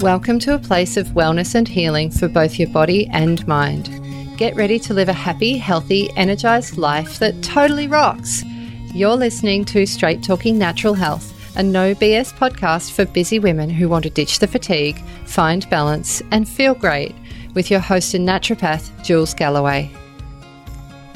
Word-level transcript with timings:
Welcome 0.00 0.38
to 0.40 0.52
a 0.52 0.58
place 0.58 0.98
of 0.98 1.06
wellness 1.08 1.54
and 1.54 1.66
healing 1.66 2.10
for 2.10 2.28
both 2.28 2.58
your 2.58 2.68
body 2.68 3.06
and 3.06 3.46
mind. 3.48 3.88
Get 4.36 4.54
ready 4.54 4.78
to 4.80 4.92
live 4.92 5.08
a 5.08 5.14
happy, 5.14 5.56
healthy, 5.56 6.10
energized 6.16 6.76
life 6.76 7.18
that 7.18 7.42
totally 7.42 7.88
rocks. 7.88 8.44
You're 8.92 9.16
listening 9.16 9.64
to 9.64 9.86
Straight 9.86 10.22
Talking 10.22 10.58
Natural 10.58 10.92
Health, 10.92 11.32
a 11.56 11.62
no 11.62 11.94
BS 11.94 12.34
podcast 12.34 12.92
for 12.92 13.06
busy 13.06 13.38
women 13.38 13.70
who 13.70 13.88
want 13.88 14.02
to 14.02 14.10
ditch 14.10 14.38
the 14.38 14.46
fatigue, 14.46 14.98
find 15.24 15.68
balance, 15.70 16.22
and 16.30 16.46
feel 16.46 16.74
great, 16.74 17.14
with 17.54 17.70
your 17.70 17.80
host 17.80 18.12
and 18.12 18.28
naturopath, 18.28 19.02
Jules 19.02 19.32
Galloway. 19.32 19.90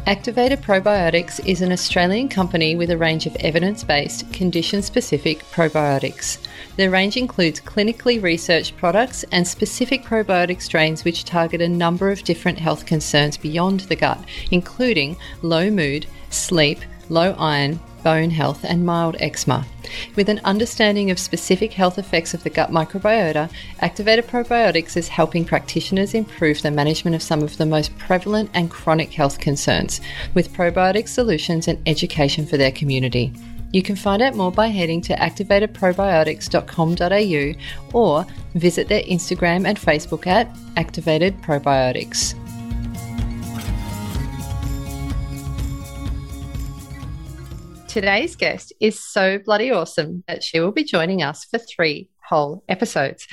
Activated 0.06 0.62
Probiotics 0.62 1.44
is 1.46 1.60
an 1.60 1.70
Australian 1.72 2.28
company 2.28 2.74
with 2.74 2.90
a 2.90 2.96
range 2.96 3.26
of 3.26 3.36
evidence 3.36 3.84
based, 3.84 4.32
condition 4.32 4.82
specific 4.82 5.44
probiotics. 5.52 6.38
Their 6.76 6.90
range 6.90 7.16
includes 7.16 7.60
clinically 7.60 8.20
researched 8.20 8.76
products 8.78 9.24
and 9.30 9.46
specific 9.46 10.02
probiotic 10.02 10.62
strains 10.62 11.04
which 11.04 11.24
target 11.24 11.60
a 11.60 11.68
number 11.68 12.10
of 12.10 12.24
different 12.24 12.58
health 12.58 12.86
concerns 12.86 13.36
beyond 13.36 13.80
the 13.80 13.96
gut, 13.96 14.24
including 14.50 15.16
low 15.42 15.70
mood, 15.70 16.06
sleep, 16.30 16.80
low 17.10 17.34
iron, 17.38 17.78
bone 18.02 18.30
health, 18.30 18.64
and 18.64 18.84
mild 18.84 19.16
eczema. 19.20 19.64
With 20.16 20.28
an 20.28 20.40
understanding 20.44 21.10
of 21.10 21.18
specific 21.18 21.72
health 21.72 21.98
effects 21.98 22.34
of 22.34 22.42
the 22.42 22.50
gut 22.50 22.70
microbiota, 22.70 23.50
Activated 23.80 24.26
Probiotics 24.26 24.96
is 24.96 25.08
helping 25.08 25.44
practitioners 25.44 26.14
improve 26.14 26.62
the 26.62 26.70
management 26.70 27.16
of 27.16 27.22
some 27.22 27.42
of 27.42 27.56
the 27.56 27.66
most 27.66 27.96
prevalent 27.98 28.50
and 28.54 28.70
chronic 28.70 29.12
health 29.12 29.38
concerns 29.38 30.00
with 30.34 30.52
probiotic 30.52 31.08
solutions 31.08 31.68
and 31.68 31.78
education 31.86 32.46
for 32.46 32.56
their 32.56 32.72
community. 32.72 33.32
You 33.72 33.82
can 33.82 33.96
find 33.96 34.20
out 34.20 34.34
more 34.34 34.50
by 34.50 34.66
heading 34.68 35.00
to 35.02 35.14
activatedprobiotics.com.au 35.14 37.98
or 37.98 38.26
visit 38.54 38.88
their 38.88 39.04
Instagram 39.04 39.66
and 39.66 39.78
Facebook 39.78 40.26
at 40.26 40.48
Activated 40.76 41.40
Probiotics. 41.40 42.34
Today's 47.90 48.36
guest 48.36 48.72
is 48.78 49.02
so 49.04 49.40
bloody 49.44 49.72
awesome 49.72 50.22
that 50.28 50.44
she 50.44 50.60
will 50.60 50.70
be 50.70 50.84
joining 50.84 51.24
us 51.24 51.44
for 51.46 51.58
three 51.58 52.08
whole 52.24 52.62
episodes. 52.68 53.26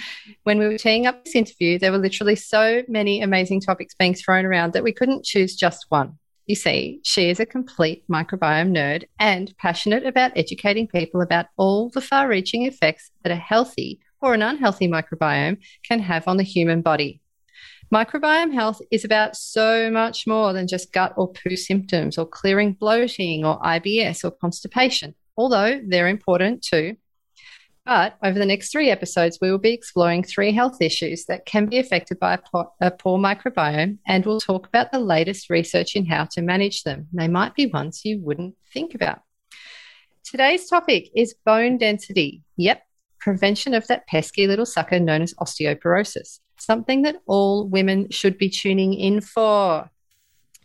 When 0.46 0.58
we 0.58 0.66
were 0.66 0.80
teeing 0.80 1.06
up 1.06 1.24
this 1.24 1.36
interview, 1.36 1.78
there 1.78 1.92
were 1.92 2.00
literally 2.00 2.36
so 2.36 2.82
many 2.88 3.22
amazing 3.22 3.62
topics 3.62 3.94
being 3.94 4.16
thrown 4.16 4.46
around 4.46 4.74
that 4.74 4.84
we 4.84 4.94
couldn't 4.94 5.26
choose 5.26 5.56
just 5.56 5.86
one. 5.90 6.18
You 6.48 6.56
see, 6.56 7.02
she 7.04 7.30
is 7.30 7.40
a 7.40 7.46
complete 7.46 8.04
microbiome 8.10 8.76
nerd 8.76 9.04
and 9.20 9.56
passionate 9.60 10.08
about 10.08 10.32
educating 10.36 10.88
people 10.88 11.22
about 11.22 11.46
all 11.58 11.92
the 11.92 12.02
far 12.02 12.28
reaching 12.28 12.66
effects 12.66 13.12
that 13.24 13.32
a 13.32 13.36
healthy 13.36 14.00
or 14.22 14.34
an 14.34 14.42
unhealthy 14.42 14.88
microbiome 14.88 15.58
can 15.88 16.00
have 16.00 16.28
on 16.28 16.38
the 16.38 16.44
human 16.44 16.82
body. 16.82 17.22
Microbiome 17.94 18.54
health 18.54 18.82
is 18.92 19.06
about 19.06 19.38
so 19.38 19.90
much 19.90 20.28
more 20.28 20.52
than 20.52 20.68
just 20.68 20.92
gut 20.92 21.14
or 21.16 21.32
poo 21.32 21.56
symptoms 21.56 22.18
or 22.18 22.26
clearing 22.26 22.74
bloating 22.74 23.46
or 23.46 23.60
IBS 23.62 24.26
or 24.26 24.32
constipation, 24.32 25.16
although 25.38 25.80
they're 25.88 26.10
important 26.10 26.62
too. 26.62 26.98
But 27.86 28.18
over 28.22 28.38
the 28.38 28.46
next 28.46 28.74
three 28.74 28.90
episodes, 28.90 29.40
we 29.42 29.50
will 29.50 29.58
be 29.58 29.72
exploring 29.72 30.24
three 30.24 30.52
health 30.52 30.82
issues 30.82 31.24
that 31.28 31.46
can 31.46 31.68
be 31.68 31.78
affected 31.78 32.20
by 32.20 32.34
a 32.34 32.38
poor, 32.38 32.70
a 32.82 32.92
poor, 32.92 33.18
microbiome, 33.18 34.00
and 34.06 34.26
we'll 34.26 34.42
talk 34.42 34.68
about 34.68 34.92
the 34.92 35.00
latest 35.00 35.50
research 35.50 35.96
in 35.96 36.06
how 36.06 36.26
to 36.32 36.42
manage 36.42 36.84
them. 36.84 37.08
They 37.14 37.30
might 37.30 37.56
be 37.56 37.68
ones 37.68 38.02
you 38.04 38.20
wouldn't 38.20 38.56
think 38.74 38.94
about. 38.96 39.22
Today's 40.26 40.68
topic 40.68 41.10
is 41.16 41.36
bone 41.46 41.78
density. 41.78 42.44
Yep, 42.58 42.82
prevention 43.20 43.74
of 43.74 43.88
that 43.88 44.08
pesky 44.08 44.48
little 44.48 44.66
sucker 44.66 45.00
known 45.00 45.22
as 45.22 45.34
osteoporosis 45.36 46.40
something 46.60 47.04
that 47.04 47.18
all 47.26 47.68
women 47.68 48.10
should 48.10 48.38
be 48.38 48.50
tuning 48.50 48.94
in 48.94 49.22
for. 49.22 49.90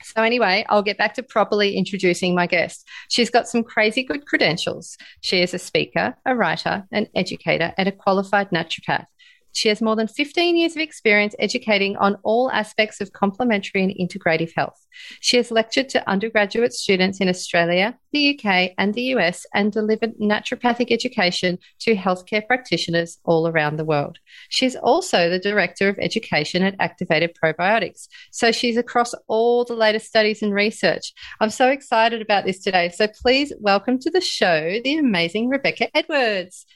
So, 0.04 0.22
anyway, 0.22 0.66
I'll 0.68 0.82
get 0.82 0.98
back 0.98 1.14
to 1.14 1.22
properly 1.22 1.76
introducing 1.76 2.34
my 2.34 2.48
guest. 2.48 2.88
She's 3.08 3.30
got 3.30 3.46
some 3.46 3.62
crazy 3.62 4.02
good 4.02 4.26
credentials. 4.26 4.96
She 5.20 5.42
is 5.42 5.54
a 5.54 5.60
speaker, 5.60 6.16
a 6.26 6.34
writer, 6.34 6.88
an 6.90 7.06
educator, 7.14 7.72
and 7.78 7.88
a 7.88 7.92
qualified 7.92 8.50
naturopath. 8.50 9.06
She 9.52 9.68
has 9.68 9.82
more 9.82 9.96
than 9.96 10.08
15 10.08 10.56
years 10.56 10.74
of 10.76 10.82
experience 10.82 11.34
educating 11.38 11.96
on 11.96 12.16
all 12.22 12.50
aspects 12.50 13.00
of 13.00 13.12
complementary 13.12 13.82
and 13.82 13.92
integrative 13.92 14.52
health. 14.54 14.86
She 15.20 15.36
has 15.36 15.50
lectured 15.50 15.88
to 15.90 16.08
undergraduate 16.08 16.72
students 16.72 17.20
in 17.20 17.28
Australia, 17.28 17.98
the 18.12 18.38
UK, 18.38 18.72
and 18.78 18.94
the 18.94 19.14
US 19.14 19.46
and 19.54 19.72
delivered 19.72 20.16
naturopathic 20.18 20.90
education 20.90 21.58
to 21.80 21.94
healthcare 21.94 22.46
practitioners 22.46 23.18
all 23.24 23.48
around 23.48 23.76
the 23.76 23.84
world. 23.84 24.18
She's 24.48 24.76
also 24.76 25.28
the 25.28 25.38
Director 25.38 25.88
of 25.88 25.98
Education 25.98 26.62
at 26.62 26.76
Activated 26.80 27.36
Probiotics. 27.42 28.08
So 28.30 28.52
she's 28.52 28.76
across 28.76 29.14
all 29.28 29.64
the 29.64 29.74
latest 29.74 30.06
studies 30.06 30.42
and 30.42 30.52
research. 30.52 31.12
I'm 31.40 31.50
so 31.50 31.68
excited 31.68 32.22
about 32.22 32.44
this 32.44 32.60
today. 32.60 32.90
So 32.90 33.06
please 33.06 33.52
welcome 33.60 33.98
to 34.00 34.10
the 34.10 34.20
show 34.20 34.80
the 34.82 34.96
amazing 34.96 35.48
Rebecca 35.48 35.88
Edwards. 35.94 36.66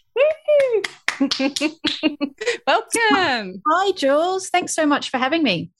Welcome. 2.67 3.63
Hi, 3.71 3.93
Jules. 3.93 4.51
Thanks 4.51 4.75
so 4.75 4.85
much 4.85 5.11
for 5.11 5.19
having 5.19 5.43
me. 5.43 5.71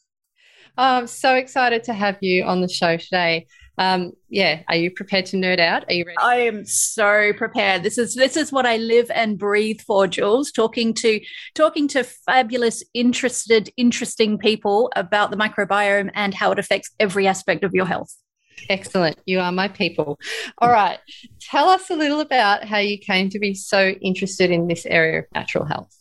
Oh, 0.79 0.97
I'm 0.97 1.07
so 1.07 1.35
excited 1.35 1.85
to 1.85 1.93
have 1.93 2.17
you 2.21 2.45
on 2.45 2.61
the 2.61 2.69
show 2.69 2.97
today. 2.97 3.47
Um, 3.79 4.13
yeah, 4.31 4.63
are 4.69 4.77
you 4.77 4.91
prepared 4.91 5.27
to 5.27 5.37
nerd 5.37 5.61
out? 5.61 5.85
Are 5.89 5.93
you 5.93 6.05
ready? 6.07 6.17
I 6.21 6.37
am 6.37 6.65
so 6.65 7.33
prepared. 7.35 7.83
This 7.83 7.99
is 7.99 8.15
this 8.15 8.37
is 8.37 8.51
what 8.51 8.65
I 8.65 8.79
live 8.79 9.11
and 9.11 9.39
breathe 9.39 9.81
for, 9.83 10.07
Jules. 10.07 10.51
Talking 10.51 10.95
to 10.95 11.21
talking 11.55 11.87
to 11.89 12.03
fabulous, 12.03 12.83
interested, 12.95 13.71
interesting 13.77 14.39
people 14.39 14.91
about 14.97 15.31
the 15.31 15.37
microbiome 15.37 16.11
and 16.15 16.33
how 16.33 16.53
it 16.53 16.59
affects 16.59 16.91
every 16.99 17.27
aspect 17.27 17.65
of 17.65 17.75
your 17.75 17.87
health. 17.87 18.15
Excellent. 18.69 19.19
You 19.27 19.41
are 19.41 19.53
my 19.53 19.69
people. 19.69 20.19
All 20.59 20.71
right. 20.71 20.99
Tell 21.41 21.69
us 21.69 21.91
a 21.91 21.97
little 21.97 22.21
about 22.21 22.65
how 22.65 22.79
you 22.79 22.99
came 22.99 23.31
to 23.31 23.39
be 23.39 23.55
so 23.55 23.89
interested 23.89 24.51
in 24.51 24.67
this 24.67 24.87
area 24.87 25.21
of 25.21 25.25
natural 25.35 25.65
health. 25.65 25.96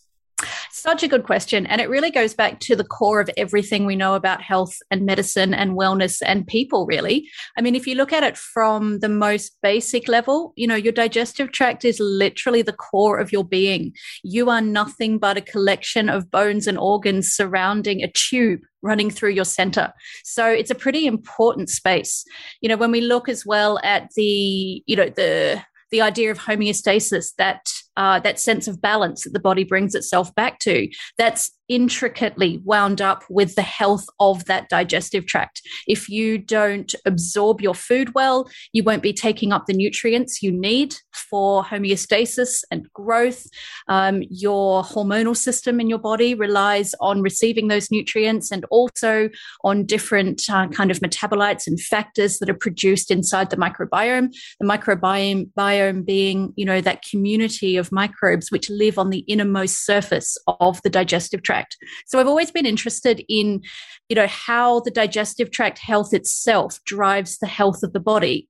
Such 0.70 1.02
a 1.02 1.08
good 1.08 1.24
question. 1.24 1.66
And 1.66 1.80
it 1.80 1.88
really 1.88 2.10
goes 2.10 2.34
back 2.34 2.60
to 2.60 2.76
the 2.76 2.84
core 2.84 3.20
of 3.20 3.30
everything 3.36 3.86
we 3.86 3.96
know 3.96 4.14
about 4.14 4.42
health 4.42 4.76
and 4.90 5.06
medicine 5.06 5.54
and 5.54 5.72
wellness 5.72 6.20
and 6.24 6.46
people, 6.46 6.84
really. 6.86 7.28
I 7.56 7.62
mean, 7.62 7.74
if 7.74 7.86
you 7.86 7.94
look 7.94 8.12
at 8.12 8.22
it 8.22 8.36
from 8.36 9.00
the 9.00 9.08
most 9.08 9.56
basic 9.62 10.08
level, 10.08 10.52
you 10.56 10.66
know, 10.66 10.74
your 10.74 10.92
digestive 10.92 11.52
tract 11.52 11.84
is 11.84 11.98
literally 12.00 12.62
the 12.62 12.74
core 12.74 13.18
of 13.18 13.32
your 13.32 13.44
being. 13.44 13.94
You 14.22 14.50
are 14.50 14.60
nothing 14.60 15.18
but 15.18 15.38
a 15.38 15.40
collection 15.40 16.10
of 16.10 16.30
bones 16.30 16.66
and 16.66 16.78
organs 16.78 17.32
surrounding 17.32 18.02
a 18.02 18.12
tube 18.12 18.60
running 18.82 19.10
through 19.10 19.30
your 19.30 19.44
center. 19.44 19.92
So 20.22 20.46
it's 20.46 20.70
a 20.70 20.74
pretty 20.74 21.06
important 21.06 21.70
space. 21.70 22.24
You 22.60 22.68
know, 22.68 22.76
when 22.76 22.92
we 22.92 23.00
look 23.00 23.28
as 23.28 23.46
well 23.46 23.80
at 23.82 24.10
the, 24.16 24.82
you 24.86 24.96
know, 24.96 25.08
the 25.08 25.62
the 25.92 26.02
idea 26.02 26.30
of 26.32 26.38
homeostasis, 26.38 27.34
that 27.38 27.68
uh, 27.96 28.20
that 28.20 28.38
sense 28.38 28.68
of 28.68 28.80
balance 28.80 29.24
that 29.24 29.32
the 29.32 29.40
body 29.40 29.64
brings 29.64 29.94
itself 29.94 30.34
back 30.34 30.58
to, 30.60 30.88
that's 31.18 31.50
intricately 31.68 32.60
wound 32.64 33.00
up 33.00 33.24
with 33.28 33.54
the 33.56 33.62
health 33.62 34.06
of 34.20 34.44
that 34.44 34.68
digestive 34.68 35.26
tract. 35.26 35.62
If 35.86 36.08
you 36.08 36.38
don't 36.38 36.94
absorb 37.04 37.60
your 37.60 37.74
food 37.74 38.14
well, 38.14 38.48
you 38.72 38.84
won't 38.84 39.02
be 39.02 39.12
taking 39.12 39.52
up 39.52 39.66
the 39.66 39.74
nutrients 39.74 40.42
you 40.42 40.52
need 40.52 40.94
for 41.12 41.64
homeostasis 41.64 42.62
and 42.70 42.90
growth. 42.92 43.46
Um, 43.88 44.22
your 44.30 44.82
hormonal 44.82 45.36
system 45.36 45.80
in 45.80 45.88
your 45.88 45.98
body 45.98 46.34
relies 46.34 46.94
on 47.00 47.22
receiving 47.22 47.68
those 47.68 47.90
nutrients 47.90 48.50
and 48.50 48.64
also 48.70 49.28
on 49.64 49.86
different 49.86 50.42
uh, 50.48 50.68
kind 50.68 50.90
of 50.90 51.00
metabolites 51.00 51.66
and 51.66 51.80
factors 51.80 52.38
that 52.38 52.50
are 52.50 52.54
produced 52.54 53.10
inside 53.10 53.50
the 53.50 53.56
microbiome. 53.56 54.32
The 54.60 54.66
microbiome 54.66 55.50
biome 55.58 56.06
being, 56.06 56.52
you 56.56 56.64
know, 56.64 56.80
that 56.80 57.02
community 57.02 57.76
of 57.76 57.85
microbes 57.90 58.52
which 58.52 58.70
live 58.70 58.98
on 58.98 59.10
the 59.10 59.24
innermost 59.26 59.84
surface 59.84 60.36
of 60.60 60.80
the 60.82 60.90
digestive 60.90 61.42
tract 61.42 61.56
tract. 61.56 61.76
So 62.06 62.18
I've 62.18 62.28
always 62.28 62.50
been 62.50 62.66
interested 62.66 63.22
in, 63.28 63.62
you 64.08 64.16
know, 64.16 64.26
how 64.26 64.80
the 64.80 64.90
digestive 64.90 65.50
tract 65.50 65.78
health 65.78 66.12
itself 66.12 66.80
drives 66.84 67.38
the 67.38 67.46
health 67.46 67.82
of 67.82 67.92
the 67.92 68.00
body. 68.00 68.48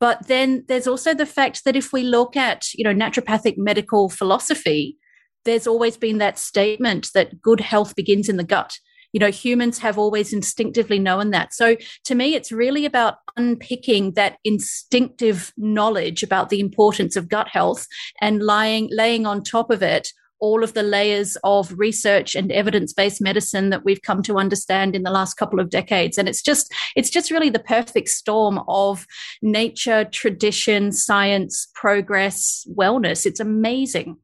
But 0.00 0.26
then 0.26 0.64
there's 0.68 0.88
also 0.88 1.14
the 1.14 1.26
fact 1.26 1.64
that 1.64 1.76
if 1.76 1.92
we 1.92 2.02
look 2.02 2.36
at, 2.36 2.66
you 2.74 2.84
know, 2.84 2.94
naturopathic 2.94 3.54
medical 3.56 4.08
philosophy, 4.08 4.98
there's 5.44 5.66
always 5.66 5.96
been 5.96 6.18
that 6.18 6.38
statement 6.38 7.10
that 7.14 7.40
good 7.40 7.60
health 7.60 7.94
begins 7.94 8.28
in 8.28 8.36
the 8.36 8.44
gut. 8.44 8.78
You 9.12 9.20
know, 9.20 9.30
humans 9.30 9.78
have 9.78 9.98
always 9.98 10.32
instinctively 10.32 10.98
known 10.98 11.30
that. 11.30 11.52
So 11.52 11.76
to 12.04 12.14
me, 12.14 12.34
it's 12.34 12.52
really 12.52 12.84
about 12.84 13.16
unpicking 13.36 14.12
that 14.12 14.38
instinctive 14.44 15.52
knowledge 15.56 16.22
about 16.22 16.48
the 16.48 16.60
importance 16.60 17.16
of 17.16 17.28
gut 17.28 17.48
health 17.48 17.86
and 18.20 18.42
lying, 18.42 18.88
laying 18.90 19.26
on 19.26 19.42
top 19.42 19.70
of 19.70 19.82
it 19.82 20.08
all 20.42 20.64
of 20.64 20.74
the 20.74 20.82
layers 20.82 21.36
of 21.44 21.72
research 21.78 22.34
and 22.34 22.50
evidence-based 22.50 23.22
medicine 23.22 23.70
that 23.70 23.84
we've 23.84 24.02
come 24.02 24.24
to 24.24 24.38
understand 24.38 24.96
in 24.96 25.04
the 25.04 25.10
last 25.10 25.34
couple 25.34 25.60
of 25.60 25.70
decades. 25.70 26.18
And 26.18 26.28
it's 26.28 26.42
just 26.42 26.74
it's 26.96 27.10
just 27.10 27.30
really 27.30 27.48
the 27.48 27.60
perfect 27.60 28.08
storm 28.08 28.60
of 28.66 29.06
nature 29.40 30.04
tradition 30.04 30.90
science 30.90 31.68
progress 31.76 32.66
wellness. 32.76 33.24
It's 33.24 33.38
amazing 33.38 34.16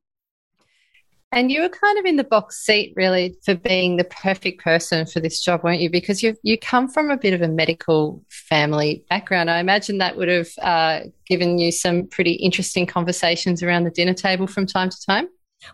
And 1.31 1.53
you 1.53 1.61
were 1.61 1.69
kind 1.69 1.99
of 1.99 2.07
in 2.07 2.17
the 2.17 2.25
box 2.25 2.65
seat, 2.65 2.95
really, 2.97 3.37
for 3.45 3.55
being 3.55 3.97
the 3.97 4.05
perfect 4.05 4.63
person 4.63 5.05
for 5.05 5.21
this 5.21 5.43
job, 5.43 5.63
weren't 5.63 5.81
you? 5.81 5.91
Because 5.91 6.23
you 6.23 6.35
you 6.43 6.59
come 6.59 6.89
from 6.89 7.11
a 7.11 7.19
bit 7.19 7.35
of 7.35 7.43
a 7.43 7.49
medical 7.49 8.25
family 8.31 9.05
background. 9.11 9.51
I 9.51 9.59
imagine 9.59 9.99
that 9.99 10.17
would 10.17 10.29
have 10.29 10.49
uh, 10.63 11.01
given 11.27 11.59
you 11.59 11.71
some 11.71 12.07
pretty 12.07 12.33
interesting 12.33 12.87
conversations 12.87 13.63
around 13.63 13.85
the 13.85 13.91
dinner 13.91 14.15
table 14.15 14.47
from 14.47 14.65
time 14.65 14.89
to 14.89 14.97
time. 15.07 15.29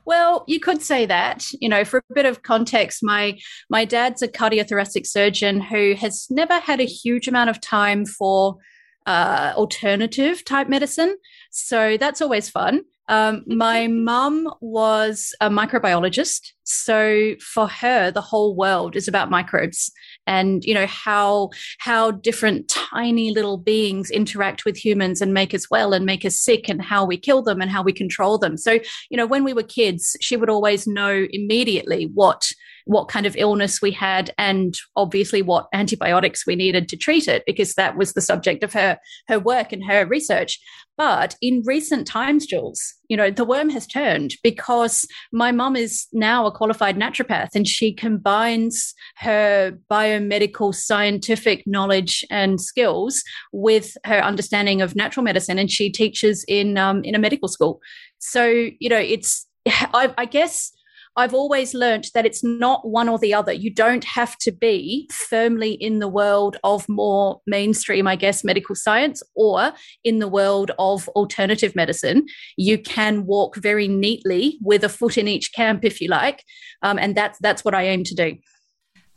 Well, 0.05 0.45
you 0.49 0.59
could 0.59 0.83
say 0.83 1.06
that. 1.06 1.47
You 1.61 1.69
know, 1.69 1.85
for 1.85 1.99
a 1.99 2.15
bit 2.15 2.27
of 2.27 2.43
context, 2.43 3.01
my 3.03 3.39
my 3.71 3.85
dad's 3.85 4.23
a 4.23 4.29
cardiothoracic 4.29 5.06
surgeon 5.06 5.61
who 5.61 5.95
has 5.95 6.27
never 6.31 6.59
had 6.59 6.81
a 6.81 6.85
huge 6.85 7.29
amount 7.29 7.51
of 7.51 7.61
time 7.61 8.06
for 8.06 8.56
uh, 9.06 9.53
alternative 9.55 10.45
type 10.45 10.69
medicine. 10.69 11.17
So 11.51 11.97
that's 11.97 12.21
always 12.21 12.51
fun. 12.51 12.83
Um, 13.09 13.43
my 13.47 13.87
mum 13.87 14.49
was 14.61 15.35
a 15.41 15.51
microbiologist. 15.51 16.53
So 16.65 17.35
for 17.41 17.69
her, 17.69 18.11
the 18.11 18.21
whole 18.21 18.56
world 18.56 18.97
is 18.97 19.09
about 19.09 19.31
microbes 19.31 19.93
and, 20.27 20.65
you 20.65 20.73
know, 20.73 20.87
how, 20.87 21.51
how 21.79 22.11
different 22.11 22.69
tiny 22.69 23.31
little 23.31 23.59
beings 23.59 24.11
interact 24.11 24.65
with 24.65 24.77
humans 24.77 25.21
and 25.21 25.35
make 25.35 25.53
us 25.53 25.69
well 25.71 25.93
and 25.93 26.06
make 26.06 26.25
us 26.25 26.39
sick 26.39 26.69
and 26.69 26.83
how 26.83 27.05
we 27.05 27.19
kill 27.19 27.43
them 27.43 27.61
and 27.61 27.71
how 27.71 27.83
we 27.83 27.93
control 27.93 28.39
them. 28.39 28.56
So, 28.56 28.79
you 29.11 29.17
know, 29.17 29.27
when 29.27 29.45
we 29.45 29.53
were 29.53 29.62
kids, 29.62 30.17
she 30.21 30.37
would 30.37 30.49
always 30.49 30.87
know 30.87 31.27
immediately 31.31 32.11
what 32.15 32.51
what 32.84 33.08
kind 33.08 33.26
of 33.26 33.36
illness 33.36 33.81
we 33.81 33.90
had 33.90 34.32
and 34.38 34.76
obviously 34.96 35.42
what 35.42 35.69
antibiotics 35.72 36.46
we 36.46 36.54
needed 36.54 36.88
to 36.88 36.96
treat 36.96 37.28
it 37.28 37.42
because 37.46 37.75
that 37.75 37.96
was 37.96 38.12
the 38.12 38.20
subject 38.20 38.62
of 38.62 38.72
her 38.72 38.98
her 39.28 39.38
work 39.38 39.72
and 39.72 39.84
her 39.84 40.06
research. 40.06 40.58
But 40.96 41.34
in 41.40 41.62
recent 41.64 42.06
times 42.06 42.46
jules 42.46 42.94
you 43.08 43.16
know 43.16 43.31
the 43.31 43.44
worm 43.44 43.70
has 43.70 43.86
turned 43.86 44.34
because 44.42 45.06
my 45.32 45.52
mum 45.52 45.76
is 45.76 46.06
now 46.12 46.46
a 46.46 46.52
qualified 46.52 46.96
naturopath 46.96 47.54
and 47.54 47.66
she 47.66 47.92
combines 47.92 48.94
her 49.16 49.78
biomedical 49.90 50.75
scientific 50.75 51.62
knowledge 51.66 52.25
and 52.31 52.60
skills 52.60 53.22
with 53.52 53.96
her 54.04 54.22
understanding 54.22 54.81
of 54.81 54.96
natural 54.96 55.25
medicine 55.25 55.58
and 55.58 55.70
she 55.70 55.90
teaches 55.90 56.44
in 56.48 56.78
um, 56.78 57.02
in 57.04 57.14
a 57.14 57.19
medical 57.19 57.48
school. 57.48 57.81
So 58.19 58.44
you 58.46 58.88
know 58.88 58.98
it's 58.98 59.46
I, 59.66 60.12
I 60.16 60.25
guess 60.25 60.72
I've 61.16 61.34
always 61.34 61.75
learned 61.75 62.06
that 62.14 62.26
it's 62.26 62.43
not 62.43 62.88
one 62.88 63.08
or 63.08 63.19
the 63.19 63.34
other. 63.34 63.52
You 63.52 63.72
don't 63.72 64.05
have 64.05 64.37
to 64.38 64.50
be 64.50 65.08
firmly 65.12 65.72
in 65.72 66.00
the 66.00 66.08
world 66.08 66.56
of 66.64 66.88
more 66.88 67.40
mainstream, 67.46 68.06
I 68.06 68.16
guess, 68.16 68.43
medical 68.43 68.75
science 68.75 69.22
or 69.37 69.72
in 70.02 70.19
the 70.19 70.28
world 70.28 70.72
of 70.78 71.08
alternative 71.11 71.76
medicine. 71.76 72.26
You 72.56 72.78
can 72.78 73.26
walk 73.26 73.56
very 73.56 73.87
neatly 73.87 74.58
with 74.61 74.82
a 74.82 74.88
foot 74.88 75.16
in 75.16 75.28
each 75.28 75.52
camp, 75.52 75.84
if 75.84 76.00
you 76.00 76.08
like. 76.08 76.43
Um, 76.82 76.99
and 76.99 77.14
that's, 77.14 77.38
that's 77.38 77.64
what 77.64 77.75
I 77.75 77.84
aim 77.84 78.02
to 78.05 78.14
do. 78.14 78.37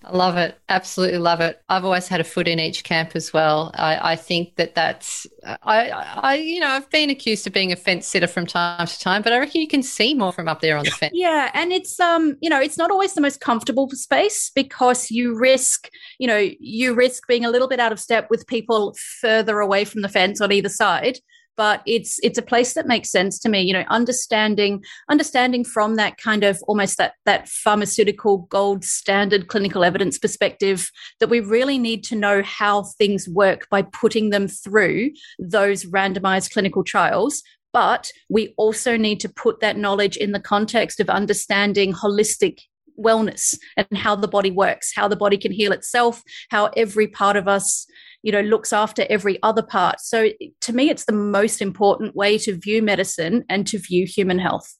I 0.04 0.16
love 0.16 0.38
it. 0.38 0.58
Absolutely 0.70 1.18
love 1.18 1.42
it. 1.42 1.62
I've 1.68 1.84
always 1.84 2.08
had 2.08 2.22
a 2.22 2.24
foot 2.24 2.48
in 2.48 2.60
each 2.60 2.84
camp 2.84 3.16
as 3.16 3.34
well. 3.34 3.72
I, 3.74 4.14
I 4.14 4.16
think 4.16 4.56
that 4.56 4.76
that's, 4.76 5.26
I, 5.44 5.90
I, 5.90 6.36
you 6.36 6.60
know, 6.60 6.68
I've 6.68 6.90
been 6.90 7.10
accused 7.10 7.46
of 7.48 7.52
being 7.52 7.72
a 7.72 7.76
fence 7.76 8.08
sitter 8.08 8.28
from 8.28 8.46
time 8.46 8.86
to 8.86 9.00
time, 9.00 9.22
but 9.22 9.34
I 9.34 9.40
reckon 9.40 9.60
you 9.60 9.68
can 9.68 9.84
see 9.84 10.14
more 10.14 10.32
from 10.32 10.48
up 10.48 10.62
there 10.62 10.78
on 10.78 10.86
the 10.86 10.92
fence. 10.92 11.14
Yeah. 11.16 11.50
And 11.54 11.74
it's, 11.74 12.00
um, 12.00 12.38
you 12.42 12.50
know, 12.50 12.62
it's 12.62 12.78
not 12.78 12.92
always 12.92 13.16
the 13.16 13.22
most 13.22 13.42
comfortable 13.42 13.90
space 13.90 14.52
because 14.54 15.12
you 15.12 15.38
risk, 15.38 15.90
you 16.20 16.28
know, 16.28 16.48
you 16.60 16.94
risk 16.94 17.28
being 17.28 17.44
a 17.44 17.50
little 17.50 17.68
bit 17.68 17.80
out 17.80 17.92
of 17.92 18.00
step 18.00 18.30
with 18.30 18.48
people 18.48 18.96
further 19.20 19.60
away 19.60 19.84
from 19.84 20.04
the 20.04 20.10
fence 20.10 20.40
on 20.40 20.52
either 20.52 20.70
side 20.70 21.20
but 21.58 21.82
it's 21.86 22.20
it's 22.24 22.38
a 22.38 22.44
place 22.44 22.74
that 22.74 22.88
makes 22.88 23.10
sense 23.10 23.38
to 23.40 23.50
me 23.50 23.62
you 23.62 23.74
know 23.74 23.84
understanding 23.90 24.84
understanding 25.10 25.64
from 25.64 25.96
that 25.96 26.18
kind 26.18 26.44
of 26.44 26.62
almost 26.68 26.98
that 26.98 27.14
that 27.26 27.50
pharmaceutical 27.50 28.40
gold 28.50 28.84
standard 28.86 29.48
clinical 29.48 29.84
evidence 29.84 30.18
perspective 30.18 30.90
that 31.20 31.30
we 31.30 31.40
really 31.40 31.78
need 31.78 32.04
to 32.04 32.16
know 32.16 32.42
how 32.44 32.84
things 32.84 33.28
work 33.28 33.68
by 33.70 33.82
putting 33.82 34.30
them 34.30 34.48
through 34.48 35.10
those 35.40 35.86
randomized 35.86 36.52
clinical 36.52 36.84
trials. 36.84 37.44
But 37.74 38.12
we 38.30 38.54
also 38.58 38.98
need 38.98 39.20
to 39.20 39.30
put 39.30 39.60
that 39.60 39.78
knowledge 39.78 40.18
in 40.18 40.32
the 40.32 40.40
context 40.40 41.00
of 41.00 41.10
understanding 41.10 41.94
holistic 41.94 42.62
wellness 42.98 43.58
and 43.76 43.88
how 43.98 44.16
the 44.16 44.28
body 44.28 44.52
works, 44.52 44.92
how 44.96 45.08
the 45.08 45.16
body 45.16 45.38
can 45.38 45.52
heal 45.52 45.72
itself, 45.72 46.22
how 46.50 46.66
every 46.76 47.08
part 47.08 47.36
of 47.36 47.48
us 47.48 47.88
you 48.24 48.32
know 48.32 48.42
looks 48.42 48.74
after 48.74 49.06
every 49.10 49.42
other 49.44 49.62
part. 49.62 50.00
So 50.02 50.30
to 50.62 50.74
me 50.74 50.90
it's 50.90 51.06
the 51.06 51.14
most 51.14 51.62
important 51.62 52.16
way 52.16 52.38
to 52.40 52.58
view 52.58 52.82
medicine 52.82 53.46
and 53.50 53.66
to 53.68 53.78
view 53.78 54.06
human 54.06 54.40
health. 54.40 54.78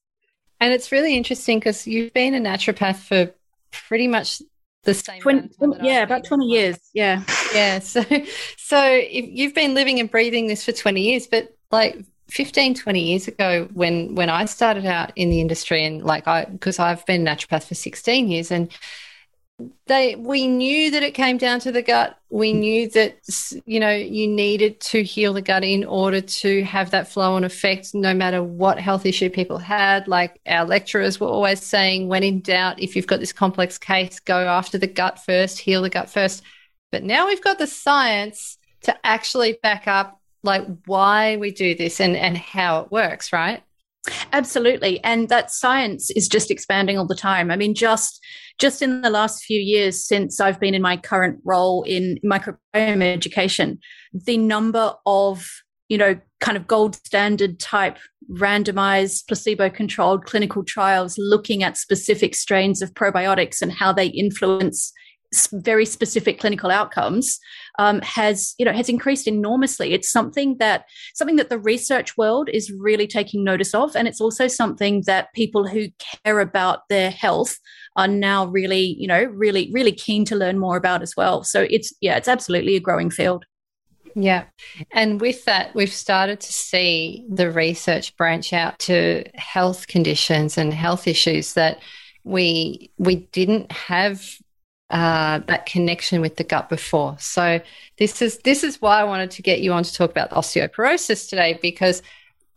And 0.60 0.74
it's 0.74 0.92
really 0.92 1.16
interesting 1.16 1.60
because 1.60 1.86
you've 1.86 2.14
been 2.14 2.34
a 2.34 2.40
naturopath 2.40 2.98
for 2.98 3.32
pretty 3.72 4.08
much 4.08 4.42
the 4.84 4.94
same 4.94 5.22
20, 5.22 5.50
yeah 5.82 6.02
about 6.02 6.24
20 6.24 6.46
years 6.46 6.78
yeah. 6.94 7.22
Yeah 7.54 7.80
so 7.80 8.02
so 8.58 8.82
if 8.82 9.26
you've 9.28 9.54
been 9.54 9.74
living 9.74 10.00
and 10.00 10.10
breathing 10.10 10.48
this 10.48 10.64
for 10.64 10.72
20 10.72 11.02
years 11.02 11.28
but 11.28 11.50
like 11.72 12.04
15 12.30 12.76
20 12.76 13.00
years 13.00 13.28
ago 13.28 13.68
when 13.74 14.16
when 14.16 14.30
i 14.30 14.46
started 14.46 14.86
out 14.86 15.12
in 15.16 15.30
the 15.30 15.40
industry 15.40 15.86
and 15.86 16.04
like 16.04 16.28
i 16.28 16.46
because 16.46 16.80
i've 16.80 17.06
been 17.06 17.24
naturopath 17.24 17.64
for 17.64 17.76
16 17.76 18.28
years 18.28 18.52
and 18.52 18.72
they 19.88 20.16
we 20.16 20.48
knew 20.48 20.92
that 20.92 21.02
it 21.02 21.14
came 21.14 21.38
down 21.38 21.60
to 21.62 21.72
the 21.72 21.82
gut. 21.82 22.18
We 22.30 22.54
knew 22.54 22.90
that 22.92 23.18
you 23.66 23.80
know 23.80 23.92
you 23.92 24.28
needed 24.28 24.80
to 24.82 25.04
heal 25.04 25.34
the 25.34 25.42
gut 25.42 25.64
in 25.64 25.84
order 25.84 26.22
to 26.22 26.64
have 26.64 26.92
that 26.92 27.08
flow 27.08 27.34
on 27.34 27.44
effect 27.44 27.96
no 27.96 28.14
matter 28.14 28.44
what 28.44 28.80
health 28.80 29.06
issue 29.06 29.30
people 29.30 29.58
had. 29.58 30.08
Like 30.08 30.40
our 30.46 30.66
lecturers 30.66 31.20
were 31.20 31.28
always 31.28 31.64
saying 31.64 32.08
when 32.08 32.24
in 32.24 32.42
doubt 32.42 32.80
if 32.80 32.96
you've 32.96 33.08
got 33.08 33.20
this 33.20 33.34
complex 33.34 33.78
case 33.78 34.20
go 34.20 34.48
after 34.48 34.78
the 34.78 34.88
gut 34.88 35.24
first 35.26 35.58
heal 35.58 35.82
the 35.82 35.90
gut 35.90 36.10
first. 36.10 36.44
But 36.92 37.04
now 37.04 37.26
we've 37.26 37.44
got 37.44 37.58
the 37.58 37.68
science 37.68 38.58
to 38.84 38.96
actually 39.06 39.58
back 39.64 39.88
up 39.88 40.22
like 40.44 40.66
why 40.86 41.36
we 41.38 41.52
do 41.52 41.76
this 41.76 42.00
and 42.00 42.16
and 42.16 42.38
how 42.38 42.82
it 42.82 42.92
works 42.92 43.34
right 43.34 43.64
Absolutely. 44.32 45.04
And 45.04 45.30
that 45.30 45.52
science 45.52 46.10
is 46.12 46.28
just 46.28 46.52
expanding 46.52 46.98
all 46.98 47.08
the 47.08 47.16
time. 47.16 47.52
I 47.52 47.56
mean, 47.56 47.74
just 47.74 48.24
just 48.60 48.82
in 48.82 49.02
the 49.02 49.10
last 49.10 49.44
few 49.44 49.60
years 49.60 50.04
since 50.04 50.40
I've 50.40 50.60
been 50.60 50.74
in 50.74 50.82
my 50.82 50.98
current 50.98 51.40
role 51.46 51.84
in 51.84 52.18
microbiome 52.26 53.04
education, 53.04 53.80
the 54.14 54.38
number 54.38 54.94
of, 55.06 55.48
you 55.90 55.98
know, 55.98 56.20
kind 56.40 56.58
of 56.58 56.66
gold 56.66 56.96
standard 56.96 57.60
type 57.60 57.98
randomized 58.32 59.28
placebo 59.28 59.70
controlled 59.70 60.26
clinical 60.26 60.64
trials 60.64 61.18
looking 61.18 61.64
at 61.64 61.78
specific 61.78 62.36
strains 62.36 62.82
of 62.82 62.94
probiotics 62.94 63.62
and 63.62 63.72
how 63.72 63.92
they 63.94 64.08
influence 64.08 64.92
very 65.54 65.86
specific 65.86 66.40
clinical 66.40 66.72
outcomes 66.72 67.40
um, 67.78 68.02
has 68.02 68.56
you 68.58 68.66
know 68.66 68.74
has 68.74 68.90
increased 68.90 69.28
enormously. 69.28 69.94
It's 69.94 70.10
something 70.10 70.58
that 70.58 70.86
something 71.14 71.36
that 71.38 71.50
the 71.50 71.60
research 71.60 72.18
world 72.18 72.50
is 72.52 72.72
really 72.72 73.08
taking 73.08 73.44
notice 73.44 73.74
of 73.74 73.96
and 73.96 74.08
it's 74.08 74.22
also 74.22 74.48
something 74.48 75.04
that 75.06 75.34
people 75.34 75.68
who 75.68 75.88
care 76.26 76.40
about 76.40 76.88
their 76.90 77.12
health 77.12 77.58
are 77.96 78.08
now 78.08 78.46
really 78.46 78.96
you 79.00 79.08
know 79.08 79.24
really 79.24 79.70
really 79.72 79.92
keen 79.92 80.26
to 80.26 80.36
learn 80.36 80.60
more 80.60 80.78
about 80.78 81.02
as 81.02 81.16
well. 81.16 81.44
So 81.44 81.68
it's 81.70 81.94
yeah 82.02 82.18
it's 82.18 82.28
absolutely 82.28 82.76
a 82.76 82.80
growing 82.80 83.10
field. 83.10 83.46
Yeah. 84.20 84.46
And 84.92 85.22
with 85.22 85.46
that, 85.46 85.76
we've 85.76 85.94
started 85.94 86.40
to 86.40 86.52
see 86.52 87.24
the 87.30 87.52
research 87.52 88.18
branch 88.18 88.52
out 88.52 88.80
to 88.80 89.24
health 89.36 89.86
conditions 89.86 90.58
and 90.58 90.74
health 90.74 91.08
issues 91.08 91.54
that 91.54 91.80
we 92.24 92.92
we 92.98 93.28
didn't 93.32 93.72
have 93.72 94.26
uh, 94.90 95.40
that 95.48 95.66
connection 95.66 96.22
with 96.22 96.38
the 96.38 96.44
gut 96.44 96.70
before. 96.70 97.16
So 97.20 97.60
this 97.98 98.22
is 98.22 98.38
this 98.40 98.64
is 98.64 98.82
why 98.82 99.02
I 99.02 99.04
wanted 99.04 99.32
to 99.32 99.42
get 99.42 99.62
you 99.62 99.74
on 99.74 99.84
to 99.84 99.94
talk 99.94 100.12
about 100.12 100.32
osteoporosis 100.32 101.30
today 101.30 101.60
because 101.62 102.02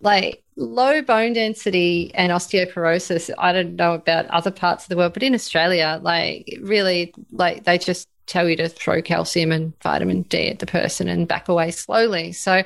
like 0.00 0.42
low 0.56 1.02
bone 1.02 1.32
density 1.34 2.10
and 2.14 2.32
osteoporosis 2.32 3.30
i 3.38 3.52
don't 3.52 3.76
know 3.76 3.94
about 3.94 4.26
other 4.26 4.50
parts 4.50 4.84
of 4.84 4.88
the 4.88 4.96
world 4.96 5.12
but 5.12 5.22
in 5.22 5.34
australia 5.34 5.98
like 6.02 6.58
really 6.62 7.14
like 7.32 7.64
they 7.64 7.78
just 7.78 8.08
tell 8.26 8.48
you 8.48 8.56
to 8.56 8.68
throw 8.68 9.00
calcium 9.02 9.52
and 9.52 9.72
vitamin 9.82 10.22
d 10.22 10.48
at 10.48 10.58
the 10.58 10.66
person 10.66 11.08
and 11.08 11.28
back 11.28 11.48
away 11.48 11.70
slowly 11.70 12.32
so 12.32 12.62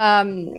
um, 0.00 0.56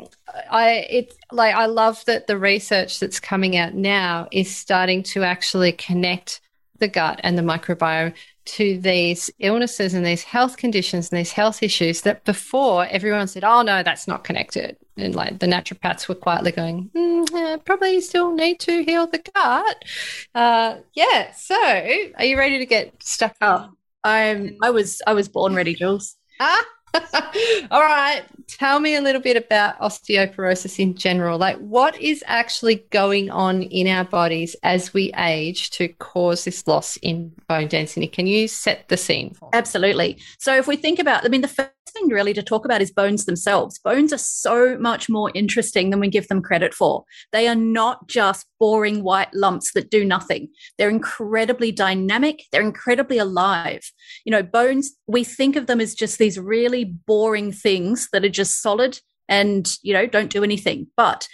I 0.51 0.85
it's 0.87 1.17
like 1.31 1.55
I 1.55 1.65
love 1.65 2.05
that 2.05 2.27
the 2.27 2.37
research 2.37 2.99
that's 2.99 3.19
coming 3.19 3.57
out 3.57 3.73
now 3.73 4.27
is 4.31 4.55
starting 4.55 5.01
to 5.03 5.23
actually 5.23 5.71
connect 5.71 6.41
the 6.77 6.87
gut 6.87 7.19
and 7.23 7.37
the 7.37 7.41
microbiome 7.41 8.13
to 8.43 8.77
these 8.79 9.29
illnesses 9.39 9.93
and 9.93 10.05
these 10.05 10.23
health 10.23 10.57
conditions 10.57 11.09
and 11.09 11.19
these 11.19 11.31
health 11.31 11.61
issues 11.61 12.01
that 12.01 12.23
before 12.25 12.85
everyone 12.87 13.27
said, 13.27 13.43
oh, 13.43 13.61
no, 13.61 13.83
that's 13.83 14.07
not 14.07 14.23
connected. 14.23 14.77
And 14.97 15.15
like 15.15 15.39
the 15.39 15.47
naturopaths 15.47 16.07
were 16.07 16.15
quietly 16.15 16.51
going, 16.51 16.89
mm, 16.95 17.29
yeah, 17.31 17.57
probably 17.63 18.01
still 18.01 18.33
need 18.33 18.59
to 18.61 18.83
heal 18.83 19.07
the 19.07 19.19
gut. 19.19 19.85
Uh, 20.33 20.77
yeah. 20.93 21.31
So 21.33 21.55
are 21.55 22.25
you 22.25 22.37
ready 22.37 22.57
to 22.59 22.65
get 22.65 22.93
stuck 23.01 23.35
up? 23.41 23.71
I'm, 24.03 24.57
I 24.61 24.71
was, 24.71 25.01
I 25.05 25.13
was 25.13 25.29
born 25.29 25.53
ready, 25.55 25.75
Jules. 25.75 26.17
Ah, 26.39 26.65
All 27.71 27.81
right. 27.81 28.23
Tell 28.47 28.79
me 28.79 28.95
a 28.95 29.01
little 29.01 29.21
bit 29.21 29.37
about 29.37 29.79
osteoporosis 29.79 30.77
in 30.79 30.95
general. 30.95 31.37
Like, 31.37 31.57
what 31.57 31.99
is 31.99 32.23
actually 32.27 32.83
going 32.89 33.29
on 33.29 33.63
in 33.63 33.87
our 33.87 34.03
bodies 34.03 34.55
as 34.63 34.93
we 34.93 35.13
age 35.17 35.69
to 35.71 35.87
cause 35.87 36.43
this 36.43 36.67
loss 36.67 36.97
in 36.97 37.31
bone 37.47 37.67
density? 37.67 38.07
Can 38.07 38.27
you 38.27 38.47
set 38.47 38.89
the 38.89 38.97
scene? 38.97 39.35
Absolutely. 39.53 40.17
So, 40.37 40.55
if 40.55 40.67
we 40.67 40.75
think 40.75 40.99
about, 40.99 41.25
I 41.25 41.29
mean, 41.29 41.41
the 41.41 41.71
thing 41.89 42.07
really 42.09 42.33
to 42.33 42.43
talk 42.43 42.65
about 42.65 42.81
is 42.81 42.91
bones 42.91 43.25
themselves. 43.25 43.79
Bones 43.79 44.13
are 44.13 44.17
so 44.17 44.77
much 44.77 45.09
more 45.09 45.31
interesting 45.33 45.89
than 45.89 45.99
we 45.99 46.07
give 46.07 46.27
them 46.27 46.41
credit 46.41 46.73
for. 46.73 47.03
They 47.31 47.47
are 47.47 47.55
not 47.55 48.07
just 48.07 48.45
boring 48.59 49.03
white 49.03 49.33
lumps 49.33 49.73
that 49.73 49.89
do 49.89 50.05
nothing. 50.05 50.49
They're 50.77 50.89
incredibly 50.89 51.71
dynamic. 51.71 52.43
They're 52.51 52.61
incredibly 52.61 53.17
alive. 53.17 53.91
You 54.25 54.31
know, 54.31 54.43
bones, 54.43 54.91
we 55.07 55.23
think 55.23 55.55
of 55.55 55.67
them 55.67 55.81
as 55.81 55.93
just 55.93 56.17
these 56.17 56.39
really 56.39 56.85
boring 56.85 57.51
things 57.51 58.09
that 58.13 58.23
are 58.23 58.29
just 58.29 58.61
solid 58.61 58.99
and, 59.27 59.69
you 59.81 59.93
know, 59.93 60.05
don't 60.05 60.31
do 60.31 60.43
anything. 60.43 60.87
But 60.95 61.27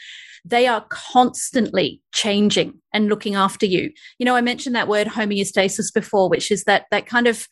they 0.46 0.68
are 0.68 0.86
constantly 0.90 2.02
changing 2.14 2.80
and 2.94 3.10
looking 3.10 3.36
after 3.36 3.66
you. 3.66 3.92
You 4.18 4.26
know, 4.26 4.36
I 4.36 4.42
mentioned 4.42 4.76
that 4.76 4.88
word 4.88 5.08
homeostasis 5.08 5.94
before, 5.94 6.30
which 6.30 6.52
is 6.52 6.64
that 6.64 6.86
that 6.92 7.06
kind 7.06 7.28
of 7.28 7.48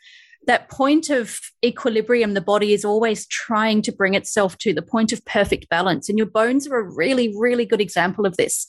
that 0.48 0.70
point 0.70 1.10
of 1.10 1.40
equilibrium 1.64 2.34
the 2.34 2.42
body 2.42 2.74
is 2.74 2.86
always 2.86 3.28
trying 3.28 3.82
to 3.84 3.92
bring 3.92 4.14
itself 4.14 4.58
to 4.60 4.74
the 4.74 4.82
point 4.82 5.12
of 5.12 5.24
perfect 5.25 5.70
balance. 5.70 6.10
And 6.10 6.18
your 6.18 6.28
bones 6.28 6.68
are 6.68 6.78
a 6.78 6.96
really 6.96 7.34
really 7.38 7.66
good 7.66 7.82
example 7.82 8.25
of 8.25 8.38
this. 8.38 8.66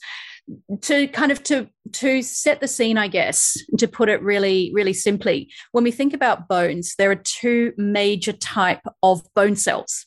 To 0.81 1.07
kind 1.07 1.31
of 1.31 1.43
to 1.43 1.67
to 1.93 2.21
set 2.21 2.61
the 2.61 2.69
scene 2.69 2.97
i 2.97 3.09
guess 3.09 3.57
to 3.77 3.85
put 3.85 4.07
it 4.07 4.21
really 4.21 4.71
really 4.73 4.93
simply 4.93 5.51
when 5.73 5.83
we 5.83 5.91
think 5.91 6.13
about 6.13 6.47
bones 6.47 6.95
there 6.97 7.11
are 7.11 7.15
two 7.15 7.73
major 7.75 8.31
type 8.31 8.81
of 9.03 9.21
bone 9.35 9.55
cells. 9.55 10.05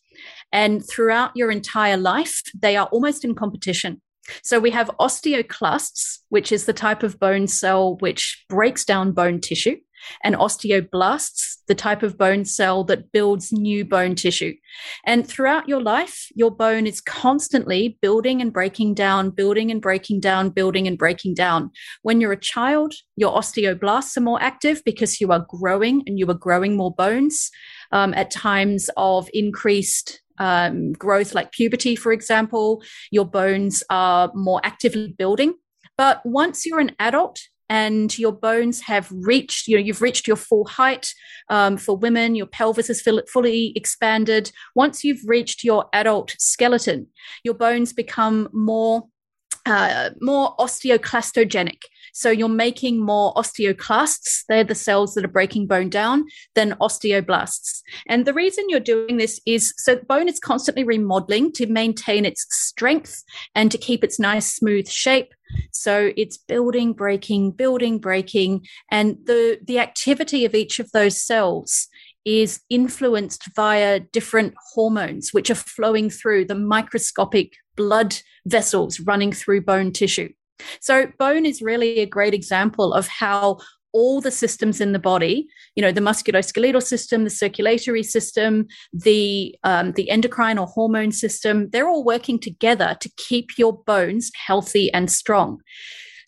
And 0.52 0.86
throughout 0.86 1.32
your 1.34 1.50
entire 1.50 1.96
life 1.96 2.42
they 2.58 2.76
are 2.76 2.86
almost 2.86 3.24
in 3.24 3.34
competition. 3.34 4.00
So 4.42 4.58
we 4.60 4.70
have 4.70 4.90
osteoclasts 4.98 6.18
which 6.30 6.52
is 6.52 6.64
the 6.64 6.72
type 6.72 7.02
of 7.02 7.20
bone 7.20 7.46
cell 7.46 7.96
which 7.96 8.44
breaks 8.48 8.84
down 8.84 9.12
bone 9.12 9.40
tissue 9.40 9.76
and 10.22 10.34
osteoblasts, 10.34 11.56
the 11.68 11.74
type 11.74 12.02
of 12.02 12.18
bone 12.18 12.44
cell 12.44 12.84
that 12.84 13.12
builds 13.12 13.52
new 13.52 13.84
bone 13.84 14.14
tissue. 14.14 14.54
And 15.04 15.26
throughout 15.26 15.68
your 15.68 15.80
life, 15.82 16.26
your 16.34 16.50
bone 16.50 16.86
is 16.86 17.00
constantly 17.00 17.98
building 18.02 18.40
and 18.40 18.52
breaking 18.52 18.94
down, 18.94 19.30
building 19.30 19.70
and 19.70 19.80
breaking 19.80 20.20
down, 20.20 20.50
building 20.50 20.86
and 20.86 20.98
breaking 20.98 21.34
down. 21.34 21.70
When 22.02 22.20
you're 22.20 22.32
a 22.32 22.40
child, 22.40 22.94
your 23.16 23.32
osteoblasts 23.32 24.16
are 24.16 24.22
more 24.22 24.42
active 24.42 24.82
because 24.84 25.20
you 25.20 25.30
are 25.32 25.46
growing 25.48 26.02
and 26.06 26.18
you 26.18 26.28
are 26.30 26.34
growing 26.34 26.76
more 26.76 26.94
bones. 26.94 27.50
Um, 27.92 28.14
at 28.14 28.30
times 28.30 28.88
of 28.96 29.28
increased 29.34 30.22
um, 30.38 30.92
growth, 30.92 31.34
like 31.34 31.52
puberty, 31.52 31.94
for 31.94 32.12
example, 32.12 32.82
your 33.10 33.26
bones 33.26 33.82
are 33.90 34.30
more 34.34 34.60
actively 34.64 35.14
building. 35.16 35.54
But 35.96 36.24
once 36.24 36.64
you're 36.64 36.80
an 36.80 36.96
adult, 36.98 37.40
and 37.70 38.18
your 38.18 38.32
bones 38.32 38.80
have 38.80 39.08
reached, 39.12 39.68
you 39.68 39.76
know, 39.76 39.82
you've 39.82 40.02
reached 40.02 40.26
your 40.26 40.36
full 40.36 40.66
height. 40.66 41.14
Um, 41.48 41.76
for 41.76 41.96
women, 41.96 42.34
your 42.34 42.46
pelvis 42.46 42.90
is 42.90 43.00
fully 43.00 43.72
expanded. 43.76 44.50
Once 44.74 45.04
you've 45.04 45.22
reached 45.24 45.62
your 45.62 45.86
adult 45.94 46.34
skeleton, 46.38 47.06
your 47.44 47.54
bones 47.54 47.92
become 47.92 48.48
more 48.52 49.04
uh, 49.66 50.10
more 50.20 50.56
osteoclastogenic. 50.56 51.82
So 52.12 52.30
you're 52.30 52.48
making 52.48 52.98
more 52.98 53.32
osteoclasts. 53.34 54.42
They're 54.48 54.64
the 54.64 54.74
cells 54.74 55.14
that 55.14 55.24
are 55.24 55.28
breaking 55.28 55.66
bone 55.66 55.90
down 55.90 56.24
than 56.54 56.72
osteoblasts. 56.80 57.82
And 58.08 58.24
the 58.24 58.32
reason 58.32 58.64
you're 58.68 58.80
doing 58.80 59.18
this 59.18 59.38
is 59.46 59.74
so 59.76 59.96
bone 60.08 60.28
is 60.28 60.40
constantly 60.40 60.82
remodeling 60.82 61.52
to 61.52 61.66
maintain 61.66 62.24
its 62.24 62.46
strength 62.50 63.22
and 63.54 63.70
to 63.70 63.78
keep 63.78 64.02
its 64.02 64.18
nice 64.18 64.52
smooth 64.52 64.88
shape. 64.88 65.34
So 65.72 66.12
it's 66.16 66.36
building, 66.36 66.92
breaking, 66.92 67.52
building, 67.52 67.98
breaking, 67.98 68.66
and 68.90 69.18
the 69.24 69.58
the 69.62 69.78
activity 69.78 70.44
of 70.44 70.54
each 70.54 70.78
of 70.78 70.90
those 70.92 71.20
cells 71.20 71.88
is 72.24 72.60
influenced 72.68 73.48
via 73.56 74.00
different 74.00 74.54
hormones 74.74 75.32
which 75.32 75.50
are 75.50 75.54
flowing 75.54 76.10
through 76.10 76.44
the 76.44 76.54
microscopic 76.54 77.54
blood 77.76 78.16
vessels 78.46 79.00
running 79.00 79.32
through 79.32 79.62
bone 79.62 79.92
tissue. 79.92 80.28
So, 80.80 81.06
bone 81.18 81.46
is 81.46 81.62
really 81.62 82.00
a 82.00 82.06
great 82.06 82.34
example 82.34 82.92
of 82.92 83.08
how 83.08 83.58
all 83.92 84.20
the 84.20 84.30
systems 84.30 84.80
in 84.80 84.92
the 84.92 84.98
body, 84.98 85.46
you 85.74 85.82
know, 85.82 85.92
the 85.92 86.00
musculoskeletal 86.00 86.82
system, 86.82 87.24
the 87.24 87.30
circulatory 87.30 88.02
system, 88.02 88.66
the 88.92 89.54
um, 89.64 89.92
the 89.92 90.10
endocrine 90.10 90.58
or 90.58 90.66
hormone 90.66 91.12
system, 91.12 91.68
they're 91.70 91.88
all 91.88 92.04
working 92.04 92.38
together 92.38 92.96
to 93.00 93.10
keep 93.16 93.58
your 93.58 93.82
bones 93.84 94.30
healthy 94.46 94.92
and 94.92 95.10
strong. 95.10 95.58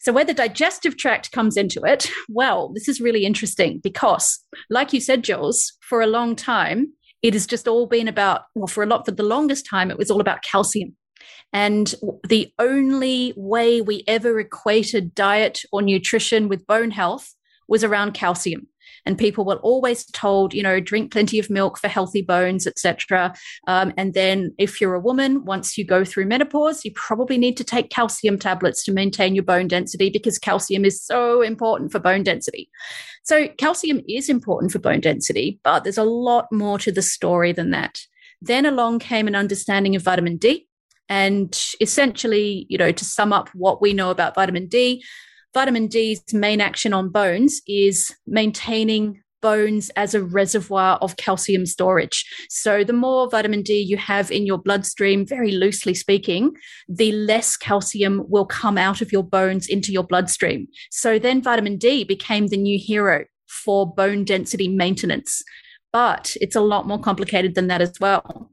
So, 0.01 0.13
where 0.13 0.25
the 0.25 0.35
digestive 0.35 0.97
tract 0.97 1.31
comes 1.31 1.57
into 1.57 1.81
it, 1.85 2.11
well, 2.29 2.73
this 2.75 2.89
is 2.89 3.01
really 3.01 3.25
interesting 3.25 3.81
because, 3.83 4.41
like 4.69 4.93
you 4.93 5.01
said, 5.01 5.23
Jules, 5.23 5.73
for 5.81 6.01
a 6.01 6.09
long 6.09 6.35
time, 6.35 6.93
it 7.23 7.35
has 7.35 7.47
just 7.47 7.69
all 7.69 7.87
been 7.87 8.09
about, 8.09 8.43
well, 8.57 8.67
for 8.67 8.83
a 8.83 8.87
lot, 8.87 9.07
for 9.07 9.13
the 9.13 9.23
longest 9.23 9.65
time, 9.65 9.91
it 9.91 9.99
was 9.99 10.11
all 10.11 10.21
about 10.21 10.43
calcium. 10.43 10.97
And 11.53 11.95
the 12.29 12.53
only 12.59 13.33
way 13.37 13.81
we 13.81 14.03
ever 14.09 14.41
equated 14.41 15.15
diet 15.15 15.61
or 15.71 15.83
nutrition 15.83 16.49
with 16.49 16.67
bone 16.67 16.91
health 16.91 17.33
was 17.73 17.83
around 17.83 18.13
calcium. 18.13 18.69
And 19.07 19.17
people 19.19 19.45
were 19.45 19.57
always 19.57 20.05
told 20.13 20.55
you 20.55 20.63
know 20.63 20.79
drink 20.79 21.11
plenty 21.11 21.39
of 21.41 21.51
milk 21.51 21.79
for 21.79 21.89
healthy 21.89 22.23
bones 22.23 22.69
etc 22.69 23.35
um, 23.67 23.93
and 23.97 24.15
then 24.15 24.55
if 24.59 24.81
you're 24.81 24.95
a 24.95 25.01
woman 25.01 25.45
once 25.45 25.77
you 25.77 25.85
go 25.85 26.05
through 26.05 26.27
menopause 26.27 26.85
you 26.85 26.93
probably 26.95 27.37
need 27.37 27.57
to 27.57 27.65
take 27.65 27.91
calcium 27.91 28.39
tablets 28.39 28.85
to 28.85 28.93
maintain 28.93 29.35
your 29.35 29.43
bone 29.43 29.67
density 29.67 30.09
because 30.09 30.39
calcium 30.39 30.85
is 30.85 31.03
so 31.03 31.43
important 31.43 31.91
for 31.91 31.99
bone 31.99 32.23
density. 32.23 32.71
So 33.25 33.49
calcium 33.59 34.03
is 34.09 34.29
important 34.29 34.71
for 34.71 34.79
bone 34.79 35.01
density 35.01 35.59
but 35.65 35.83
there's 35.83 35.99
a 35.99 36.05
lot 36.05 36.47
more 36.53 36.79
to 36.79 36.93
the 36.93 37.03
story 37.03 37.53
than 37.53 37.71
that. 37.71 38.03
Then 38.41 38.67
along 38.67 39.01
came 39.01 39.27
an 39.27 39.35
understanding 39.35 39.97
of 39.97 40.03
vitamin 40.03 40.37
d. 40.37 40.69
And 41.09 41.53
essentially, 41.81 42.67
you 42.69 42.79
know, 42.79 42.93
to 42.93 43.05
sum 43.05 43.33
up 43.33 43.49
what 43.55 43.83
we 43.83 43.93
know 43.93 44.11
about 44.11 44.35
vitamin 44.35 44.67
D, 44.67 45.03
vitamin 45.55 45.87
D's 45.87 46.23
main 46.33 46.61
action 46.61 46.93
on 46.93 47.11
bones 47.11 47.61
is 47.67 48.15
maintaining 48.27 49.23
bones 49.41 49.91
as 49.97 50.15
a 50.15 50.23
reservoir 50.23 50.97
of 51.03 51.17
calcium 51.17 51.67
storage. 51.67 52.25
So, 52.49 52.85
the 52.85 52.93
more 52.93 53.29
vitamin 53.29 53.63
D 53.63 53.75
you 53.75 53.97
have 53.97 54.31
in 54.31 54.47
your 54.47 54.59
bloodstream, 54.59 55.27
very 55.27 55.51
loosely 55.51 55.95
speaking, 55.95 56.53
the 56.89 57.13
less 57.13 57.57
calcium 57.57 58.25
will 58.29 58.47
come 58.47 58.79
out 58.79 59.01
of 59.01 59.13
your 59.13 59.25
bones 59.25 59.69
into 59.69 59.93
your 59.93 60.05
bloodstream. 60.05 60.69
So, 60.91 61.19
then 61.19 61.43
vitamin 61.43 61.77
D 61.77 62.05
became 62.05 62.47
the 62.47 62.57
new 62.57 62.79
hero 62.79 63.25
for 63.47 63.93
bone 63.93 64.25
density 64.25 64.69
maintenance. 64.69 65.43
But 65.93 66.35
it's 66.41 66.57
a 66.57 66.61
lot 66.61 66.87
more 66.87 67.01
complicated 67.01 67.55
than 67.55 67.67
that 67.67 67.83
as 67.83 67.93
well 68.01 68.53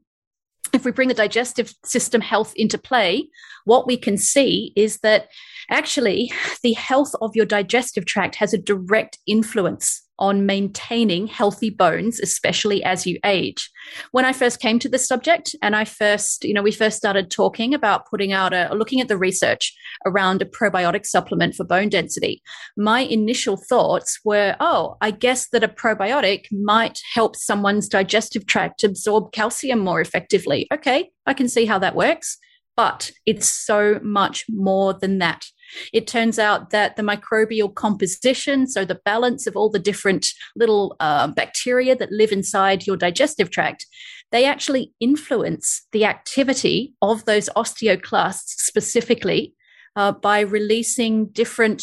if 0.72 0.84
we 0.84 0.92
bring 0.92 1.08
the 1.08 1.14
digestive 1.14 1.74
system 1.84 2.20
health 2.20 2.52
into 2.56 2.78
play, 2.78 3.28
what 3.64 3.86
we 3.86 3.96
can 3.96 4.16
see 4.16 4.72
is 4.76 4.98
that 4.98 5.28
actually 5.70 6.32
the 6.62 6.72
health 6.74 7.12
of 7.20 7.34
your 7.34 7.46
digestive 7.46 8.04
tract 8.06 8.36
has 8.36 8.52
a 8.52 8.58
direct 8.58 9.18
influence 9.26 10.02
on 10.20 10.44
maintaining 10.44 11.26
healthy 11.26 11.70
bones, 11.70 12.20
especially 12.20 12.84
as 12.84 13.06
you 13.06 13.18
age. 13.24 13.70
When 14.12 14.26
I 14.26 14.34
first 14.34 14.60
came 14.60 14.78
to 14.80 14.88
this 14.88 15.08
subject 15.08 15.56
and 15.62 15.74
I 15.74 15.84
first, 15.86 16.44
you 16.44 16.52
know, 16.52 16.62
we 16.62 16.72
first 16.72 16.98
started 16.98 17.30
talking 17.30 17.72
about 17.72 18.06
putting 18.08 18.32
out 18.32 18.52
a, 18.52 18.68
looking 18.74 19.00
at 19.00 19.08
the 19.08 19.16
research 19.16 19.74
around 20.04 20.42
a 20.42 20.44
probiotic 20.44 21.06
supplement 21.06 21.54
for 21.54 21.64
bone 21.64 21.88
density, 21.88 22.42
my 22.76 23.00
initial 23.00 23.56
thoughts 23.56 24.20
were, 24.22 24.56
oh, 24.60 24.96
I 25.00 25.10
guess 25.10 25.48
that 25.48 25.64
a 25.64 25.68
probiotic 25.68 26.44
might 26.52 27.00
help 27.14 27.34
someone's 27.34 27.88
digestive 27.88 28.46
tract 28.46 28.84
absorb 28.84 29.32
calcium 29.32 29.78
more 29.78 30.02
effectively. 30.02 30.68
Okay, 30.72 31.10
I 31.24 31.32
can 31.32 31.48
see 31.48 31.64
how 31.64 31.78
that 31.78 31.96
works. 31.96 32.36
But 32.80 33.10
it's 33.26 33.46
so 33.46 34.00
much 34.02 34.46
more 34.48 34.94
than 34.94 35.18
that. 35.18 35.44
It 35.92 36.06
turns 36.06 36.38
out 36.38 36.70
that 36.70 36.96
the 36.96 37.02
microbial 37.02 37.74
composition, 37.74 38.66
so 38.66 38.86
the 38.86 39.02
balance 39.04 39.46
of 39.46 39.54
all 39.54 39.68
the 39.68 39.78
different 39.78 40.28
little 40.56 40.96
uh, 40.98 41.26
bacteria 41.26 41.94
that 41.96 42.10
live 42.10 42.32
inside 42.32 42.86
your 42.86 42.96
digestive 42.96 43.50
tract, 43.50 43.84
they 44.32 44.46
actually 44.46 44.94
influence 44.98 45.86
the 45.92 46.06
activity 46.06 46.94
of 47.02 47.26
those 47.26 47.50
osteoclasts 47.54 48.54
specifically 48.70 49.52
uh, 49.94 50.12
by 50.12 50.40
releasing 50.40 51.26
different 51.26 51.82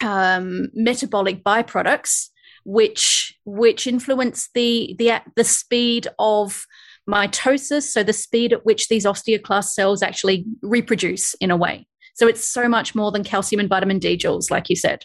um, 0.00 0.70
metabolic 0.74 1.44
byproducts, 1.44 2.30
which 2.64 3.32
which 3.44 3.86
influence 3.86 4.48
the 4.54 4.96
the 4.98 5.22
the 5.36 5.44
speed 5.44 6.08
of 6.18 6.66
mitosis, 7.08 7.84
so 7.84 8.02
the 8.02 8.12
speed 8.12 8.52
at 8.52 8.64
which 8.64 8.88
these 8.88 9.04
osteoclast 9.04 9.70
cells 9.70 10.02
actually 10.02 10.44
reproduce 10.62 11.34
in 11.34 11.50
a 11.50 11.56
way. 11.56 11.86
So 12.14 12.26
it's 12.26 12.46
so 12.46 12.68
much 12.68 12.94
more 12.94 13.12
than 13.12 13.24
calcium 13.24 13.60
and 13.60 13.68
vitamin 13.68 13.98
D, 13.98 14.16
Jules, 14.16 14.50
like 14.50 14.70
you 14.70 14.76
said. 14.76 15.04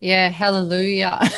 Yeah, 0.00 0.28
hallelujah. 0.28 1.20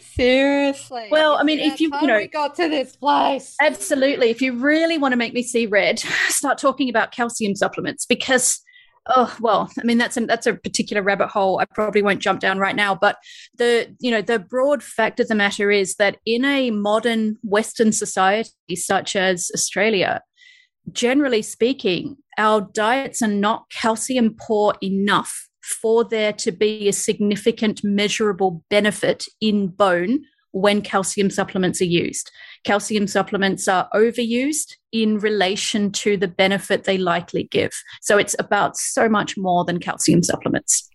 Seriously. 0.00 1.08
Well, 1.10 1.36
I 1.36 1.44
mean, 1.44 1.60
if 1.60 1.80
you 1.80 1.90
you 2.00 2.06
know 2.06 2.16
we 2.16 2.26
got 2.26 2.56
to 2.56 2.68
this 2.68 2.96
place, 2.96 3.54
absolutely. 3.62 4.30
If 4.30 4.42
you 4.42 4.54
really 4.54 4.98
want 4.98 5.12
to 5.12 5.16
make 5.16 5.34
me 5.34 5.42
see 5.42 5.66
red, 5.66 5.98
start 6.28 6.58
talking 6.58 6.88
about 6.88 7.12
calcium 7.12 7.54
supplements 7.54 8.06
because 8.06 8.60
oh 9.08 9.34
well 9.40 9.70
i 9.78 9.84
mean 9.84 9.98
that's 9.98 10.16
a, 10.16 10.26
that's 10.26 10.46
a 10.46 10.54
particular 10.54 11.02
rabbit 11.02 11.28
hole 11.28 11.58
i 11.60 11.64
probably 11.64 12.02
won't 12.02 12.20
jump 12.20 12.40
down 12.40 12.58
right 12.58 12.76
now 12.76 12.94
but 12.94 13.16
the 13.56 13.94
you 14.00 14.10
know 14.10 14.22
the 14.22 14.38
broad 14.38 14.82
fact 14.82 15.20
of 15.20 15.28
the 15.28 15.34
matter 15.34 15.70
is 15.70 15.94
that 15.96 16.18
in 16.26 16.44
a 16.44 16.70
modern 16.70 17.36
western 17.42 17.92
society 17.92 18.50
such 18.74 19.16
as 19.16 19.50
australia 19.54 20.20
generally 20.92 21.42
speaking 21.42 22.16
our 22.38 22.60
diets 22.72 23.20
are 23.22 23.28
not 23.28 23.64
calcium 23.70 24.34
poor 24.38 24.74
enough 24.82 25.48
for 25.68 26.04
there 26.04 26.32
to 26.32 26.50
be 26.50 26.88
a 26.88 26.92
significant 26.92 27.82
measurable 27.84 28.64
benefit 28.70 29.26
in 29.40 29.68
bone 29.68 30.20
when 30.52 30.80
calcium 30.80 31.30
supplements 31.30 31.80
are 31.80 31.86
used. 31.86 32.30
Calcium 32.64 33.06
supplements 33.06 33.68
are 33.68 33.88
overused 33.94 34.74
in 34.92 35.18
relation 35.18 35.92
to 35.92 36.16
the 36.16 36.28
benefit 36.28 36.84
they 36.84 36.98
likely 36.98 37.44
give. 37.44 37.72
So 38.00 38.18
it's 38.18 38.36
about 38.38 38.76
so 38.76 39.08
much 39.08 39.36
more 39.36 39.64
than 39.64 39.78
calcium 39.78 40.22
supplements. 40.22 40.88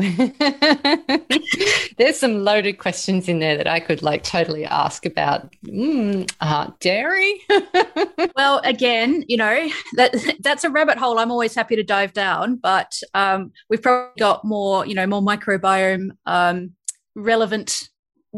There's 1.98 2.16
some 2.16 2.44
loaded 2.44 2.74
questions 2.74 3.28
in 3.28 3.40
there 3.40 3.56
that 3.56 3.66
I 3.66 3.80
could 3.80 4.02
like 4.02 4.22
totally 4.22 4.64
ask 4.64 5.04
about 5.04 5.52
mm, 5.64 6.30
uh, 6.40 6.70
dairy. 6.78 7.40
well, 8.36 8.60
again, 8.62 9.24
you 9.26 9.36
know 9.36 9.68
that 9.96 10.14
that's 10.40 10.62
a 10.62 10.70
rabbit 10.70 10.96
hole. 10.96 11.18
I'm 11.18 11.32
always 11.32 11.56
happy 11.56 11.74
to 11.74 11.82
dive 11.82 12.12
down, 12.12 12.54
but 12.54 13.00
um, 13.14 13.50
we've 13.68 13.82
probably 13.82 14.12
got 14.16 14.44
more, 14.44 14.86
you 14.86 14.94
know, 14.94 15.08
more 15.08 15.22
microbiome 15.22 16.10
um, 16.26 16.70
relevant 17.16 17.88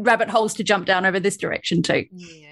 rabbit 0.03 0.29
holes 0.29 0.53
to 0.55 0.63
jump 0.63 0.85
down 0.85 1.05
over 1.05 1.19
this 1.19 1.37
direction 1.37 1.81
too. 1.81 2.05
Yeah. 2.11 2.47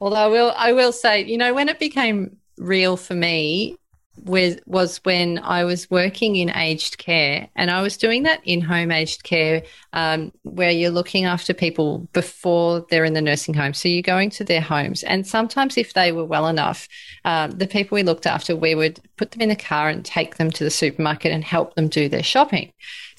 Although 0.00 0.16
I 0.16 0.26
will, 0.28 0.54
I 0.56 0.72
will 0.72 0.92
say, 0.92 1.24
you 1.24 1.38
know, 1.38 1.54
when 1.54 1.68
it 1.68 1.78
became 1.78 2.36
real 2.56 2.96
for 2.96 3.14
me 3.14 3.76
was 4.24 4.56
was 4.66 4.98
when 5.04 5.38
I 5.38 5.64
was 5.64 5.90
working 5.90 6.36
in 6.36 6.50
aged 6.50 6.98
care, 6.98 7.48
and 7.54 7.70
I 7.70 7.82
was 7.82 7.96
doing 7.96 8.24
that 8.24 8.40
in 8.44 8.60
home 8.60 8.90
aged 8.90 9.22
care, 9.22 9.62
um, 9.92 10.32
where 10.42 10.70
you're 10.70 10.90
looking 10.90 11.24
after 11.24 11.54
people 11.54 12.08
before 12.12 12.86
they're 12.90 13.04
in 13.04 13.14
the 13.14 13.20
nursing 13.20 13.54
home. 13.54 13.74
So 13.74 13.88
you're 13.88 14.02
going 14.02 14.30
to 14.30 14.44
their 14.44 14.60
homes, 14.60 15.02
and 15.02 15.26
sometimes 15.26 15.76
if 15.76 15.94
they 15.94 16.12
were 16.12 16.24
well 16.24 16.48
enough, 16.48 16.88
um, 17.24 17.52
the 17.52 17.66
people 17.66 17.96
we 17.96 18.02
looked 18.02 18.26
after, 18.26 18.56
we 18.56 18.74
would 18.74 19.00
put 19.16 19.30
them 19.32 19.42
in 19.42 19.48
the 19.48 19.56
car 19.56 19.88
and 19.88 20.04
take 20.04 20.36
them 20.36 20.50
to 20.52 20.64
the 20.64 20.70
supermarket 20.70 21.32
and 21.32 21.44
help 21.44 21.74
them 21.74 21.88
do 21.88 22.08
their 22.08 22.22
shopping. 22.22 22.72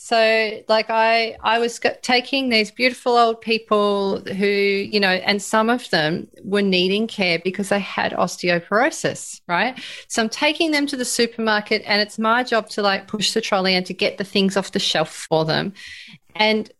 So, 0.09 0.63
like, 0.67 0.89
I 0.89 1.37
I 1.43 1.59
was 1.59 1.79
taking 2.01 2.49
these 2.49 2.71
beautiful 2.71 3.15
old 3.15 3.41
people 3.41 4.21
who, 4.21 4.47
you 4.47 4.99
know, 4.99 5.11
and 5.11 5.39
some 5.39 5.69
of 5.69 5.87
them 5.91 6.27
were 6.43 6.63
needing 6.63 7.05
care 7.05 7.37
because 7.37 7.69
they 7.69 7.79
had 7.79 8.13
osteoporosis, 8.13 9.41
right? 9.47 9.79
So 10.07 10.23
I'm 10.23 10.29
taking 10.29 10.71
them 10.71 10.87
to 10.87 10.97
the 10.97 11.05
supermarket, 11.05 11.83
and 11.85 12.01
it's 12.01 12.17
my 12.17 12.43
job 12.43 12.69
to 12.69 12.81
like 12.81 13.07
push 13.07 13.33
the 13.33 13.41
trolley 13.41 13.75
and 13.75 13.85
to 13.85 13.93
get 13.93 14.17
the 14.17 14.23
things 14.23 14.57
off 14.57 14.71
the 14.71 14.79
shelf 14.79 15.27
for 15.29 15.45
them. 15.45 15.73
And 16.33 16.71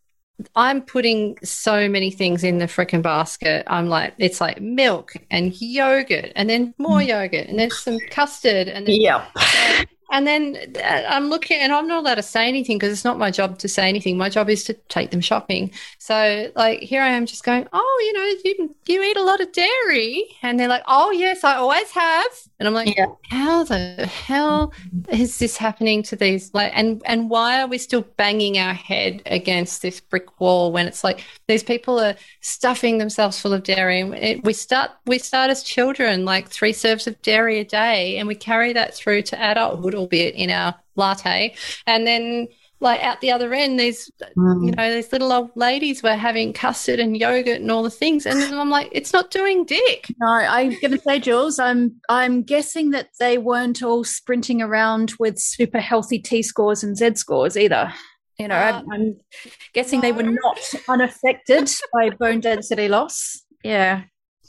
I'm 0.55 0.81
putting 0.81 1.38
so 1.43 1.88
many 1.88 2.09
things 2.09 2.43
in 2.43 2.57
the 2.57 2.65
freaking 2.65 3.03
basket. 3.03 3.63
I'm 3.67 3.89
like, 3.89 4.15
it's 4.17 4.41
like 4.41 4.59
milk 4.59 5.13
and 5.29 5.53
yogurt, 5.62 6.31
and 6.36 6.50
then 6.50 6.74
more 6.79 6.98
mm. 6.98 7.09
yogurt, 7.09 7.45
and 7.48 7.59
then 7.59 7.69
some 7.69 8.00
custard, 8.09 8.67
and 8.67 8.88
then 8.88 9.00
yeah. 9.00 9.27
And 10.11 10.25
then 10.25 10.57
uh, 10.77 11.03
I'm 11.07 11.29
looking, 11.29 11.59
and 11.59 11.71
I'm 11.71 11.87
not 11.87 12.03
allowed 12.03 12.15
to 12.15 12.23
say 12.23 12.47
anything 12.47 12.77
because 12.77 12.91
it's 12.91 13.05
not 13.05 13.19
my 13.19 13.29
job 13.31 13.59
to 13.59 13.67
say 13.67 13.87
anything. 13.87 14.17
My 14.17 14.29
job 14.29 14.49
is 14.49 14.63
to 14.65 14.73
take 14.89 15.11
them 15.11 15.21
shopping. 15.21 15.71
So, 15.99 16.51
like, 16.55 16.79
here 16.79 17.01
I 17.01 17.09
am 17.09 17.25
just 17.25 17.43
going, 17.43 17.67
Oh, 17.73 18.01
you 18.05 18.13
know, 18.13 18.25
you, 18.45 18.75
you 18.87 19.03
eat 19.03 19.17
a 19.17 19.23
lot 19.23 19.41
of 19.41 19.51
dairy. 19.51 20.23
And 20.41 20.59
they're 20.59 20.67
like, 20.67 20.83
Oh, 20.87 21.11
yes, 21.11 21.43
I 21.43 21.55
always 21.55 21.91
have. 21.91 22.48
And 22.59 22.67
I'm 22.67 22.73
like, 22.73 22.95
yeah. 22.97 23.05
How 23.29 23.63
the 23.63 24.05
hell 24.05 24.73
is 25.09 25.39
this 25.39 25.55
happening 25.55 26.03
to 26.03 26.17
these? 26.17 26.53
Like, 26.53 26.73
and, 26.75 27.01
and 27.05 27.29
why 27.29 27.61
are 27.61 27.67
we 27.67 27.77
still 27.77 28.01
banging 28.17 28.57
our 28.57 28.73
head 28.73 29.21
against 29.27 29.81
this 29.81 30.01
brick 30.01 30.41
wall 30.41 30.73
when 30.73 30.86
it's 30.86 31.01
like 31.03 31.23
these 31.47 31.63
people 31.63 31.99
are 31.99 32.15
stuffing 32.41 32.97
themselves 32.97 33.39
full 33.39 33.53
of 33.53 33.63
dairy? 33.63 34.01
And 34.01 34.13
it, 34.15 34.43
we 34.43 34.51
start, 34.51 34.91
we 35.05 35.19
start 35.19 35.49
as 35.49 35.63
children, 35.63 36.25
like 36.25 36.49
three 36.49 36.73
serves 36.73 37.07
of 37.07 37.21
dairy 37.21 37.60
a 37.60 37.65
day, 37.65 38.17
and 38.17 38.27
we 38.27 38.36
carry 38.36 38.73
that 38.73 38.93
through 38.93 39.21
to 39.23 39.41
adulthood 39.41 39.95
albeit 39.95 40.36
in 40.36 40.49
our 40.49 40.75
latte. 40.97 41.55
And 41.88 42.05
then 42.05 42.47
like 42.81 43.01
out 43.01 43.21
the 43.21 43.31
other 43.31 43.53
end, 43.53 43.79
these 43.79 44.09
mm. 44.37 44.65
you 44.65 44.71
know 44.71 44.93
these 44.93 45.11
little 45.11 45.31
old 45.31 45.51
ladies 45.55 46.01
were 46.01 46.15
having 46.15 46.53
custard 46.53 46.99
and 46.99 47.17
yogurt 47.17 47.61
and 47.61 47.71
all 47.71 47.83
the 47.83 47.89
things, 47.89 48.25
and 48.25 48.41
I'm 48.41 48.69
like, 48.69 48.89
it's 48.91 49.13
not 49.13 49.31
doing 49.31 49.65
dick. 49.65 50.07
No, 50.19 50.27
I'm 50.27 50.69
going 50.79 50.91
to 50.91 50.99
say, 50.99 51.19
Jules, 51.19 51.59
I'm 51.59 51.99
I'm 52.09 52.43
guessing 52.43 52.91
that 52.91 53.09
they 53.19 53.37
weren't 53.37 53.83
all 53.83 54.03
sprinting 54.03 54.61
around 54.61 55.13
with 55.19 55.39
super 55.39 55.79
healthy 55.79 56.19
T 56.19 56.41
scores 56.41 56.83
and 56.83 56.97
Z 56.97 57.15
scores 57.15 57.57
either. 57.57 57.93
You 58.37 58.47
know, 58.47 58.55
uh, 58.55 58.81
I'm, 58.81 58.91
I'm, 58.91 59.17
guessing 59.73 59.99
no. 59.99 60.01
they 60.03 60.11
were 60.13 60.23
not 60.23 60.59
unaffected 60.87 61.69
by 61.93 62.11
bone 62.11 62.39
density 62.39 62.87
loss. 62.87 63.43
Yeah. 63.63 64.03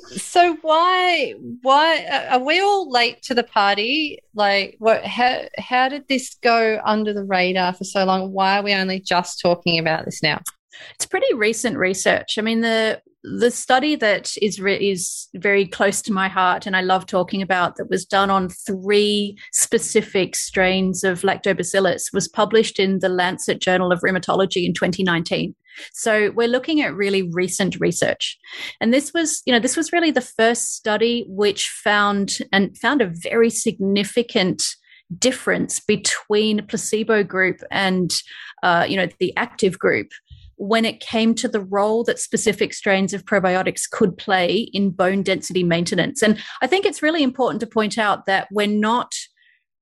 So 0.08 0.56
why 0.62 1.34
why 1.62 2.04
uh, 2.04 2.36
are 2.36 2.44
we 2.44 2.60
all 2.60 2.90
late 2.90 3.22
to 3.22 3.34
the 3.34 3.44
party? 3.44 4.18
Like 4.34 4.76
what 4.78 5.04
how 5.04 5.42
how 5.58 5.88
did 5.88 6.08
this 6.08 6.34
go 6.42 6.80
under 6.84 7.12
the 7.12 7.24
radar 7.24 7.72
for 7.72 7.84
so 7.84 8.04
long? 8.04 8.32
Why 8.32 8.58
are 8.58 8.62
we 8.62 8.74
only 8.74 9.00
just 9.00 9.40
talking 9.40 9.78
about 9.78 10.04
this 10.04 10.22
now? 10.22 10.40
It's 10.94 11.06
pretty 11.06 11.32
recent 11.34 11.76
research. 11.76 12.38
I 12.38 12.42
mean 12.42 12.60
the 12.60 13.00
the 13.22 13.50
study 13.50 13.96
that 13.96 14.32
is 14.40 14.60
re- 14.60 14.90
is 14.90 15.28
very 15.34 15.66
close 15.66 16.00
to 16.02 16.12
my 16.12 16.28
heart 16.28 16.66
and 16.66 16.74
I 16.74 16.80
love 16.80 17.04
talking 17.04 17.42
about 17.42 17.76
that 17.76 17.90
was 17.90 18.06
done 18.06 18.30
on 18.30 18.48
three 18.48 19.36
specific 19.52 20.34
strains 20.34 21.04
of 21.04 21.20
lactobacillus 21.20 22.14
was 22.14 22.28
published 22.28 22.78
in 22.78 23.00
the 23.00 23.10
Lancet 23.10 23.60
Journal 23.60 23.92
of 23.92 24.00
Rheumatology 24.00 24.64
in 24.64 24.72
2019. 24.72 25.54
So 25.92 26.30
we're 26.30 26.48
looking 26.48 26.80
at 26.80 26.94
really 26.94 27.22
recent 27.22 27.78
research. 27.78 28.38
And 28.80 28.92
this 28.92 29.12
was, 29.12 29.42
you 29.46 29.52
know, 29.52 29.60
this 29.60 29.76
was 29.76 29.92
really 29.92 30.10
the 30.10 30.20
first 30.20 30.74
study 30.74 31.24
which 31.28 31.68
found 31.68 32.38
and 32.52 32.76
found 32.76 33.02
a 33.02 33.12
very 33.22 33.50
significant 33.50 34.62
difference 35.18 35.80
between 35.80 36.66
placebo 36.66 37.24
group 37.24 37.60
and 37.70 38.22
uh, 38.62 38.86
you 38.88 38.96
know 38.96 39.08
the 39.18 39.36
active 39.36 39.78
group 39.78 40.12
when 40.60 40.84
it 40.84 41.00
came 41.00 41.34
to 41.34 41.48
the 41.48 41.62
role 41.62 42.04
that 42.04 42.18
specific 42.18 42.74
strains 42.74 43.14
of 43.14 43.24
probiotics 43.24 43.88
could 43.90 44.18
play 44.18 44.68
in 44.74 44.90
bone 44.90 45.22
density 45.22 45.64
maintenance. 45.64 46.20
And 46.22 46.38
I 46.60 46.66
think 46.66 46.84
it's 46.84 47.02
really 47.02 47.22
important 47.22 47.60
to 47.60 47.66
point 47.66 47.96
out 47.96 48.26
that 48.26 48.46
we're 48.52 48.66
not 48.66 49.14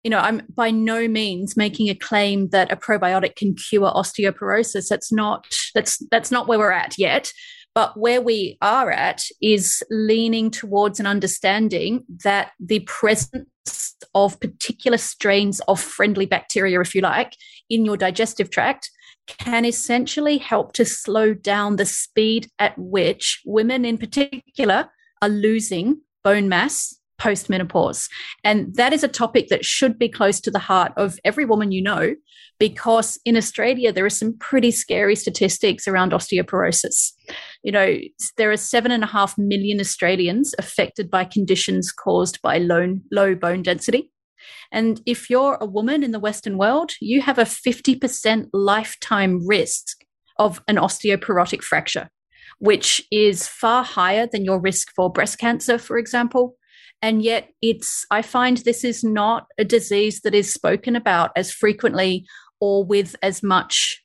you 0.04 0.12
know, 0.12 0.20
I'm 0.20 0.44
by 0.56 0.72
no 0.72 1.08
means 1.08 1.58
making 1.58 1.90
a 1.90 1.96
claim 1.96 2.50
that 2.50 2.72
a 2.72 2.78
probiotic 2.78 3.36
can 3.36 3.56
cure 3.56 3.92
osteoporosis. 3.92 4.88
That's 4.88 5.12
not 5.12 5.48
that's 5.74 5.98
that's 6.12 6.32
not 6.32 6.48
where 6.48 6.60
we're 6.60 6.72
at 6.72 6.98
yet. 6.98 7.34
But 7.74 8.00
where 8.00 8.22
we 8.22 8.58
are 8.62 8.90
at 8.92 9.26
is 9.42 9.84
leaning 9.90 10.50
towards 10.50 11.00
an 11.00 11.08
understanding 11.08 12.06
that 12.24 12.52
the 12.60 12.80
presence 12.82 13.96
of 14.16 14.40
particular 14.40 14.98
strains 14.98 15.60
of 15.68 15.82
friendly 15.82 16.28
bacteria, 16.28 16.80
if 16.80 16.96
you 16.96 17.02
like, 17.02 17.36
in 17.70 17.84
your 17.84 17.98
digestive 17.98 18.50
tract 18.50 18.90
can 19.28 19.66
essentially 19.66 20.38
help 20.38 20.74
to 20.74 20.86
slow 20.86 21.34
down 21.34 21.76
the 21.76 21.86
speed 21.86 22.50
at 22.60 22.78
which 22.78 23.42
women 23.46 23.86
in 23.86 23.98
particular 23.98 24.90
are 25.22 25.30
losing 25.30 26.02
bone 26.24 26.50
mass 26.50 26.96
post 27.18 27.50
menopause. 27.50 28.08
And 28.44 28.76
that 28.76 28.94
is 28.94 29.04
a 29.04 29.08
topic 29.08 29.48
that 29.50 29.66
should 29.66 29.98
be 29.98 30.10
close 30.10 30.40
to 30.42 30.52
the 30.52 30.60
heart 30.60 30.94
of 30.98 31.20
every 31.26 31.46
woman 31.46 31.72
you 31.72 31.82
know, 31.82 32.16
because 32.60 33.20
in 33.26 33.36
Australia, 33.38 33.92
there 33.92 34.06
are 34.06 34.10
some 34.10 34.38
pretty 34.38 34.72
scary 34.72 35.16
statistics 35.16 35.88
around 35.88 36.12
osteoporosis. 36.12 37.12
You 37.64 37.72
know, 37.72 37.98
there 38.38 38.52
are 38.52 38.58
seven 38.58 38.92
and 38.92 39.04
a 39.04 39.08
half 39.08 39.38
million 39.38 39.80
Australians 39.80 40.54
affected 40.60 41.10
by 41.10 41.26
conditions 41.26 41.92
caused 41.92 42.42
by 42.42 42.58
low, 42.58 42.98
low 43.12 43.36
bone 43.36 43.64
density. 43.64 44.12
And 44.72 45.02
if 45.06 45.30
you're 45.30 45.58
a 45.60 45.66
woman 45.66 46.04
in 46.04 46.12
the 46.12 46.20
Western 46.20 46.58
world, 46.58 46.92
you 47.00 47.22
have 47.22 47.38
a 47.38 47.44
50% 47.44 48.48
lifetime 48.54 49.46
risk 49.46 50.04
of 50.38 50.62
an 50.68 50.76
osteoporotic 50.76 51.62
fracture, 51.62 52.10
which 52.60 53.02
is 53.12 53.48
far 53.48 53.84
higher 53.84 54.28
than 54.32 54.46
your 54.46 54.60
risk 54.60 54.90
for 54.96 55.12
breast 55.12 55.40
cancer, 55.40 55.78
for 55.78 55.98
example. 55.98 56.56
And 57.02 57.22
yet, 57.22 57.50
it's, 57.62 58.06
I 58.10 58.22
find 58.22 58.58
this 58.58 58.84
is 58.84 59.04
not 59.04 59.48
a 59.58 59.64
disease 59.64 60.22
that 60.22 60.34
is 60.34 60.52
spoken 60.52 60.96
about 60.96 61.32
as 61.36 61.52
frequently 61.52 62.26
or 62.60 62.84
with 62.84 63.16
as 63.22 63.44
much 63.44 64.04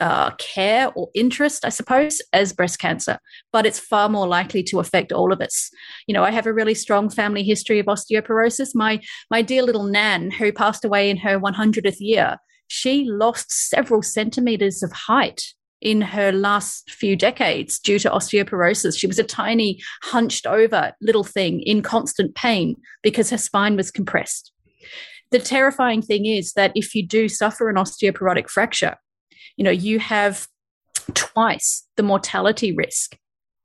uh, 0.00 0.30
care 0.32 0.90
or 0.94 1.10
interest, 1.14 1.64
I 1.64 1.68
suppose, 1.68 2.20
as 2.32 2.52
breast 2.52 2.78
cancer, 2.78 3.18
but 3.52 3.66
it's 3.66 3.78
far 3.78 4.08
more 4.08 4.26
likely 4.26 4.62
to 4.64 4.80
affect 4.80 5.12
all 5.12 5.32
of 5.32 5.40
us. 5.40 5.70
You 6.06 6.14
know, 6.14 6.24
I 6.24 6.30
have 6.30 6.46
a 6.46 6.52
really 6.52 6.74
strong 6.74 7.10
family 7.10 7.42
history 7.42 7.78
of 7.78 7.86
osteoporosis. 7.86 8.70
My 8.74 9.00
my 9.30 9.42
dear 9.42 9.62
little 9.62 9.84
Nan, 9.84 10.30
who 10.30 10.52
passed 10.52 10.84
away 10.84 11.10
in 11.10 11.18
her 11.18 11.38
100th 11.38 11.96
year, 12.00 12.36
she 12.68 13.04
lost 13.04 13.52
several 13.52 14.02
centimeters 14.02 14.82
of 14.82 14.92
height 14.92 15.42
in 15.80 16.00
her 16.02 16.30
last 16.30 16.90
few 16.90 17.16
decades 17.16 17.78
due 17.78 17.98
to 17.98 18.10
osteoporosis. 18.10 18.98
She 18.98 19.06
was 19.06 19.18
a 19.18 19.24
tiny, 19.24 19.80
hunched 20.02 20.46
over 20.46 20.92
little 21.00 21.24
thing 21.24 21.60
in 21.62 21.82
constant 21.82 22.34
pain 22.34 22.76
because 23.02 23.30
her 23.30 23.38
spine 23.38 23.76
was 23.76 23.90
compressed. 23.90 24.52
The 25.30 25.38
terrifying 25.38 26.02
thing 26.02 26.26
is 26.26 26.52
that 26.54 26.72
if 26.74 26.94
you 26.94 27.06
do 27.06 27.28
suffer 27.28 27.70
an 27.70 27.76
osteoporotic 27.76 28.50
fracture, 28.50 28.96
you 29.56 29.64
know, 29.64 29.70
you 29.70 29.98
have 29.98 30.46
twice 31.14 31.86
the 31.96 32.02
mortality 32.02 32.72
risk 32.72 33.16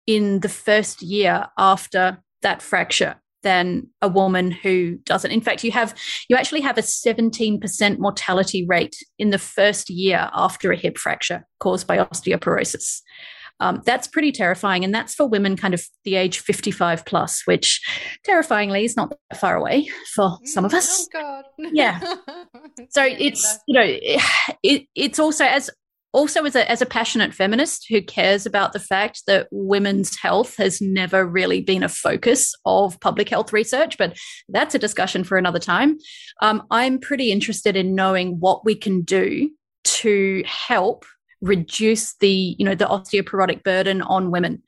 in 0.07 0.39
the 0.41 0.49
first 0.49 1.01
year 1.01 1.47
after 1.57 2.21
that 2.41 2.61
fracture 2.61 3.15
than 3.45 3.87
a 4.01 4.09
woman 4.09 4.49
who 4.49 4.97
doesn't. 5.05 5.31
In 5.31 5.39
fact, 5.39 5.63
you 5.63 5.71
have 5.71 5.93
you 6.29 6.35
actually 6.35 6.61
have 6.61 6.77
a 6.77 6.81
17% 6.81 7.99
mortality 7.99 8.65
rate 8.65 8.95
in 9.19 9.29
the 9.29 9.37
first 9.37 9.89
year 9.89 10.29
after 10.33 10.71
a 10.71 10.75
hip 10.75 10.97
fracture 10.97 11.45
caused 11.59 11.87
by 11.87 11.97
osteoporosis. 11.97 13.01
Um, 13.59 13.81
that's 13.85 14.07
pretty 14.07 14.31
terrifying, 14.31 14.83
and 14.83 14.93
that's 14.93 15.15
for 15.15 15.27
women 15.27 15.55
kind 15.55 15.73
of 15.73 15.83
the 16.03 16.15
age 16.15 16.39
55 16.39 17.05
plus, 17.05 17.43
which 17.45 17.81
terrifyingly 18.23 18.83
is 18.83 18.97
not 18.97 19.11
that 19.11 19.39
far 19.39 19.55
away 19.55 19.89
for 20.13 20.37
some 20.43 20.65
of 20.65 20.73
us. 20.73 21.07
Oh 21.15 21.19
God! 21.19 21.45
Yeah. 21.71 21.99
so 22.89 23.03
it's 23.03 23.59
you 23.67 23.79
know 23.79 23.85
it, 24.63 24.87
it's 24.95 25.19
also 25.19 25.45
as 25.45 25.69
also 26.15 26.45
as 26.45 26.55
a, 26.55 26.69
as 26.71 26.81
a 26.81 26.85
passionate 26.85 27.33
feminist 27.33 27.87
who 27.89 28.01
cares 28.01 28.45
about 28.45 28.71
the 28.71 28.79
fact 28.79 29.23
that 29.27 29.47
women's 29.51 30.17
health 30.17 30.55
has 30.55 30.79
never 30.81 31.25
really 31.25 31.59
been 31.59 31.83
a 31.83 31.89
focus 31.89 32.53
of 32.65 32.97
public 33.01 33.27
health 33.27 33.51
research 33.51 33.97
but 33.97 34.17
that's 34.47 34.73
a 34.73 34.79
discussion 34.79 35.25
for 35.25 35.37
another 35.37 35.59
time 35.59 35.97
um, 36.41 36.63
i'm 36.71 36.99
pretty 36.99 37.33
interested 37.33 37.75
in 37.75 37.95
knowing 37.95 38.39
what 38.39 38.63
we 38.63 38.73
can 38.75 39.01
do 39.01 39.49
to 39.83 40.41
help 40.45 41.05
reduce 41.45 42.15
the 42.17 42.55
you 42.57 42.65
know 42.65 42.75
the 42.75 42.85
osteoporotic 42.85 43.63
burden 43.63 44.01
on 44.03 44.31
women 44.31 44.61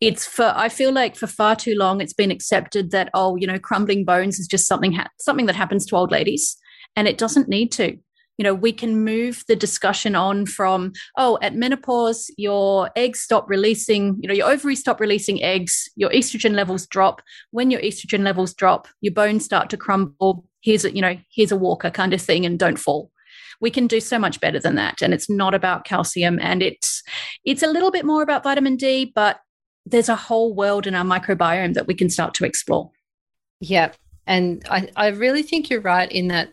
it's 0.00 0.26
for 0.26 0.52
i 0.56 0.68
feel 0.68 0.92
like 0.92 1.16
for 1.16 1.26
far 1.26 1.54
too 1.54 1.74
long 1.74 2.00
it's 2.00 2.12
been 2.12 2.30
accepted 2.30 2.90
that 2.90 3.08
oh 3.14 3.36
you 3.36 3.46
know 3.46 3.58
crumbling 3.58 4.04
bones 4.04 4.38
is 4.38 4.46
just 4.46 4.66
something 4.66 4.92
ha- 4.92 5.08
something 5.20 5.46
that 5.46 5.56
happens 5.56 5.86
to 5.86 5.96
old 5.96 6.10
ladies 6.10 6.56
and 6.96 7.06
it 7.08 7.18
doesn't 7.18 7.48
need 7.48 7.70
to 7.70 7.96
you 8.36 8.42
know, 8.42 8.54
we 8.54 8.72
can 8.72 9.04
move 9.04 9.44
the 9.46 9.56
discussion 9.56 10.16
on 10.16 10.46
from, 10.46 10.92
oh, 11.16 11.38
at 11.40 11.54
menopause, 11.54 12.30
your 12.36 12.90
eggs 12.96 13.20
stop 13.20 13.48
releasing, 13.48 14.18
you 14.20 14.28
know, 14.28 14.34
your 14.34 14.50
ovaries 14.50 14.80
stop 14.80 15.00
releasing 15.00 15.42
eggs, 15.42 15.88
your 15.96 16.10
estrogen 16.10 16.54
levels 16.54 16.86
drop. 16.86 17.22
When 17.52 17.70
your 17.70 17.80
estrogen 17.80 18.24
levels 18.24 18.52
drop, 18.52 18.88
your 19.00 19.14
bones 19.14 19.44
start 19.44 19.70
to 19.70 19.76
crumble. 19.76 20.44
Here's 20.62 20.84
a, 20.84 20.94
you 20.94 21.00
know, 21.00 21.16
here's 21.32 21.52
a 21.52 21.56
walker 21.56 21.90
kind 21.90 22.12
of 22.12 22.20
thing 22.20 22.44
and 22.44 22.58
don't 22.58 22.78
fall. 22.78 23.10
We 23.64 23.70
can 23.70 23.86
do 23.86 24.00
so 24.00 24.18
much 24.18 24.40
better 24.40 24.60
than 24.60 24.74
that. 24.74 25.02
And 25.02 25.14
it's 25.14 25.30
not 25.30 25.54
about 25.54 25.84
calcium 25.84 26.38
and 26.40 26.62
it's 26.62 27.02
it's 27.44 27.62
a 27.62 27.72
little 27.74 27.90
bit 27.90 28.04
more 28.04 28.22
about 28.22 28.42
vitamin 28.42 28.76
D, 28.76 29.10
but 29.14 29.40
there's 29.86 30.10
a 30.10 30.16
whole 30.16 30.54
world 30.54 30.86
in 30.86 30.94
our 30.94 31.04
microbiome 31.04 31.74
that 31.74 31.86
we 31.86 31.94
can 31.94 32.10
start 32.10 32.34
to 32.34 32.44
explore. 32.44 32.90
Yeah. 33.60 33.92
And 34.26 34.62
I, 34.70 34.88
I 34.96 35.08
really 35.08 35.42
think 35.42 35.70
you're 35.70 35.80
right 35.80 36.10
in 36.12 36.28
that 36.28 36.50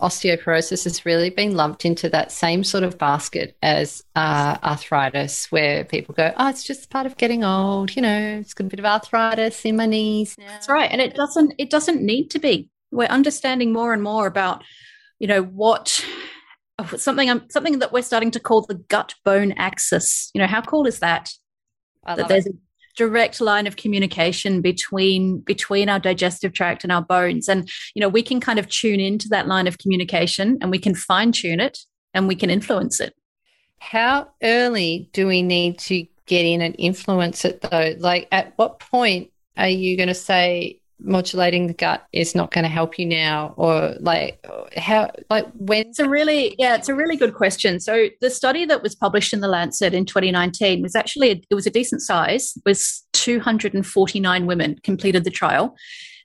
osteoporosis 0.00 0.84
has 0.84 1.04
really 1.06 1.30
been 1.30 1.56
lumped 1.56 1.84
into 1.84 2.08
that 2.10 2.32
same 2.32 2.64
sort 2.64 2.84
of 2.84 2.98
basket 2.98 3.56
as 3.62 4.02
uh, 4.16 4.56
arthritis, 4.62 5.50
where 5.52 5.84
people 5.84 6.14
go, 6.14 6.32
"Oh, 6.36 6.48
it's 6.48 6.64
just 6.64 6.90
part 6.90 7.06
of 7.06 7.16
getting 7.16 7.44
old." 7.44 7.94
You 7.96 8.02
know, 8.02 8.38
it's 8.40 8.54
got 8.54 8.66
a 8.66 8.70
bit 8.70 8.80
of 8.80 8.84
arthritis 8.84 9.64
in 9.64 9.76
my 9.76 9.86
knees. 9.86 10.36
Now. 10.38 10.46
That's 10.48 10.68
right, 10.68 10.90
and 10.90 11.00
it 11.00 11.14
doesn't 11.14 11.54
it 11.58 11.70
doesn't 11.70 12.02
need 12.02 12.30
to 12.30 12.38
be. 12.38 12.68
We're 12.90 13.06
understanding 13.06 13.72
more 13.72 13.92
and 13.92 14.02
more 14.02 14.26
about, 14.26 14.64
you 15.18 15.26
know, 15.26 15.42
what 15.42 16.04
something 16.84 17.30
um, 17.30 17.44
something 17.50 17.78
that 17.78 17.92
we're 17.92 18.02
starting 18.02 18.30
to 18.32 18.40
call 18.40 18.62
the 18.62 18.74
gut 18.74 19.14
bone 19.24 19.52
axis. 19.52 20.30
You 20.34 20.40
know, 20.40 20.46
how 20.46 20.62
cool 20.62 20.86
is 20.86 20.98
that? 21.00 21.32
that 22.06 22.28
there's 22.28 22.46
it. 22.46 22.54
a 22.54 22.58
direct 22.96 23.40
line 23.40 23.66
of 23.66 23.76
communication 23.76 24.60
between 24.60 25.38
between 25.40 25.88
our 25.88 25.98
digestive 25.98 26.52
tract 26.52 26.84
and 26.84 26.92
our 26.92 27.02
bones 27.02 27.48
and 27.48 27.70
you 27.94 28.00
know 28.00 28.08
we 28.08 28.22
can 28.22 28.40
kind 28.40 28.58
of 28.58 28.68
tune 28.68 29.00
into 29.00 29.28
that 29.28 29.46
line 29.46 29.66
of 29.66 29.78
communication 29.78 30.58
and 30.60 30.70
we 30.70 30.78
can 30.78 30.94
fine 30.94 31.32
tune 31.32 31.60
it 31.60 31.78
and 32.12 32.28
we 32.28 32.34
can 32.34 32.50
influence 32.50 33.00
it 33.00 33.14
how 33.78 34.28
early 34.42 35.08
do 35.12 35.26
we 35.26 35.42
need 35.42 35.78
to 35.78 36.06
get 36.26 36.44
in 36.44 36.60
and 36.60 36.76
influence 36.78 37.44
it 37.44 37.62
though 37.62 37.94
like 37.98 38.28
at 38.30 38.52
what 38.56 38.78
point 38.78 39.30
are 39.56 39.68
you 39.68 39.96
going 39.96 40.08
to 40.08 40.14
say 40.14 40.78
modulating 41.04 41.66
the 41.66 41.74
gut 41.74 42.06
is 42.12 42.34
not 42.34 42.50
going 42.50 42.64
to 42.64 42.68
help 42.70 42.98
you 42.98 43.06
now 43.06 43.54
or 43.56 43.94
like 44.00 44.44
how 44.76 45.10
like 45.30 45.46
when 45.54 45.86
it's 45.86 45.98
a 45.98 46.08
really 46.08 46.54
yeah 46.58 46.74
it's 46.74 46.88
a 46.88 46.94
really 46.94 47.16
good 47.16 47.34
question. 47.34 47.80
So 47.80 48.08
the 48.20 48.30
study 48.30 48.64
that 48.66 48.82
was 48.82 48.94
published 48.94 49.32
in 49.32 49.40
the 49.40 49.48
lancet 49.48 49.94
in 49.94 50.04
2019 50.04 50.82
was 50.82 50.94
actually 50.94 51.44
it 51.48 51.54
was 51.54 51.66
a 51.66 51.70
decent 51.70 52.02
size 52.02 52.54
was 52.64 53.04
249 53.12 54.46
women 54.46 54.78
completed 54.82 55.24
the 55.24 55.30
trial. 55.30 55.76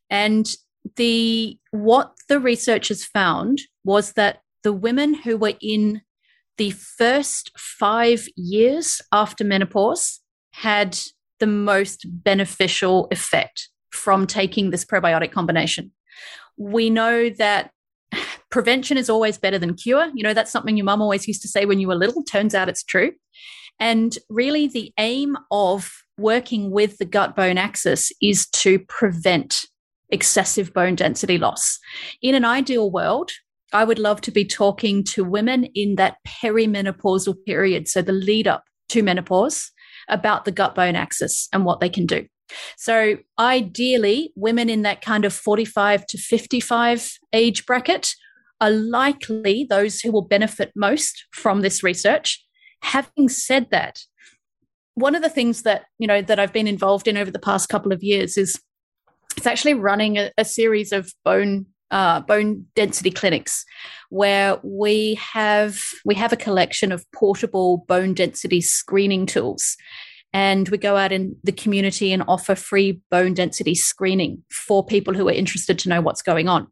And 0.10 0.50
the 0.96 1.58
what 1.72 2.14
the 2.30 2.40
researchers 2.40 3.04
found 3.04 3.62
was 3.84 4.14
that 4.14 4.42
the 4.64 4.74
women 4.74 5.14
who 5.14 5.38
were 5.38 5.54
in 5.62 6.02
the 6.58 6.72
first 6.72 7.52
five 7.58 8.28
years 8.36 9.02
after 9.12 9.44
menopause 9.44 10.22
had 10.52 10.98
the 11.40 11.48
most 11.48 12.06
beneficial 12.08 13.08
effect 13.12 13.70
from 13.92 14.28
taking 14.28 14.70
this 14.70 14.86
probiotic 14.86 15.32
combination. 15.32 15.92
We 16.58 16.90
know 16.90 17.30
that 17.30 17.72
prevention 18.50 18.98
is 18.98 19.10
always 19.10 19.38
better 19.38 19.60
than 19.60 19.76
cure. 19.76 20.12
You 20.14 20.24
know, 20.24 20.34
that's 20.34 20.52
something 20.52 20.78
your 20.78 20.86
mum 20.86 21.02
always 21.02 21.28
used 21.28 21.42
to 21.44 21.48
say 21.48 21.66
when 21.66 21.80
you 21.80 21.88
were 21.88 21.96
little. 21.96 22.24
Turns 22.24 22.56
out 22.56 22.70
it's 22.70 22.84
true. 22.84 23.12
And 23.80 24.18
really, 24.30 24.68
the 24.68 24.92
aim 24.98 25.38
of 25.52 25.92
working 26.18 26.72
with 26.72 26.98
the 26.98 27.06
gut 27.06 27.36
bone 27.36 27.58
axis 27.58 28.12
is 28.22 28.48
to 28.48 28.80
prevent 28.80 29.66
excessive 30.10 30.74
bone 30.74 30.96
density 30.96 31.38
loss. 31.38 31.80
In 32.22 32.34
an 32.34 32.46
ideal 32.46 32.90
world, 32.90 33.32
I 33.74 33.84
would 33.84 34.00
love 34.00 34.22
to 34.22 34.32
be 34.32 34.46
talking 34.46 35.04
to 35.06 35.24
women 35.24 35.66
in 35.76 35.96
that 35.96 36.18
perimenopausal 36.26 37.36
period, 37.46 37.88
so 37.88 38.02
the 38.02 38.14
lead 38.14 38.48
up 38.48 38.64
to 38.90 39.04
menopause, 39.04 39.72
about 40.08 40.46
the 40.46 40.52
gut 40.52 40.74
bone 40.74 40.96
axis 40.96 41.50
and 41.52 41.66
what 41.66 41.82
they 41.82 41.90
can 41.90 42.06
do. 42.06 42.26
So, 42.76 43.18
ideally, 43.40 44.34
women 44.36 44.70
in 44.70 44.82
that 44.82 45.02
kind 45.02 45.26
of 45.26 45.34
45 45.34 46.06
to 46.08 46.18
55 46.18 47.12
age 47.34 47.66
bracket 47.66 48.10
are 48.60 48.72
likely 48.72 49.66
those 49.70 50.02
who 50.02 50.12
will 50.12 50.24
benefit 50.24 50.72
most 50.76 51.26
from 51.32 51.62
this 51.62 51.84
research. 51.84 52.44
Having 52.82 53.30
said 53.30 53.68
that, 53.72 54.00
one 54.96 55.14
of 55.14 55.22
the 55.22 55.30
things 55.30 55.62
that 55.64 55.86
you 56.00 56.08
know 56.08 56.22
that 56.22 56.40
I've 56.40 56.54
been 56.54 56.68
involved 56.68 57.08
in 57.08 57.18
over 57.18 57.32
the 57.32 57.40
past 57.40 57.70
couple 57.70 57.92
of 57.92 58.04
years 58.04 58.38
is 58.38 58.60
it's 59.38 59.48
actually 59.48 59.76
running 59.76 60.18
a, 60.18 60.32
a 60.38 60.46
series 60.46 60.92
of 60.92 61.14
bone 61.24 61.68
uh, 61.92 62.20
bone 62.22 62.66
density 62.76 63.12
clinics 63.12 63.64
where 64.10 64.60
we 64.64 65.14
have 65.16 65.82
we 66.04 66.16
have 66.16 66.34
a 66.34 66.38
collection 66.38 66.92
of 66.92 67.06
portable 67.14 67.86
bone 67.88 68.14
density 68.14 68.60
screening 68.60 69.26
tools 69.26 69.78
and 70.38 70.70
we 70.70 70.78
go 70.78 70.98
out 70.98 71.12
in 71.12 71.36
the 71.44 71.52
community 71.52 72.14
and 72.14 72.24
offer 72.28 72.54
free 72.54 73.02
bone 73.10 73.34
density 73.34 73.74
screening 73.74 74.44
for 74.52 74.86
people 74.86 75.16
who 75.16 75.28
are 75.28 75.34
interested 75.34 75.80
to 75.80 75.90
know 75.90 76.00
what's 76.00 76.22
going 76.22 76.48
on. 76.48 76.68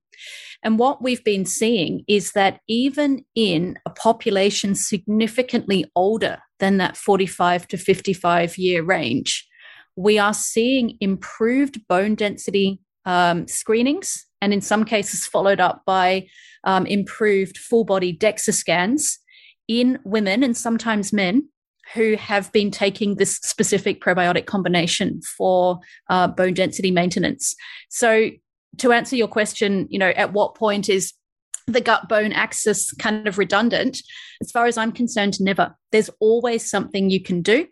And 0.62 0.78
what 0.78 1.02
we've 1.02 1.24
been 1.24 1.48
seeing 1.48 2.04
is 2.08 2.34
that 2.34 2.60
even 2.68 3.26
in 3.34 3.80
a 3.84 3.90
population 3.90 4.76
significantly 4.76 5.84
older 5.96 6.38
than 6.60 6.78
that 6.78 6.96
45 6.96 7.68
to 7.70 7.78
55 7.78 8.56
year 8.60 8.84
range, 8.84 9.48
we 9.96 10.20
are 10.20 10.36
seeing 10.36 10.96
improved 11.02 11.88
bone 11.88 12.14
density 12.14 12.80
um, 13.06 13.48
screenings, 13.48 14.28
and 14.42 14.54
in 14.54 14.62
some 14.62 14.86
cases, 14.86 15.26
followed 15.26 15.60
up 15.60 15.82
by 15.88 16.28
um, 16.66 16.86
improved 16.86 17.58
full 17.58 17.84
body 17.84 18.16
DEXA 18.16 18.54
scans 18.54 19.18
in 19.68 19.98
women 20.04 20.44
and 20.44 20.56
sometimes 20.56 21.12
men 21.12 21.50
who 21.94 22.16
have 22.16 22.52
been 22.52 22.72
taking 22.72 23.16
this 23.16 23.36
specific 23.38 24.02
probiotic 24.02 24.46
combination 24.46 25.22
for 25.38 25.80
uh, 26.10 26.28
bone 26.28 26.54
density 26.54 26.92
maintenance. 26.92 27.56
So, 27.90 28.32
to 28.78 28.92
answer 28.92 29.16
your 29.16 29.28
question, 29.28 29.88
you 29.90 30.00
know, 30.00 30.10
at 30.10 30.34
what 30.34 30.56
point 30.56 30.90
is 30.90 31.14
the 31.68 31.82
gut 31.82 32.10
bone 32.10 32.34
axis 32.34 32.92
kind 32.94 33.28
of 33.28 33.38
redundant? 33.38 34.02
As 34.42 34.52
far 34.52 34.66
as 34.66 34.78
I'm 34.78 34.92
concerned, 34.92 35.40
never. 35.40 35.76
There's 35.92 36.10
always 36.20 36.70
something 36.70 37.10
you 37.10 37.22
can 37.22 37.42
do. 37.42 37.68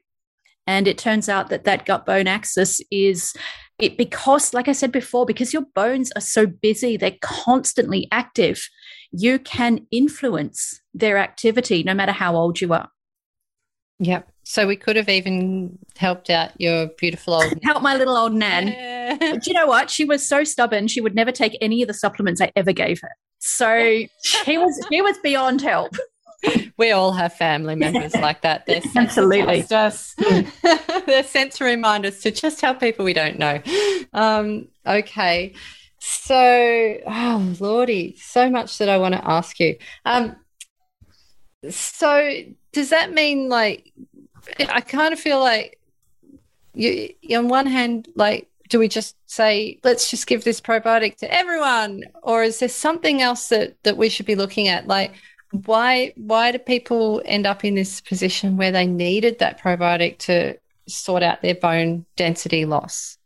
And 0.66 0.88
it 0.88 0.98
turns 0.98 1.28
out 1.28 1.50
that 1.50 1.66
that 1.66 1.86
gut 1.86 2.06
bone 2.06 2.28
axis 2.28 2.80
is 2.90 3.34
it 3.80 3.98
because, 3.98 4.54
like 4.54 4.68
I 4.68 4.72
said 4.72 4.92
before, 4.92 5.26
because 5.26 5.52
your 5.52 5.66
bones 5.76 6.12
are 6.16 6.22
so 6.22 6.46
busy, 6.46 6.96
they're 6.96 7.18
constantly 7.22 8.08
active, 8.12 8.66
you 9.12 9.40
can 9.40 9.86
influence 9.92 10.80
their 10.94 11.18
activity 11.18 11.84
no 11.84 11.94
matter 11.94 12.12
how 12.12 12.36
old 12.36 12.62
you 12.62 12.72
are. 12.74 12.90
Yep. 14.00 14.30
So 14.44 14.68
we 14.68 14.76
could 14.76 14.96
have 14.96 15.10
even 15.10 15.78
helped 15.98 16.30
out 16.30 16.60
your 16.60 16.88
beautiful 16.98 17.36
old 17.36 17.54
help 17.64 17.82
my 17.82 17.96
little 17.96 18.18
old 18.18 18.34
nan. 18.34 18.68
Yeah. 18.68 19.18
But 19.20 19.48
you 19.48 19.54
know 19.54 19.68
what? 19.68 19.90
She 19.90 20.06
was 20.06 20.28
so 20.28 20.44
stubborn. 20.44 20.88
She 20.88 21.02
would 21.02 21.16
never 21.16 21.32
take 21.32 21.58
any 21.62 21.82
of 21.82 21.88
the 21.88 21.94
supplements 21.94 22.42
I 22.42 22.52
ever 22.56 22.74
gave 22.74 23.00
her. 23.02 23.12
So 23.40 24.04
she 24.22 24.58
was 24.58 24.86
she 24.92 25.02
was 25.02 25.18
beyond 25.20 25.62
help. 25.62 25.96
we 26.78 26.92
all 26.92 27.14
have 27.14 27.34
family 27.34 27.76
members 27.76 28.14
like 28.16 28.42
that. 28.42 28.66
They're 28.66 28.82
Absolutely. 28.96 29.66
us. 29.72 30.16
They're 31.06 31.24
sent 31.24 31.54
to 31.54 31.66
remind 31.66 32.06
us 32.06 32.22
to 32.22 32.32
just 32.32 32.62
help 32.62 32.80
people 32.80 33.06
we 33.06 33.14
don't 33.14 33.40
know. 33.40 33.62
Um, 34.14 34.68
okay. 34.86 35.54
So, 36.00 36.98
oh, 37.08 37.56
Lordy, 37.60 38.18
so 38.18 38.50
much 38.50 38.78
that 38.80 38.90
I 38.90 38.98
want 38.98 39.16
to 39.16 39.26
ask 39.26 39.58
you. 39.60 39.78
Um, 40.04 40.36
so, 41.70 42.44
does 42.72 42.90
that 42.90 43.14
mean 43.14 43.50
like, 43.50 43.92
I 44.60 44.82
kind 44.82 45.14
of 45.14 45.20
feel 45.20 45.40
like 45.40 45.80
you, 46.74 47.14
on 47.32 47.48
one 47.48 47.68
hand, 47.68 48.08
like, 48.16 48.50
do 48.70 48.80
we 48.80 48.88
just 48.88 49.16
say 49.28 49.80
let's 49.84 50.10
just 50.10 50.26
give 50.26 50.44
this 50.44 50.60
probiotic 50.60 51.16
to 51.18 51.32
everyone 51.32 52.04
or 52.24 52.42
is 52.42 52.58
there 52.58 52.68
something 52.68 53.22
else 53.22 53.50
that 53.50 53.76
that 53.84 53.98
we 53.98 54.10
should 54.10 54.26
be 54.26 54.34
looking 54.34 54.68
at 54.68 54.88
like 54.88 55.14
why 55.66 56.12
why 56.16 56.52
do 56.52 56.58
people 56.58 57.22
end 57.26 57.46
up 57.46 57.64
in 57.64 57.76
this 57.76 58.02
position 58.02 58.58
where 58.58 58.72
they 58.72 58.88
needed 58.88 59.38
that 59.38 59.60
probiotic 59.60 60.18
to 60.18 60.58
sort 60.88 61.22
out 61.22 61.42
their 61.44 61.54
bone 61.54 62.04
density 62.16 62.66
loss 62.66 63.18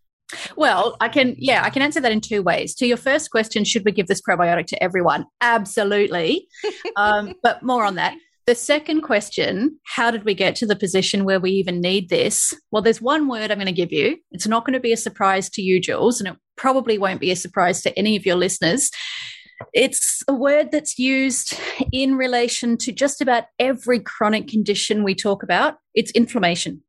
well, 0.57 0.97
I 0.99 1.07
can, 1.07 1.35
yeah, 1.37 1.63
I 1.63 1.69
can 1.69 1.81
answer 1.81 2.01
that 2.01 2.11
in 2.11 2.19
two 2.19 2.43
ways. 2.43 2.75
To 2.75 2.85
your 2.85 2.97
first 2.97 3.31
question, 3.31 3.63
should 3.63 3.85
we 3.85 3.93
give 3.93 4.07
this 4.07 4.21
probiotic 4.21 4.67
to 4.67 4.83
everyone? 4.83 5.25
Absolutely. 5.39 6.49
um, 6.97 7.33
but 7.41 7.63
more 7.63 7.85
on 7.85 7.95
that. 7.95 8.13
The 8.47 8.55
second 8.55 9.01
question, 9.01 9.77
how 9.83 10.09
did 10.09 10.23
we 10.23 10.33
get 10.33 10.55
to 10.55 10.65
the 10.65 10.75
position 10.77 11.25
where 11.25 11.39
we 11.39 11.51
even 11.51 11.81
need 11.81 12.07
this? 12.07 12.53
Well, 12.71 12.81
there's 12.81 13.01
one 13.01 13.27
word 13.27 13.51
I'm 13.51 13.57
going 13.57 13.65
to 13.65 13.73
give 13.73 13.91
you. 13.91 14.19
It's 14.31 14.47
not 14.47 14.65
going 14.65 14.73
to 14.73 14.79
be 14.79 14.93
a 14.93 14.97
surprise 14.97 15.49
to 15.49 15.61
you, 15.61 15.81
Jules, 15.81 16.21
and 16.21 16.29
it 16.29 16.37
probably 16.55 16.97
won't 16.97 17.19
be 17.19 17.29
a 17.29 17.35
surprise 17.35 17.81
to 17.81 17.99
any 17.99 18.15
of 18.15 18.25
your 18.25 18.37
listeners. 18.37 18.89
It's 19.73 20.23
a 20.29 20.33
word 20.33 20.71
that's 20.71 20.97
used 20.97 21.59
in 21.91 22.15
relation 22.15 22.77
to 22.77 22.93
just 22.93 23.19
about 23.19 23.43
every 23.59 23.99
chronic 23.99 24.47
condition 24.47 25.03
we 25.03 25.13
talk 25.13 25.43
about. 25.43 25.75
It's 25.93 26.11
inflammation. 26.11 26.83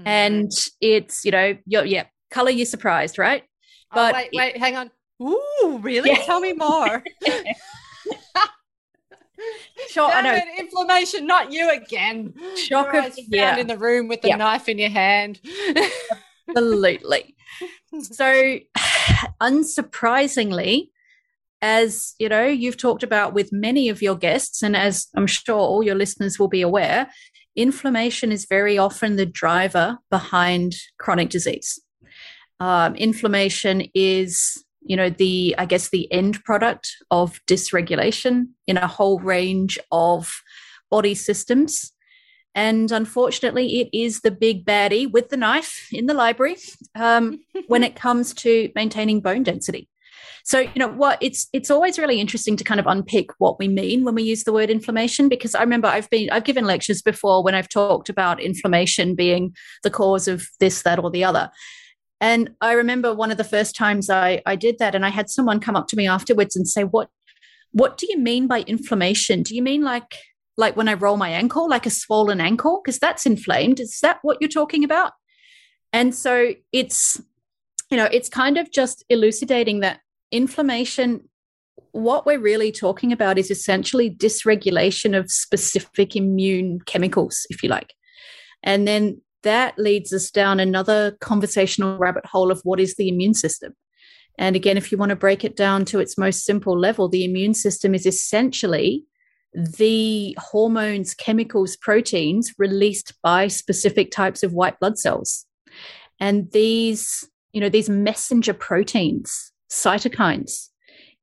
Mm-hmm. 0.00 0.08
And 0.08 0.52
it's, 0.80 1.22
you 1.22 1.32
know, 1.32 1.58
yeah, 1.66 2.04
color 2.30 2.50
you 2.50 2.64
surprised, 2.64 3.18
right? 3.18 3.42
Oh, 3.90 3.96
but 3.96 4.14
oh, 4.14 4.16
wait, 4.16 4.30
wait, 4.32 4.56
hang 4.56 4.76
on. 4.76 4.90
Ooh, 5.22 5.80
really? 5.82 6.12
Yeah. 6.12 6.22
Tell 6.22 6.40
me 6.40 6.54
more. 6.54 7.04
Sure, 9.88 10.10
I 10.10 10.22
know. 10.22 10.40
inflammation, 10.58 11.26
not 11.26 11.52
you 11.52 11.70
again. 11.70 12.34
Shock 12.56 12.94
of 12.94 13.18
yeah. 13.28 13.56
in 13.56 13.66
the 13.66 13.78
room 13.78 14.08
with 14.08 14.22
the 14.22 14.28
yeah. 14.28 14.36
knife 14.36 14.68
in 14.68 14.78
your 14.78 14.90
hand. 14.90 15.40
Absolutely. 16.48 17.36
So, 18.00 18.58
unsurprisingly, 19.42 20.88
as 21.60 22.14
you 22.18 22.28
know, 22.28 22.46
you've 22.46 22.78
talked 22.78 23.02
about 23.02 23.34
with 23.34 23.52
many 23.52 23.90
of 23.90 24.00
your 24.00 24.16
guests, 24.16 24.62
and 24.62 24.74
as 24.74 25.08
I'm 25.14 25.26
sure 25.26 25.58
all 25.58 25.82
your 25.82 25.94
listeners 25.94 26.38
will 26.38 26.48
be 26.48 26.62
aware, 26.62 27.10
inflammation 27.54 28.32
is 28.32 28.46
very 28.46 28.78
often 28.78 29.16
the 29.16 29.26
driver 29.26 29.98
behind 30.10 30.74
chronic 30.98 31.28
disease. 31.28 31.78
Um, 32.58 32.94
inflammation 32.96 33.88
is 33.94 34.61
you 34.84 34.96
know 34.96 35.10
the 35.10 35.54
i 35.58 35.64
guess 35.64 35.90
the 35.90 36.10
end 36.12 36.42
product 36.44 36.90
of 37.10 37.40
dysregulation 37.46 38.46
in 38.66 38.76
a 38.76 38.86
whole 38.86 39.20
range 39.20 39.78
of 39.90 40.32
body 40.92 41.14
systems. 41.16 41.92
And 42.54 42.92
unfortunately 42.92 43.80
it 43.80 43.88
is 43.92 44.20
the 44.20 44.30
big 44.30 44.64
baddie 44.64 45.10
with 45.10 45.30
the 45.30 45.38
knife 45.38 45.88
in 45.90 46.06
the 46.06 46.14
library 46.14 46.56
um, 46.94 47.40
when 47.66 47.82
it 47.82 47.96
comes 47.96 48.32
to 48.34 48.70
maintaining 48.76 49.20
bone 49.20 49.42
density. 49.42 49.88
So 50.44 50.58
you 50.58 50.76
know 50.76 50.88
what 50.88 51.18
it's 51.20 51.48
it's 51.52 51.70
always 51.70 51.98
really 51.98 52.20
interesting 52.20 52.56
to 52.56 52.64
kind 52.64 52.80
of 52.80 52.86
unpick 52.86 53.30
what 53.38 53.58
we 53.60 53.68
mean 53.68 54.04
when 54.04 54.16
we 54.16 54.24
use 54.24 54.42
the 54.42 54.52
word 54.52 54.70
inflammation 54.70 55.28
because 55.28 55.54
i 55.54 55.60
remember 55.60 55.86
i've 55.86 56.10
been 56.10 56.30
i've 56.30 56.42
given 56.42 56.64
lectures 56.64 57.00
before 57.00 57.44
when 57.44 57.54
i've 57.54 57.68
talked 57.68 58.08
about 58.08 58.40
inflammation 58.40 59.14
being 59.14 59.54
the 59.84 59.90
cause 59.90 60.26
of 60.26 60.48
this 60.58 60.82
that 60.82 60.98
or 60.98 61.12
the 61.12 61.22
other 61.22 61.48
and 62.22 62.50
I 62.60 62.74
remember 62.74 63.12
one 63.12 63.32
of 63.32 63.36
the 63.36 63.42
first 63.42 63.74
times 63.74 64.08
I, 64.08 64.42
I 64.46 64.54
did 64.54 64.78
that, 64.78 64.94
and 64.94 65.04
I 65.04 65.08
had 65.08 65.28
someone 65.28 65.58
come 65.58 65.74
up 65.74 65.88
to 65.88 65.96
me 65.96 66.06
afterwards 66.06 66.54
and 66.54 66.68
say, 66.68 66.84
"What 66.84 67.10
what 67.72 67.98
do 67.98 68.06
you 68.08 68.16
mean 68.16 68.46
by 68.46 68.60
inflammation? 68.60 69.42
Do 69.42 69.56
you 69.56 69.60
mean 69.60 69.82
like 69.82 70.16
like 70.56 70.76
when 70.76 70.86
I 70.86 70.94
roll 70.94 71.16
my 71.16 71.30
ankle, 71.30 71.68
like 71.68 71.84
a 71.84 71.90
swollen 71.90 72.40
ankle, 72.40 72.80
because 72.82 73.00
that's 73.00 73.26
inflamed? 73.26 73.80
Is 73.80 73.98
that 74.02 74.20
what 74.22 74.38
you're 74.40 74.48
talking 74.48 74.84
about?" 74.84 75.12
And 75.92 76.14
so 76.14 76.54
it's 76.70 77.20
you 77.90 77.96
know 77.96 78.08
it's 78.12 78.28
kind 78.28 78.56
of 78.56 78.70
just 78.70 79.04
elucidating 79.10 79.80
that 79.80 79.98
inflammation 80.30 81.28
what 81.90 82.24
we're 82.24 82.38
really 82.38 82.72
talking 82.72 83.12
about 83.12 83.36
is 83.36 83.50
essentially 83.50 84.08
dysregulation 84.08 85.18
of 85.18 85.30
specific 85.30 86.16
immune 86.16 86.78
chemicals 86.86 87.46
if 87.50 87.62
you 87.62 87.68
like 87.68 87.92
and 88.62 88.88
then 88.88 89.20
that 89.42 89.78
leads 89.78 90.12
us 90.12 90.30
down 90.30 90.60
another 90.60 91.16
conversational 91.20 91.98
rabbit 91.98 92.26
hole 92.26 92.50
of 92.50 92.60
what 92.64 92.80
is 92.80 92.96
the 92.96 93.08
immune 93.08 93.34
system. 93.34 93.74
And 94.38 94.56
again, 94.56 94.76
if 94.76 94.90
you 94.90 94.98
want 94.98 95.10
to 95.10 95.16
break 95.16 95.44
it 95.44 95.56
down 95.56 95.84
to 95.86 96.00
its 96.00 96.16
most 96.16 96.44
simple 96.44 96.78
level, 96.78 97.08
the 97.08 97.24
immune 97.24 97.54
system 97.54 97.94
is 97.94 98.06
essentially 98.06 99.04
the 99.54 100.36
hormones, 100.38 101.14
chemicals, 101.14 101.76
proteins 101.76 102.52
released 102.58 103.12
by 103.22 103.48
specific 103.48 104.10
types 104.10 104.42
of 104.42 104.54
white 104.54 104.80
blood 104.80 104.98
cells. 104.98 105.44
And 106.18 106.50
these, 106.52 107.28
you 107.52 107.60
know, 107.60 107.68
these 107.68 107.90
messenger 107.90 108.54
proteins, 108.54 109.52
cytokines, 109.70 110.68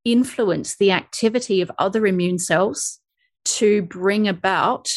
influence 0.05 0.77
the 0.77 0.91
activity 0.91 1.61
of 1.61 1.71
other 1.79 2.05
immune 2.05 2.39
cells 2.39 2.99
to 3.45 3.81
bring 3.83 4.27
about 4.27 4.89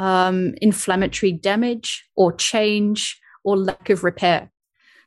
um, 0.00 0.54
inflammatory 0.62 1.30
damage 1.30 2.08
or 2.16 2.32
change 2.32 3.20
or 3.44 3.56
lack 3.56 3.90
of 3.90 4.02
repair. 4.02 4.50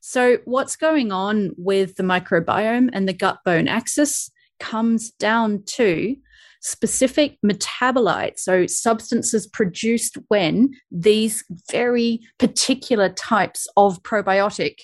So, 0.01 0.37
what's 0.45 0.75
going 0.75 1.11
on 1.11 1.51
with 1.57 1.95
the 1.95 2.03
microbiome 2.03 2.89
and 2.93 3.07
the 3.09 3.13
gut 3.13 3.39
bone 3.43 3.67
axis 3.67 4.29
comes 4.59 5.11
down 5.11 5.63
to 5.65 6.15
specific 6.61 7.37
metabolites, 7.45 8.39
so 8.39 8.67
substances 8.67 9.47
produced 9.47 10.17
when 10.27 10.71
these 10.91 11.43
very 11.71 12.21
particular 12.37 13.09
types 13.09 13.67
of 13.75 14.01
probiotic 14.03 14.75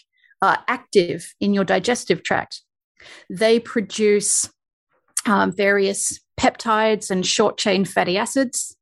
are 0.41 0.57
active 0.67 1.33
in 1.39 1.53
your 1.53 1.63
digestive 1.63 2.23
tract. 2.23 2.63
They 3.29 3.59
produce 3.59 4.49
um, 5.25 5.51
various 5.51 6.19
peptides 6.39 7.11
and 7.11 7.25
short 7.25 7.57
chain 7.57 7.85
fatty 7.85 8.17
acids 8.17 8.75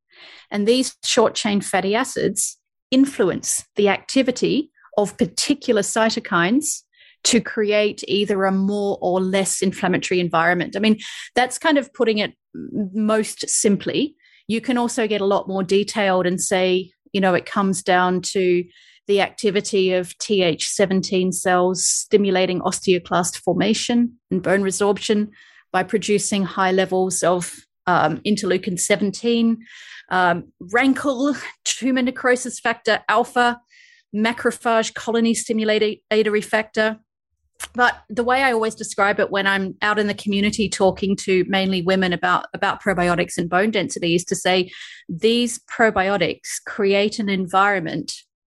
and 0.51 0.67
these 0.67 0.95
short 1.03 1.36
chain 1.36 1.62
fatty 1.62 1.95
acids 1.95 2.57
influence 2.91 3.65
the 3.75 3.89
activity 3.89 4.71
of 4.97 5.17
particular 5.17 5.81
cytokines 5.81 6.83
to 7.23 7.41
create 7.41 8.03
either 8.07 8.45
a 8.45 8.51
more 8.51 8.97
or 9.01 9.19
less 9.19 9.62
inflammatory 9.62 10.19
environment. 10.19 10.75
I 10.75 10.79
mean, 10.79 10.97
that's 11.36 11.57
kind 11.57 11.77
of 11.77 11.93
putting 11.93 12.19
it 12.19 12.33
most 12.53 13.49
simply. 13.49 14.15
You 14.47 14.62
can 14.62 14.77
also 14.77 15.07
get 15.07 15.21
a 15.21 15.25
lot 15.25 15.47
more 15.47 15.63
detailed 15.63 16.25
and 16.25 16.39
say, 16.39 16.91
you 17.12 17.19
know, 17.19 17.33
it 17.33 17.45
comes 17.45 17.83
down 17.83 18.21
to 18.21 18.63
the 19.07 19.21
activity 19.21 19.93
of 19.93 20.17
Th17 20.19 21.33
cells 21.33 21.86
stimulating 21.86 22.60
osteoclast 22.62 23.38
formation 23.38 24.13
and 24.31 24.43
bone 24.43 24.62
resorption 24.62 25.29
by 25.71 25.83
producing 25.83 26.43
high 26.43 26.71
levels 26.71 27.23
of 27.23 27.55
um, 27.88 28.19
interleukin 28.25 28.79
17, 28.79 29.57
um, 30.10 30.52
RANKL, 30.62 31.41
tumor 31.65 32.02
necrosis 32.02 32.60
factor 32.60 33.02
alpha, 33.10 33.60
macrophage 34.15 34.93
colony 34.93 35.34
stimulatory 35.34 36.43
factor. 36.43 36.98
But 37.74 38.04
the 38.10 38.24
way 38.24 38.43
I 38.43 38.52
always 38.52 38.76
describe 38.76 39.20
it 39.20 39.32
when 39.32 39.48
I'm 39.48 39.76
out 39.82 39.98
in 39.98 40.08
the 40.08 40.13
community 40.13 40.70
talking 40.70 41.15
to 41.22 41.43
mainly 41.48 41.82
women 41.82 42.13
about, 42.13 42.46
about 42.54 42.82
probiotics 42.82 43.38
and 43.38 43.50
bone 43.50 43.72
density 43.72 44.13
is 44.15 44.24
to 44.26 44.36
say 44.36 44.72
these 45.10 45.60
probiotics 45.70 46.63
create 46.65 47.17
an 47.20 47.30
environment 47.30 48.13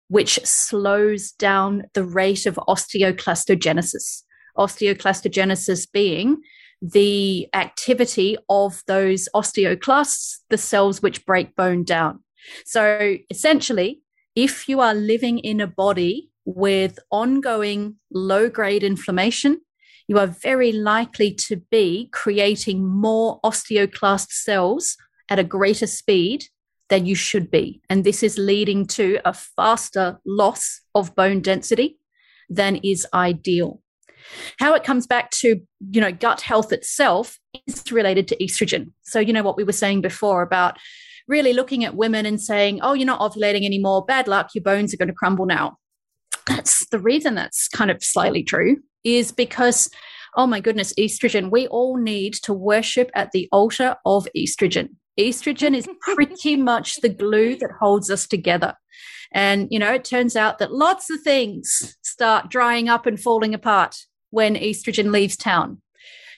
which 0.09 0.39
slows 0.45 1.33
down 1.33 1.85
the 1.95 2.05
rate 2.05 2.45
of 2.45 2.57
osteoclastogenesis. 2.69 4.23
Osteoclastogenesis 4.59 5.87
being 5.93 6.43
the 6.83 7.49
activity 7.53 8.37
of 8.49 8.83
those 8.87 9.29
osteoclasts, 9.35 10.39
the 10.49 10.59
cells 10.59 11.03
which 11.03 11.27
break 11.27 11.55
bone 11.55 11.85
down. 11.85 12.21
So 12.65 13.17
essentially, 13.29 14.01
if 14.35 14.69
you 14.69 14.81
are 14.81 14.95
living 14.95 15.39
in 15.41 15.61
a 15.61 15.67
body 15.67 16.31
with 16.45 16.99
ongoing 17.11 17.97
low 18.11 18.49
grade 18.49 18.83
inflammation, 18.83 19.61
you 20.09 20.19
are 20.19 20.27
very 20.27 20.73
likely 20.73 21.33
to 21.33 21.57
be 21.71 22.09
creating 22.13 22.85
more 22.85 23.41
osteoclast 23.43 24.31
cells 24.31 24.97
at 25.29 25.39
a 25.39 25.45
greater 25.45 25.87
speed 25.87 26.45
than 26.89 27.07
you 27.07 27.15
should 27.15 27.51
be. 27.51 27.81
And 27.89 28.03
this 28.03 28.23
is 28.23 28.37
leading 28.37 28.87
to 28.89 29.21
a 29.25 29.33
faster 29.33 30.19
loss 30.27 30.81
of 30.95 31.15
bone 31.15 31.41
density 31.41 31.99
than 32.49 32.77
is 32.83 33.07
ideal. 33.15 33.81
How 34.59 34.75
it 34.75 34.85
comes 34.85 35.07
back 35.07 35.31
to, 35.31 35.61
you 35.91 36.01
know, 36.01 36.13
gut 36.13 36.41
health 36.41 36.73
itself 36.73 37.39
is 37.67 37.91
related 37.91 38.29
to 38.29 38.37
estrogen. 38.37 38.93
So, 39.03 39.21
you 39.21 39.33
know, 39.33 39.43
what 39.43 39.57
we 39.57 39.65
were 39.65 39.73
saying 39.73 40.01
before 40.01 40.43
about 40.43 40.79
really 41.29 41.53
looking 41.53 41.85
at 41.85 41.95
women 41.95 42.27
and 42.27 42.41
saying, 42.41 42.81
oh, 42.83 42.93
you're 42.93 43.07
not 43.07 43.21
ovulating 43.21 43.65
anymore, 43.65 44.05
bad 44.05 44.29
luck, 44.29 44.51
your 44.55 44.65
bones 44.65 44.93
are 44.93 44.97
going 44.97 45.09
to 45.09 45.15
crumble 45.15 45.47
now. 45.47 45.77
That's 46.47 46.87
the 46.89 46.99
reason 46.99 47.35
that's 47.35 47.69
kind 47.69 47.91
of 47.91 48.03
slightly 48.03 48.43
true 48.43 48.79
is 49.05 49.33
because, 49.33 49.89
oh 50.37 50.47
my 50.47 50.61
goodness, 50.61 50.93
estrogen, 50.95 51.51
we 51.51 51.69
all 51.69 51.97
need 51.97 52.35
to 52.43 52.53
worship 52.53 53.11
at 53.15 53.31
the 53.33 53.49
altar 53.53 53.97
of 54.05 54.27
estrogen. 54.37 54.91
Estrogen 55.19 55.77
is 55.77 55.89
pretty 56.01 56.57
much 56.57 56.97
the 56.97 57.09
glue 57.09 57.57
that 57.57 57.71
holds 57.79 58.11
us 58.11 58.27
together. 58.27 58.75
And, 59.33 59.69
you 59.71 59.79
know, 59.79 59.93
it 59.93 60.05
turns 60.05 60.35
out 60.35 60.59
that 60.59 60.73
lots 60.73 61.09
of 61.09 61.21
things 61.21 61.97
start 62.03 62.51
drying 62.51 62.89
up 62.89 63.07
and 63.07 63.21
falling 63.21 63.55
apart 63.55 63.97
when 64.31 64.55
estrogen 64.55 65.13
leaves 65.13 65.37
town. 65.37 65.81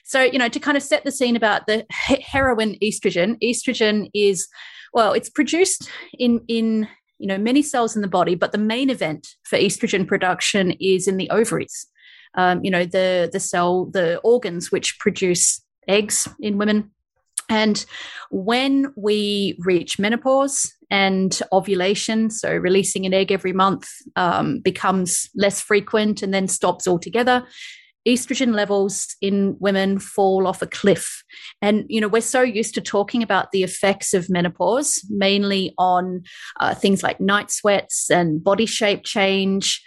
So, 0.03 0.21
you 0.21 0.37
know, 0.37 0.49
to 0.49 0.59
kind 0.59 0.75
of 0.75 0.83
set 0.83 1.05
the 1.05 1.11
scene 1.11 1.35
about 1.35 1.65
the 1.65 1.85
heroine 1.89 2.75
estrogen, 2.83 3.37
estrogen 3.41 4.09
is, 4.13 4.47
well, 4.93 5.13
it's 5.13 5.29
produced 5.29 5.89
in, 6.19 6.41
in, 6.47 6.87
you 7.19 7.27
know, 7.27 7.37
many 7.37 7.61
cells 7.61 7.95
in 7.95 8.01
the 8.01 8.07
body, 8.07 8.35
but 8.35 8.51
the 8.51 8.57
main 8.57 8.89
event 8.89 9.29
for 9.45 9.57
estrogen 9.57 10.05
production 10.05 10.71
is 10.81 11.07
in 11.07 11.17
the 11.17 11.29
ovaries. 11.29 11.87
Um, 12.35 12.63
you 12.63 12.71
know, 12.71 12.83
the, 12.83 13.29
the 13.31 13.39
cell, 13.39 13.85
the 13.85 14.17
organs 14.19 14.71
which 14.71 14.99
produce 14.99 15.61
eggs 15.87 16.27
in 16.39 16.57
women. 16.57 16.91
And 17.49 17.85
when 18.31 18.93
we 18.97 19.57
reach 19.59 19.99
menopause 19.99 20.73
and 20.89 21.39
ovulation, 21.51 22.29
so 22.29 22.53
releasing 22.55 23.05
an 23.05 23.13
egg 23.13 23.31
every 23.31 23.53
month 23.53 23.87
um, 24.15 24.59
becomes 24.59 25.29
less 25.35 25.61
frequent 25.61 26.23
and 26.23 26.33
then 26.33 26.47
stops 26.47 26.87
altogether, 26.87 27.45
estrogen 28.07 28.53
levels 28.53 29.15
in 29.21 29.55
women 29.59 29.99
fall 29.99 30.47
off 30.47 30.61
a 30.61 30.67
cliff. 30.67 31.23
And, 31.61 31.85
you 31.87 32.01
know, 32.01 32.07
we're 32.07 32.21
so 32.21 32.41
used 32.41 32.75
to 32.75 32.81
talking 32.81 33.23
about 33.23 33.51
the 33.51 33.63
effects 33.63 34.13
of 34.13 34.29
menopause, 34.29 35.05
mainly 35.09 35.73
on 35.77 36.23
uh, 36.59 36.75
things 36.75 37.03
like 37.03 37.19
night 37.19 37.51
sweats 37.51 38.09
and 38.09 38.43
body 38.43 38.65
shape 38.65 39.03
change. 39.03 39.81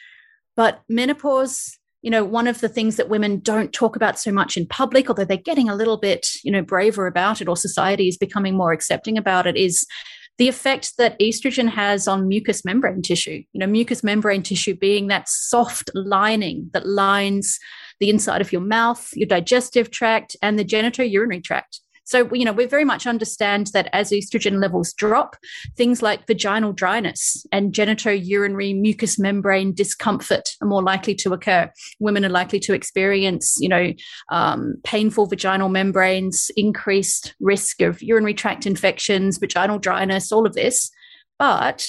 But 0.56 0.80
menopause, 0.88 1.78
you 2.00 2.10
know, 2.10 2.24
one 2.24 2.46
of 2.46 2.60
the 2.60 2.68
things 2.68 2.96
that 2.96 3.10
women 3.10 3.40
don't 3.40 3.72
talk 3.72 3.96
about 3.96 4.18
so 4.18 4.32
much 4.32 4.56
in 4.56 4.66
public, 4.66 5.08
although 5.08 5.24
they're 5.24 5.36
getting 5.36 5.68
a 5.68 5.76
little 5.76 5.98
bit, 5.98 6.26
you 6.42 6.50
know, 6.50 6.62
braver 6.62 7.06
about 7.06 7.40
it, 7.40 7.48
or 7.48 7.56
society 7.56 8.08
is 8.08 8.16
becoming 8.16 8.56
more 8.56 8.72
accepting 8.72 9.18
about 9.18 9.46
it, 9.46 9.56
is 9.56 9.86
the 10.38 10.48
effect 10.48 10.96
that 10.98 11.18
estrogen 11.18 11.68
has 11.68 12.06
on 12.06 12.28
mucous 12.28 12.64
membrane 12.64 13.02
tissue. 13.02 13.42
You 13.52 13.60
know, 13.60 13.66
mucous 13.66 14.04
membrane 14.04 14.42
tissue 14.42 14.74
being 14.74 15.08
that 15.08 15.28
soft 15.28 15.90
lining 15.94 16.70
that 16.72 16.86
lines 16.86 17.58
the 18.00 18.10
inside 18.10 18.40
of 18.40 18.52
your 18.52 18.60
mouth, 18.60 19.10
your 19.14 19.28
digestive 19.28 19.90
tract, 19.90 20.36
and 20.42 20.58
the 20.58 20.64
genitourinary 20.64 21.42
tract. 21.42 21.80
So, 22.06 22.32
you 22.32 22.44
know, 22.44 22.52
we 22.52 22.66
very 22.66 22.84
much 22.84 23.04
understand 23.04 23.66
that 23.74 23.88
as 23.92 24.12
estrogen 24.12 24.60
levels 24.62 24.92
drop, 24.92 25.34
things 25.76 26.02
like 26.02 26.26
vaginal 26.28 26.72
dryness 26.72 27.44
and 27.50 27.72
genitourinary 27.72 28.78
mucous 28.80 29.18
membrane 29.18 29.74
discomfort 29.74 30.50
are 30.62 30.68
more 30.68 30.84
likely 30.84 31.16
to 31.16 31.32
occur. 31.32 31.68
Women 31.98 32.24
are 32.24 32.30
likely 32.30 32.60
to 32.60 32.74
experience, 32.74 33.56
you 33.58 33.68
know, 33.68 33.92
um, 34.30 34.76
painful 34.84 35.26
vaginal 35.26 35.68
membranes, 35.68 36.48
increased 36.56 37.34
risk 37.40 37.80
of 37.80 38.00
urinary 38.00 38.34
tract 38.34 38.66
infections, 38.66 39.38
vaginal 39.38 39.80
dryness, 39.80 40.30
all 40.30 40.46
of 40.46 40.54
this. 40.54 40.92
But 41.40 41.88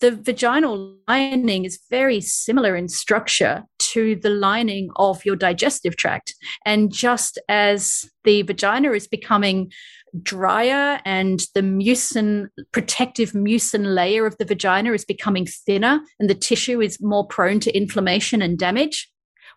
the 0.00 0.10
vaginal 0.10 0.96
lining 1.08 1.64
is 1.64 1.78
very 1.90 2.20
similar 2.20 2.76
in 2.76 2.88
structure 2.88 3.64
to 3.78 4.16
the 4.16 4.30
lining 4.30 4.90
of 4.96 5.24
your 5.24 5.36
digestive 5.36 5.96
tract. 5.96 6.34
And 6.64 6.92
just 6.92 7.38
as 7.48 8.04
the 8.24 8.42
vagina 8.42 8.92
is 8.92 9.06
becoming 9.06 9.72
drier 10.22 11.00
and 11.04 11.40
the 11.54 11.60
mucin, 11.60 12.48
protective 12.72 13.32
mucin 13.32 13.94
layer 13.94 14.26
of 14.26 14.36
the 14.38 14.44
vagina 14.44 14.92
is 14.92 15.04
becoming 15.04 15.46
thinner 15.46 16.00
and 16.20 16.28
the 16.28 16.34
tissue 16.34 16.80
is 16.80 17.00
more 17.00 17.26
prone 17.26 17.60
to 17.60 17.76
inflammation 17.76 18.42
and 18.42 18.58
damage, 18.58 19.10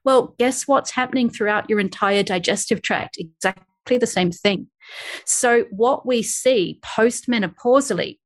well, 0.06 0.36
guess 0.40 0.68
what's 0.68 0.92
happening 0.92 1.30
throughout 1.30 1.70
your 1.70 1.80
entire 1.80 2.24
digestive 2.24 2.82
tract? 2.82 3.18
Exactly 3.18 3.98
the 3.98 4.08
same 4.08 4.32
thing. 4.32 4.68
So, 5.26 5.66
what 5.72 6.06
we 6.06 6.24
see 6.24 6.80
postmenopausally 6.84 8.19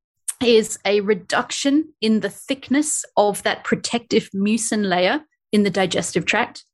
is 0.44 0.78
a 0.86 1.02
reduction 1.02 1.94
in 2.02 2.20
the 2.20 2.30
thickness 2.30 3.06
of 3.18 3.44
that 3.44 3.64
protective 3.64 4.30
mucin 4.36 4.88
layer 4.88 5.22
in 5.52 5.64
the 5.64 5.70
digestive 5.70 6.26
tract. 6.26 6.66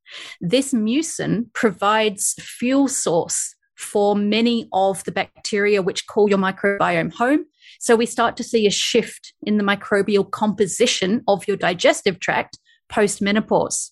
This 0.42 0.74
mucin 0.74 1.54
provides 1.54 2.34
fuel 2.40 2.88
source 2.88 3.56
for 3.78 4.16
many 4.16 4.68
of 4.74 5.04
the 5.06 5.12
bacteria 5.12 5.82
which 5.82 6.08
call 6.08 6.30
your 6.30 6.38
microbiome 6.38 7.14
home. 7.14 7.46
So 7.80 7.96
we 7.96 8.06
start 8.06 8.36
to 8.38 8.44
see 8.44 8.68
a 8.68 8.72
shift 8.72 9.34
in 9.44 9.58
the 9.58 9.64
microbial 9.64 10.30
composition 10.30 11.24
of 11.28 11.48
your 11.48 11.56
digestive 11.56 12.20
tract 12.20 12.58
post 12.90 13.22
menopause. 13.22 13.92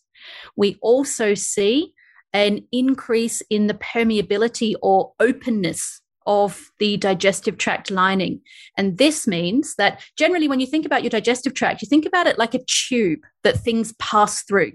We 0.55 0.77
also 0.81 1.35
see 1.35 1.93
an 2.33 2.65
increase 2.71 3.41
in 3.49 3.67
the 3.67 3.73
permeability 3.75 4.73
or 4.81 5.13
openness 5.19 6.01
of 6.27 6.69
the 6.77 6.97
digestive 6.97 7.57
tract 7.57 7.89
lining. 7.89 8.41
And 8.77 8.97
this 8.97 9.25
means 9.25 9.75
that 9.75 10.01
generally, 10.17 10.47
when 10.47 10.59
you 10.59 10.67
think 10.67 10.85
about 10.85 11.01
your 11.01 11.09
digestive 11.09 11.53
tract, 11.53 11.81
you 11.81 11.87
think 11.87 12.05
about 12.05 12.27
it 12.27 12.37
like 12.37 12.53
a 12.53 12.63
tube 12.65 13.21
that 13.43 13.57
things 13.57 13.93
pass 13.93 14.43
through. 14.43 14.73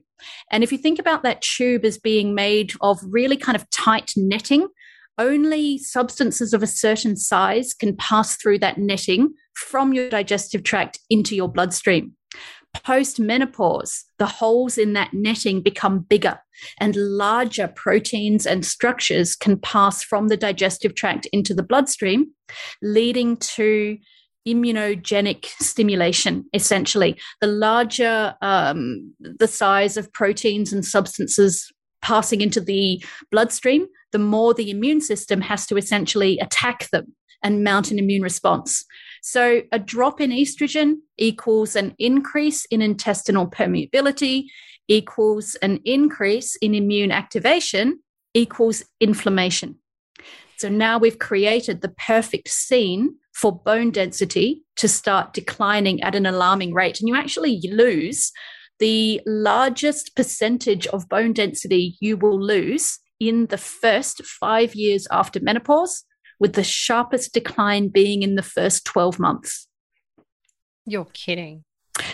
And 0.51 0.65
if 0.65 0.73
you 0.73 0.79
think 0.79 0.99
about 0.99 1.23
that 1.23 1.43
tube 1.43 1.85
as 1.85 1.99
being 1.99 2.35
made 2.35 2.73
of 2.81 2.99
really 3.05 3.37
kind 3.37 3.55
of 3.55 3.69
tight 3.71 4.13
netting, 4.17 4.67
only 5.19 5.79
substances 5.79 6.55
of 6.55 6.63
a 6.63 6.67
certain 6.67 7.17
size 7.17 7.75
can 7.75 7.95
pass 7.97 8.37
through 8.37 8.59
that 8.61 8.79
netting 8.79 9.35
from 9.55 9.93
your 9.93 10.09
digestive 10.09 10.63
tract 10.63 10.99
into 11.11 11.37
your 11.37 11.49
bloodstream. 11.49 12.17
Post 12.85 13.21
menopause, 13.21 14.05
the 14.19 14.27
holes 14.27 14.79
in 14.79 14.95
that 14.95 15.13
netting 15.13 15.61
become 15.61 16.01
bigger 16.01 16.39
and 16.79 16.97
larger 16.97 17.69
proteins 17.69 18.47
and 18.47 18.65
structures 18.65 19.37
can 19.37 19.59
pass 19.59 20.03
from 20.03 20.29
the 20.29 20.37
digestive 20.37 20.95
tract 20.95 21.27
into 21.33 21.55
the 21.55 21.63
bloodstream, 21.63 22.33
leading 22.81 23.37
to 23.37 23.99
immunogenic 24.49 25.47
stimulation 25.61 26.45
essentially. 26.53 27.17
The 27.41 27.47
larger 27.47 28.35
um, 28.43 29.15
the 29.21 29.47
size 29.47 29.97
of 29.97 30.13
proteins 30.13 30.73
and 30.73 30.85
substances 30.85 31.71
passing 32.01 32.41
into 32.41 32.61
the 32.61 33.05
bloodstream 33.31 33.87
the 34.11 34.19
more 34.19 34.53
the 34.53 34.71
immune 34.71 35.01
system 35.01 35.41
has 35.41 35.67
to 35.67 35.77
essentially 35.77 36.39
attack 36.41 36.91
them 36.91 37.15
and 37.43 37.65
mount 37.65 37.91
an 37.91 37.99
immune 37.99 38.23
response 38.23 38.85
so 39.23 39.63
a 39.71 39.79
drop 39.79 40.21
in 40.21 40.31
estrogen 40.31 40.97
equals 41.17 41.77
an 41.77 41.95
increase 41.99 42.65
in 42.67 42.83
intestinal 42.83 43.47
permeability, 43.47 44.47
equals 44.89 45.55
an 45.63 45.79
increase 45.85 46.57
in 46.57 46.75
immune 46.75 47.13
activation, 47.13 48.01
equals 48.35 48.83
inflammation. 48.99 49.77
So 50.57 50.69
now 50.69 50.99
we've 50.99 51.21
created 51.21 51.83
the 51.83 51.89
perfect 51.89 52.49
scene 52.49 53.15
for 53.33 53.57
bone 53.57 53.93
density 53.93 54.65
to 54.77 54.89
start 54.89 55.33
declining 55.33 56.03
at 56.03 56.17
an 56.17 56.27
alarming 56.27 56.75
rate. 56.75 56.99
And 56.99 57.09
you 57.09 57.15
actually 57.15 57.61
lose 57.73 58.33
the 58.81 59.21
largest 59.25 60.17
percentage 60.17 60.89
of 60.89 61.09
bone 61.09 61.33
density 61.33 61.97
you 62.01 62.17
will 62.17 62.41
lose 62.41 62.99
in 63.21 63.47
the 63.47 63.59
first 63.59 64.25
five 64.25 64.75
years 64.75 65.07
after 65.13 65.39
menopause 65.41 66.05
with 66.43 66.55
the 66.55 66.65
sharpest 66.65 67.33
decline 67.33 67.89
being 67.89 68.25
in 68.25 68.35
the 68.35 68.43
first 68.43 68.85
12 68.85 69.21
months. 69.21 69.69
You're 70.85 71.07
kidding. 71.15 71.63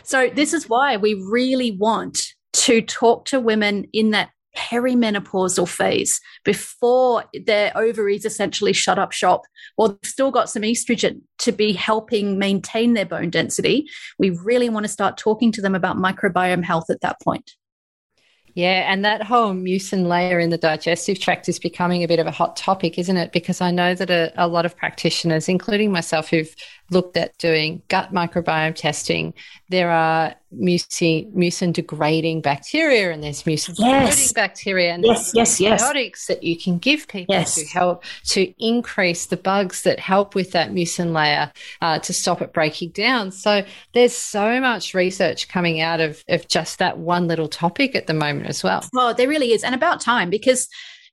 So, 0.03 0.29
this 0.29 0.53
is 0.53 0.69
why 0.69 0.99
we 0.99 1.14
really 1.14 1.71
want 1.71 2.19
to 2.53 2.83
talk 2.83 3.25
to 3.27 3.41
women 3.41 3.87
in 3.95 4.11
that 4.11 4.29
perimenopausal 4.55 5.67
phase 5.67 6.21
before 6.45 7.25
their 7.47 7.73
ovaries 7.75 8.25
essentially 8.25 8.73
shut 8.73 8.99
up 8.99 9.12
shop 9.12 9.43
or 9.79 9.88
they've 9.88 9.99
still 10.05 10.31
got 10.31 10.51
some 10.51 10.62
estrogen 10.62 11.21
to 11.38 11.53
be 11.53 11.73
helping 11.73 12.38
maintain 12.38 12.93
their 12.93 13.07
bone 13.07 13.31
density. 13.31 13.87
We 14.19 14.31
really 14.31 14.69
want 14.69 14.85
to 14.85 14.93
start 14.93 15.17
talking 15.17 15.53
to 15.53 15.62
them 15.62 15.75
about 15.75 15.97
microbiome 15.97 16.64
health 16.64 16.91
at 16.91 17.01
that 17.01 17.17
point. 17.23 17.53
Yeah, 18.59 18.92
and 18.92 19.04
that 19.04 19.23
whole 19.23 19.52
mucin 19.52 20.09
layer 20.09 20.40
in 20.40 20.50
the 20.50 20.59
digestive 20.59 21.21
tract 21.21 21.48
is 21.48 21.61
becoming 21.61 22.02
a 22.02 22.09
bit 22.09 22.19
of 22.19 22.27
a 22.27 22.33
hot 22.33 22.56
topic, 22.56 22.98
isn't 22.98 23.17
it? 23.17 23.31
Because 23.31 23.61
I 23.61 23.71
know 23.71 23.94
that 23.94 24.11
a, 24.11 24.33
a 24.37 24.48
lot 24.48 24.67
of 24.67 24.77
practitioners, 24.77 25.48
including 25.48 25.92
myself, 25.92 26.31
who've 26.31 26.52
looked 26.91 27.17
at 27.17 27.37
doing 27.39 27.83
gut 27.89 28.13
microbiome 28.13 28.75
testing, 28.75 29.35
there 29.69 29.91
are 29.91 30.35
mucin, 30.55 31.31
mucin 31.35 31.73
degrading 31.73 32.41
bacteria 32.41 33.13
and 33.13 33.23
there's 33.23 33.43
mucin 33.43 33.75
yes. 33.79 34.33
bacteria 34.33 34.93
and 34.93 35.05
yes, 35.05 35.33
yes, 35.35 35.61
yes. 35.61 35.83
antibiotics 35.83 36.27
that 36.27 36.43
you 36.43 36.57
can 36.57 36.79
give 36.79 37.07
people 37.09 37.35
yes. 37.35 37.55
to 37.57 37.67
help 37.67 38.05
to 38.25 38.53
increase 38.59 39.27
the 39.27 39.37
bugs 39.37 39.83
that 39.83 39.99
help 39.99 40.35
with 40.35 40.53
that 40.53 40.71
mucin 40.71 41.13
layer 41.13 41.53
uh, 41.83 41.99
to 41.99 42.13
stop 42.13 42.41
it 42.41 42.53
breaking 42.53 42.91
down. 42.91 43.31
So 43.31 43.65
there's 43.93 44.15
so 44.15 44.61
much 44.61 44.95
research 44.95 45.49
coming 45.49 45.81
out 45.81 46.01
of, 46.01 46.25
of 46.29 46.49
just 46.49 46.79
that 46.79 46.99
one 46.99 47.29
little 47.29 47.49
topic 47.49 47.95
at 47.95 48.07
the 48.07 48.15
moment 48.15 48.47
as 48.47 48.63
well. 48.63 48.85
Well, 48.93 49.13
there 49.13 49.29
really 49.29 49.53
is. 49.53 49.63
And 49.63 49.75
about 49.75 50.01
time 50.01 50.31
because 50.31 50.69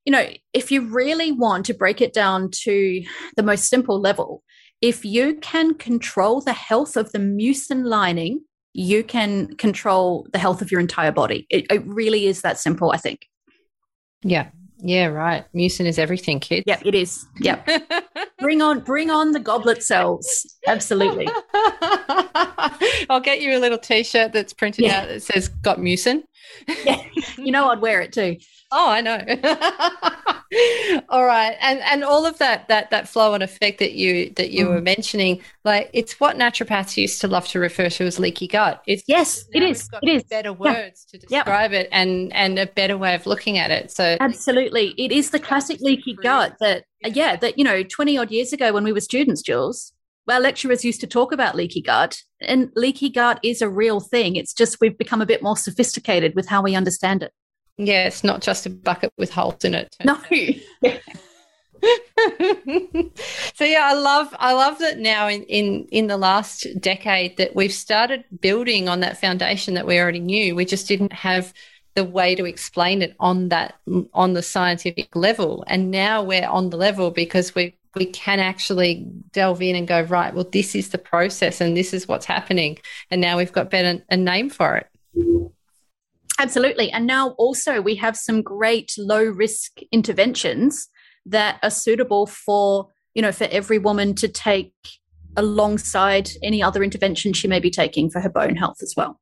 you 0.05 0.11
know, 0.11 0.27
if 0.53 0.71
you 0.71 0.81
really 0.81 1.31
want 1.31 1.65
to 1.65 1.73
break 1.73 1.99
it 1.99 2.13
down 2.13 2.51
to 2.51 3.03
the 3.35 3.43
most 3.43 3.65
simple 3.65 3.99
level, 3.99 4.43
if 4.81 5.05
you 5.05 5.35
can 5.35 5.73
control 5.75 6.41
the 6.41 6.53
health 6.53 6.97
of 6.97 7.11
the 7.11 7.19
mucin 7.19 7.85
lining, 7.85 8.41
you 8.73 9.03
can 9.03 9.55
control 9.55 10.27
the 10.33 10.39
health 10.39 10.61
of 10.61 10.71
your 10.71 10.81
entire 10.81 11.11
body. 11.11 11.47
It, 11.49 11.65
it 11.71 11.85
really 11.85 12.25
is 12.25 12.41
that 12.41 12.59
simple, 12.59 12.91
I 12.91 12.97
think. 12.97 13.27
Yeah. 14.21 14.49
Yeah, 14.79 15.07
right. 15.07 15.45
Mucin 15.55 15.85
is 15.85 15.97
everything, 15.97 16.39
kids. 16.39 16.65
Yep, 16.67 16.81
it 16.85 16.95
is. 16.95 17.25
Yep. 17.39 17.67
bring 18.39 18.61
on 18.61 18.81
bring 18.81 19.09
on 19.09 19.31
the 19.31 19.39
goblet 19.39 19.81
cells. 19.81 20.45
Absolutely. 20.67 21.27
I'll 23.09 23.21
get 23.21 23.41
you 23.41 23.57
a 23.57 23.59
little 23.59 23.77
t-shirt 23.77 24.33
that's 24.33 24.53
printed 24.53 24.85
yeah. 24.85 25.01
out 25.01 25.07
that 25.07 25.23
says 25.23 25.47
got 25.47 25.77
mucin. 25.77 26.23
yeah. 26.83 27.01
You 27.37 27.51
know 27.51 27.69
I'd 27.69 27.81
wear 27.81 28.01
it 28.01 28.11
too. 28.11 28.37
Oh, 28.71 28.89
I 28.89 29.01
know. 29.01 29.17
all 31.09 31.25
right. 31.25 31.55
And 31.61 31.79
and 31.81 32.03
all 32.03 32.25
of 32.25 32.37
that 32.39 32.67
that 32.67 32.89
that 32.89 33.07
flow 33.07 33.33
and 33.33 33.43
effect 33.43 33.79
that 33.79 33.93
you 33.93 34.31
that 34.35 34.51
you 34.51 34.65
mm. 34.65 34.69
were 34.69 34.81
mentioning, 34.81 35.41
like 35.63 35.89
it's 35.93 36.19
what 36.19 36.35
naturopaths 36.35 36.97
used 36.97 37.21
to 37.21 37.27
love 37.27 37.47
to 37.49 37.59
refer 37.59 37.89
to 37.89 38.05
as 38.05 38.19
leaky 38.19 38.47
gut. 38.47 38.81
It's 38.87 39.03
yes, 39.07 39.45
it 39.53 39.63
is. 39.63 39.87
It 40.01 40.09
is 40.09 40.23
better 40.23 40.51
words 40.53 41.05
yeah. 41.07 41.19
to 41.19 41.27
describe 41.27 41.71
yep. 41.71 41.85
it 41.85 41.89
and 41.91 42.33
and 42.33 42.59
a 42.59 42.65
better 42.65 42.97
way 42.97 43.15
of 43.15 43.25
looking 43.25 43.57
at 43.57 43.71
it. 43.71 43.91
So 43.91 44.17
Absolutely. 44.19 44.93
It 44.97 45.11
is 45.11 45.29
the 45.29 45.39
classic 45.39 45.79
leaky 45.81 46.15
gut 46.15 46.55
that 46.59 46.85
yeah, 47.05 47.35
that 47.35 47.57
you 47.57 47.63
know, 47.63 47.83
20 47.83 48.17
odd 48.17 48.31
years 48.31 48.51
ago 48.51 48.73
when 48.73 48.83
we 48.83 48.93
were 48.93 49.01
students, 49.01 49.41
Jules, 49.41 49.93
our 50.27 50.39
lecturers 50.39 50.83
used 50.83 51.01
to 51.01 51.07
talk 51.07 51.31
about 51.31 51.55
leaky 51.55 51.81
gut, 51.81 52.21
and 52.41 52.71
leaky 52.75 53.09
gut 53.09 53.39
is 53.43 53.61
a 53.61 53.69
real 53.69 53.99
thing. 53.99 54.35
It's 54.35 54.53
just 54.53 54.81
we've 54.81 54.97
become 54.97 55.21
a 55.21 55.25
bit 55.25 55.43
more 55.43 55.57
sophisticated 55.57 56.33
with 56.35 56.47
how 56.47 56.61
we 56.61 56.75
understand 56.75 57.23
it. 57.23 57.31
Yeah, 57.77 58.07
it's 58.07 58.23
not 58.23 58.41
just 58.41 58.65
a 58.65 58.69
bucket 58.69 59.11
with 59.17 59.31
holes 59.31 59.63
in 59.65 59.73
it. 59.73 59.95
No. 60.03 60.17
so 63.53 63.63
yeah, 63.63 63.83
I 63.83 63.93
love 63.93 64.33
I 64.39 64.53
love 64.53 64.79
that 64.79 64.97
now 64.99 65.27
in, 65.27 65.43
in 65.43 65.87
in 65.91 66.07
the 66.07 66.17
last 66.17 66.67
decade 66.79 67.37
that 67.37 67.55
we've 67.55 67.73
started 67.73 68.23
building 68.39 68.87
on 68.87 69.01
that 69.01 69.19
foundation 69.19 69.73
that 69.73 69.85
we 69.85 69.99
already 69.99 70.19
knew. 70.19 70.55
We 70.55 70.65
just 70.65 70.87
didn't 70.87 71.13
have 71.13 71.53
the 71.95 72.03
way 72.03 72.35
to 72.35 72.45
explain 72.45 73.01
it 73.01 73.15
on 73.19 73.49
that 73.49 73.75
on 74.13 74.33
the 74.33 74.41
scientific 74.41 75.15
level. 75.15 75.63
And 75.67 75.91
now 75.91 76.23
we're 76.23 76.47
on 76.47 76.69
the 76.69 76.77
level 76.77 77.11
because 77.11 77.55
we 77.55 77.75
we 77.95 78.05
can 78.05 78.39
actually 78.39 79.05
delve 79.31 79.61
in 79.61 79.75
and 79.75 79.87
go, 79.87 80.01
right, 80.01 80.33
well, 80.33 80.47
this 80.51 80.75
is 80.75 80.89
the 80.89 80.97
process 80.97 81.61
and 81.61 81.77
this 81.77 81.93
is 81.93 82.07
what's 82.07 82.25
happening. 82.25 82.77
And 83.09 83.21
now 83.21 83.37
we've 83.37 83.53
got 83.53 83.69
better 83.69 84.03
a 84.09 84.17
name 84.17 84.49
for 84.49 84.75
it. 84.77 85.54
Absolutely. 86.39 86.91
And 86.91 87.07
now 87.07 87.29
also 87.31 87.81
we 87.81 87.95
have 87.95 88.17
some 88.17 88.41
great 88.41 88.93
low 88.97 89.23
risk 89.23 89.79
interventions 89.91 90.89
that 91.25 91.59
are 91.63 91.69
suitable 91.69 92.27
for, 92.27 92.89
you 93.13 93.21
know, 93.21 93.31
for 93.31 93.45
every 93.45 93.77
woman 93.77 94.15
to 94.15 94.27
take 94.27 94.73
alongside 95.37 96.29
any 96.43 96.61
other 96.61 96.83
intervention 96.83 97.33
she 97.33 97.47
may 97.47 97.59
be 97.59 97.71
taking 97.71 98.09
for 98.09 98.19
her 98.19 98.29
bone 98.29 98.55
health 98.55 98.77
as 98.81 98.93
well. 98.95 99.19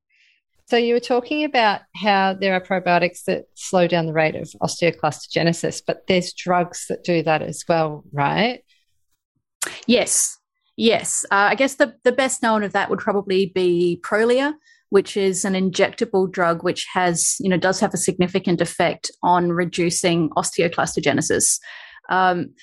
So 0.66 0.78
you 0.78 0.94
were 0.94 1.00
talking 1.00 1.44
about 1.44 1.82
how 1.96 2.34
there 2.34 2.54
are 2.54 2.62
probiotics 2.62 3.26
that 3.26 3.46
slow 3.54 3.88
down 3.88 4.06
the 4.06 4.14
rate 4.14 4.36
of 4.36 4.50
osteoclastogenesis, 4.62 5.82
but 5.86 6.08
there's 6.08 6.34
drugs 6.34 6.86
that 6.88 7.04
do 7.04 7.22
that 7.24 7.42
as 7.42 7.64
well, 7.68 8.04
right? 8.14 8.64
Yes, 9.88 10.38
yes. 10.78 11.26
Uh, 11.26 11.50
I 11.52 11.56
guess 11.56 11.76
the, 11.76 11.96
the 12.04 12.12
best 12.12 12.42
known 12.42 12.64
of 12.64 12.74
that 12.74 12.90
would 12.90 13.00
probably 13.00 13.52
be 13.54 14.00
Prolia, 14.04 14.54
which 14.94 15.18
is 15.18 15.44
an 15.44 15.56
injectable 15.56 16.32
drug 16.32 16.64
which 16.64 16.86
has, 16.94 17.36
you 17.40 17.50
know, 17.50 17.58
does 17.58 17.80
have 17.80 17.96
a 17.96 17.98
significant 17.98 18.62
effect 18.62 19.10
on 19.24 19.52
reducing 19.52 20.30
osteoclastogenesis. 20.38 21.58
Um, 22.10 22.54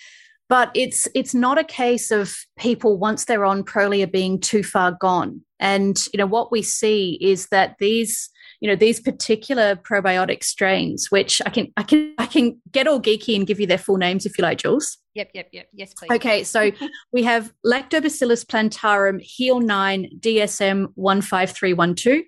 but 0.49 0.71
it's 0.77 1.09
it's 1.13 1.35
not 1.35 1.59
a 1.59 1.65
case 1.65 2.13
of 2.13 2.37
people 2.57 2.99
once 2.99 3.25
they're 3.25 3.45
on 3.45 3.65
Prolia 3.65 4.09
being 4.09 4.39
too 4.39 4.63
far 4.63 4.97
gone. 5.01 5.41
And 5.59 5.99
you 6.13 6.19
know 6.19 6.27
what 6.27 6.53
we 6.53 6.63
see 6.63 7.19
is 7.21 7.49
that 7.51 7.75
these 7.81 8.31
you 8.61 8.69
know 8.69 8.77
these 8.77 9.01
particular 9.01 9.75
probiotic 9.75 10.45
strains, 10.45 11.11
which 11.11 11.41
I 11.47 11.51
can 11.51 11.73
I 11.77 11.83
can 11.83 12.15
I 12.19 12.27
can 12.27 12.61
get 12.71 12.87
all 12.87 13.01
geeky 13.01 13.35
and 13.35 13.47
give 13.47 13.59
you 13.59 13.67
their 13.67 13.79
full 13.79 13.97
names 13.97 14.27
if 14.27 14.37
you 14.39 14.43
like, 14.43 14.59
Jules. 14.59 14.99
Yep, 15.15 15.31
yep, 15.35 15.49
yep. 15.53 15.69
Yes, 15.73 15.95
please. 15.95 16.11
Okay, 16.15 16.45
so 16.45 16.71
we 17.13 17.23
have 17.25 17.53
Lactobacillus 17.67 18.47
plantarum 18.47 19.19
HEAL 19.21 19.61
9 19.61 20.11
DSM 20.21 20.93
15312. 20.95 22.25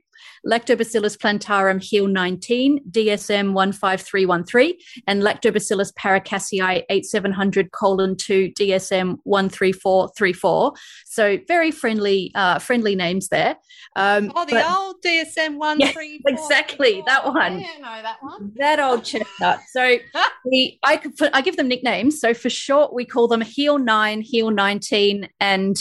Lactobacillus 0.47 1.19
plantarum 1.19 1.79
HEAL 1.81 2.09
19, 2.09 2.81
DSM 2.91 3.55
15313, 3.55 4.75
and 5.07 5.23
Lactobacillus 5.23 5.93
paracasei 5.95 6.85
8700 6.91 7.73
colon 7.73 8.17
2, 8.17 8.51
DSM 8.51 9.17
13434. 9.25 10.73
So 11.07 11.39
very 11.47 11.71
friendly, 11.71 12.33
uh, 12.35 12.59
friendly 12.59 12.95
names 12.95 13.29
there. 13.29 13.57
Um, 13.97 14.33
oh, 14.35 14.45
the 14.45 14.53
but, 14.53 14.71
old 14.71 14.97
DSM 15.05 15.57
134. 15.57 16.33
exactly, 16.33 17.03
that 17.07 17.27
one. 17.27 17.61
Yeah, 17.61 17.67
know 17.79 18.03
that 18.03 18.17
one. 18.21 18.53
That 18.57 18.81
old 18.81 19.05
chestnut. 19.05 19.61
So 19.71 19.99
we, 20.45 20.79
I, 20.83 20.97
could, 20.97 21.15
I 21.33 21.41
give 21.43 21.57
them 21.57 21.69
nicknames. 21.69 22.21
So 22.21 22.35
for 22.35 22.51
short, 22.51 22.93
we 22.93 23.05
call 23.05 23.29
them 23.29 23.43
HEAL 23.43 23.79
9, 23.79 24.23
HEAL 24.23 24.51
19, 24.51 25.29
and 25.41 25.77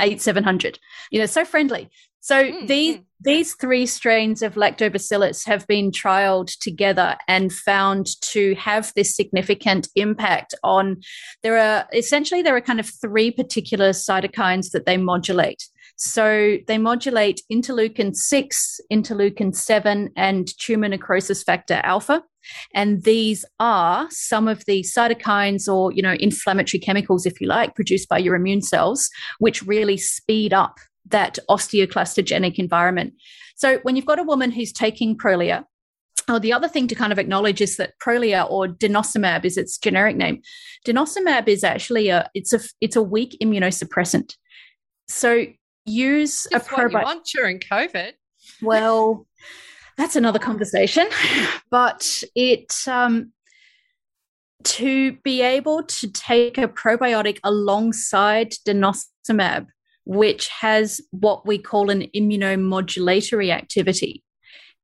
8700. 0.00 0.78
You 1.10 1.20
know, 1.20 1.26
so 1.26 1.44
friendly. 1.44 1.90
So 2.20 2.44
mm, 2.44 2.66
these 2.66 2.96
mm. 2.96 3.04
These 3.20 3.54
three 3.54 3.86
strains 3.86 4.42
of 4.42 4.54
lactobacillus 4.54 5.46
have 5.46 5.66
been 5.66 5.90
trialed 5.90 6.50
together 6.60 7.16
and 7.28 7.52
found 7.52 8.06
to 8.20 8.54
have 8.56 8.92
this 8.94 9.16
significant 9.16 9.88
impact 9.94 10.54
on 10.62 10.98
there 11.42 11.58
are 11.58 11.86
essentially 11.92 12.42
there 12.42 12.56
are 12.56 12.60
kind 12.60 12.80
of 12.80 12.90
three 13.00 13.30
particular 13.30 13.90
cytokines 13.90 14.70
that 14.72 14.86
they 14.86 14.96
modulate. 14.96 15.64
So 15.96 16.58
they 16.66 16.76
modulate 16.76 17.40
interleukin 17.50 18.14
6, 18.14 18.80
interleukin 18.92 19.54
7 19.56 20.10
and 20.14 20.48
tumor 20.58 20.88
necrosis 20.88 21.42
factor 21.42 21.80
alpha. 21.84 22.22
And 22.74 23.02
these 23.02 23.44
are 23.58 24.06
some 24.10 24.46
of 24.46 24.64
the 24.66 24.82
cytokines 24.82 25.72
or, 25.72 25.92
you 25.92 26.02
know, 26.02 26.16
inflammatory 26.20 26.80
chemicals, 26.80 27.24
if 27.24 27.40
you 27.40 27.48
like, 27.48 27.74
produced 27.74 28.08
by 28.08 28.18
your 28.18 28.34
immune 28.36 28.62
cells, 28.62 29.08
which 29.38 29.62
really 29.62 29.96
speed 29.96 30.52
up 30.52 30.76
that 31.08 31.38
osteoclastogenic 31.48 32.58
environment. 32.58 33.14
So 33.56 33.78
when 33.78 33.96
you've 33.96 34.06
got 34.06 34.18
a 34.18 34.24
woman 34.24 34.50
who's 34.50 34.72
taking 34.72 35.16
Prolia, 35.16 35.64
Oh, 36.28 36.40
the 36.40 36.52
other 36.52 36.66
thing 36.66 36.88
to 36.88 36.94
kind 36.96 37.12
of 37.12 37.20
acknowledge 37.20 37.60
is 37.60 37.76
that 37.76 37.98
Prolia 38.00 38.50
or 38.50 38.66
denosumab 38.66 39.44
is 39.44 39.56
its 39.56 39.78
generic 39.78 40.16
name. 40.16 40.42
Denosumab 40.84 41.46
is 41.46 41.62
actually 41.62 42.08
a 42.08 42.28
it's 42.34 42.52
a 42.52 42.60
it's 42.80 42.96
a 42.96 43.02
weak 43.02 43.36
immunosuppressant. 43.40 44.34
So 45.06 45.46
use 45.84 46.46
a 46.52 46.58
probiotic 46.58 47.24
during 47.32 47.60
COVID. 47.60 48.12
Well, 48.60 49.26
that's 49.96 50.16
another 50.16 50.40
conversation, 50.40 51.06
but 51.70 52.24
it 52.34 52.74
um, 52.88 53.32
to 54.64 55.12
be 55.22 55.42
able 55.42 55.84
to 55.84 56.10
take 56.10 56.58
a 56.58 56.66
probiotic 56.66 57.38
alongside 57.44 58.52
denosumab 58.66 59.66
which 60.06 60.48
has 60.48 61.00
what 61.10 61.46
we 61.46 61.58
call 61.58 61.90
an 61.90 62.06
immunomodulatory 62.14 63.50
activity, 63.50 64.22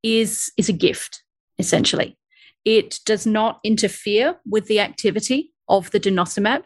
is, 0.03 0.53
is 0.59 0.69
a 0.69 0.73
gift, 0.73 1.23
essentially. 1.59 2.19
It 2.65 2.99
does 3.07 3.27
not 3.27 3.61
interfere 3.65 4.37
with 4.45 4.67
the 4.67 4.81
activity 4.81 5.53
of 5.69 5.91
the 5.93 6.01
denosumab, 6.01 6.63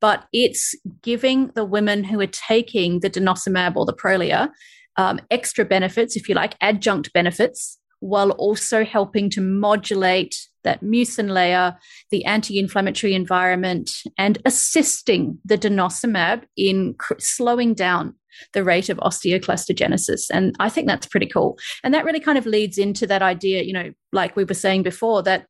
but 0.00 0.26
it's 0.32 0.74
giving 1.02 1.50
the 1.54 1.64
women 1.64 2.04
who 2.04 2.20
are 2.20 2.26
taking 2.26 3.00
the 3.00 3.10
denosumab 3.10 3.74
or 3.74 3.86
the 3.86 3.94
Prolia 3.94 4.50
um, 4.96 5.20
extra 5.30 5.64
benefits, 5.64 6.14
if 6.14 6.28
you 6.28 6.34
like, 6.34 6.56
adjunct 6.60 7.12
benefits, 7.12 7.78
while 8.00 8.32
also 8.32 8.84
helping 8.84 9.30
to 9.30 9.40
modulate 9.40 10.36
that 10.64 10.82
mucin 10.82 11.30
layer, 11.30 11.76
the 12.10 12.24
anti 12.24 12.58
inflammatory 12.58 13.14
environment, 13.14 13.90
and 14.18 14.38
assisting 14.44 15.38
the 15.44 15.58
denosumab 15.58 16.44
in 16.56 16.94
cr- 16.98 17.14
slowing 17.18 17.74
down 17.74 18.14
the 18.52 18.64
rate 18.64 18.88
of 18.88 18.98
osteoclastogenesis. 18.98 20.24
And 20.30 20.54
I 20.58 20.68
think 20.68 20.88
that's 20.88 21.06
pretty 21.06 21.26
cool. 21.26 21.58
And 21.82 21.94
that 21.94 22.04
really 22.04 22.20
kind 22.20 22.38
of 22.38 22.46
leads 22.46 22.78
into 22.78 23.06
that 23.06 23.22
idea, 23.22 23.62
you 23.62 23.72
know, 23.72 23.92
like 24.12 24.36
we 24.36 24.44
were 24.44 24.54
saying 24.54 24.82
before, 24.82 25.22
that 25.22 25.46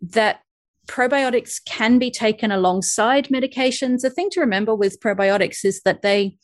that 0.00 0.40
probiotics 0.86 1.60
can 1.66 1.98
be 1.98 2.10
taken 2.10 2.52
alongside 2.52 3.28
medications. 3.28 4.00
The 4.00 4.10
thing 4.10 4.28
to 4.30 4.40
remember 4.40 4.74
with 4.74 5.00
probiotics 5.00 5.64
is 5.64 5.80
that 5.84 6.02
they 6.02 6.36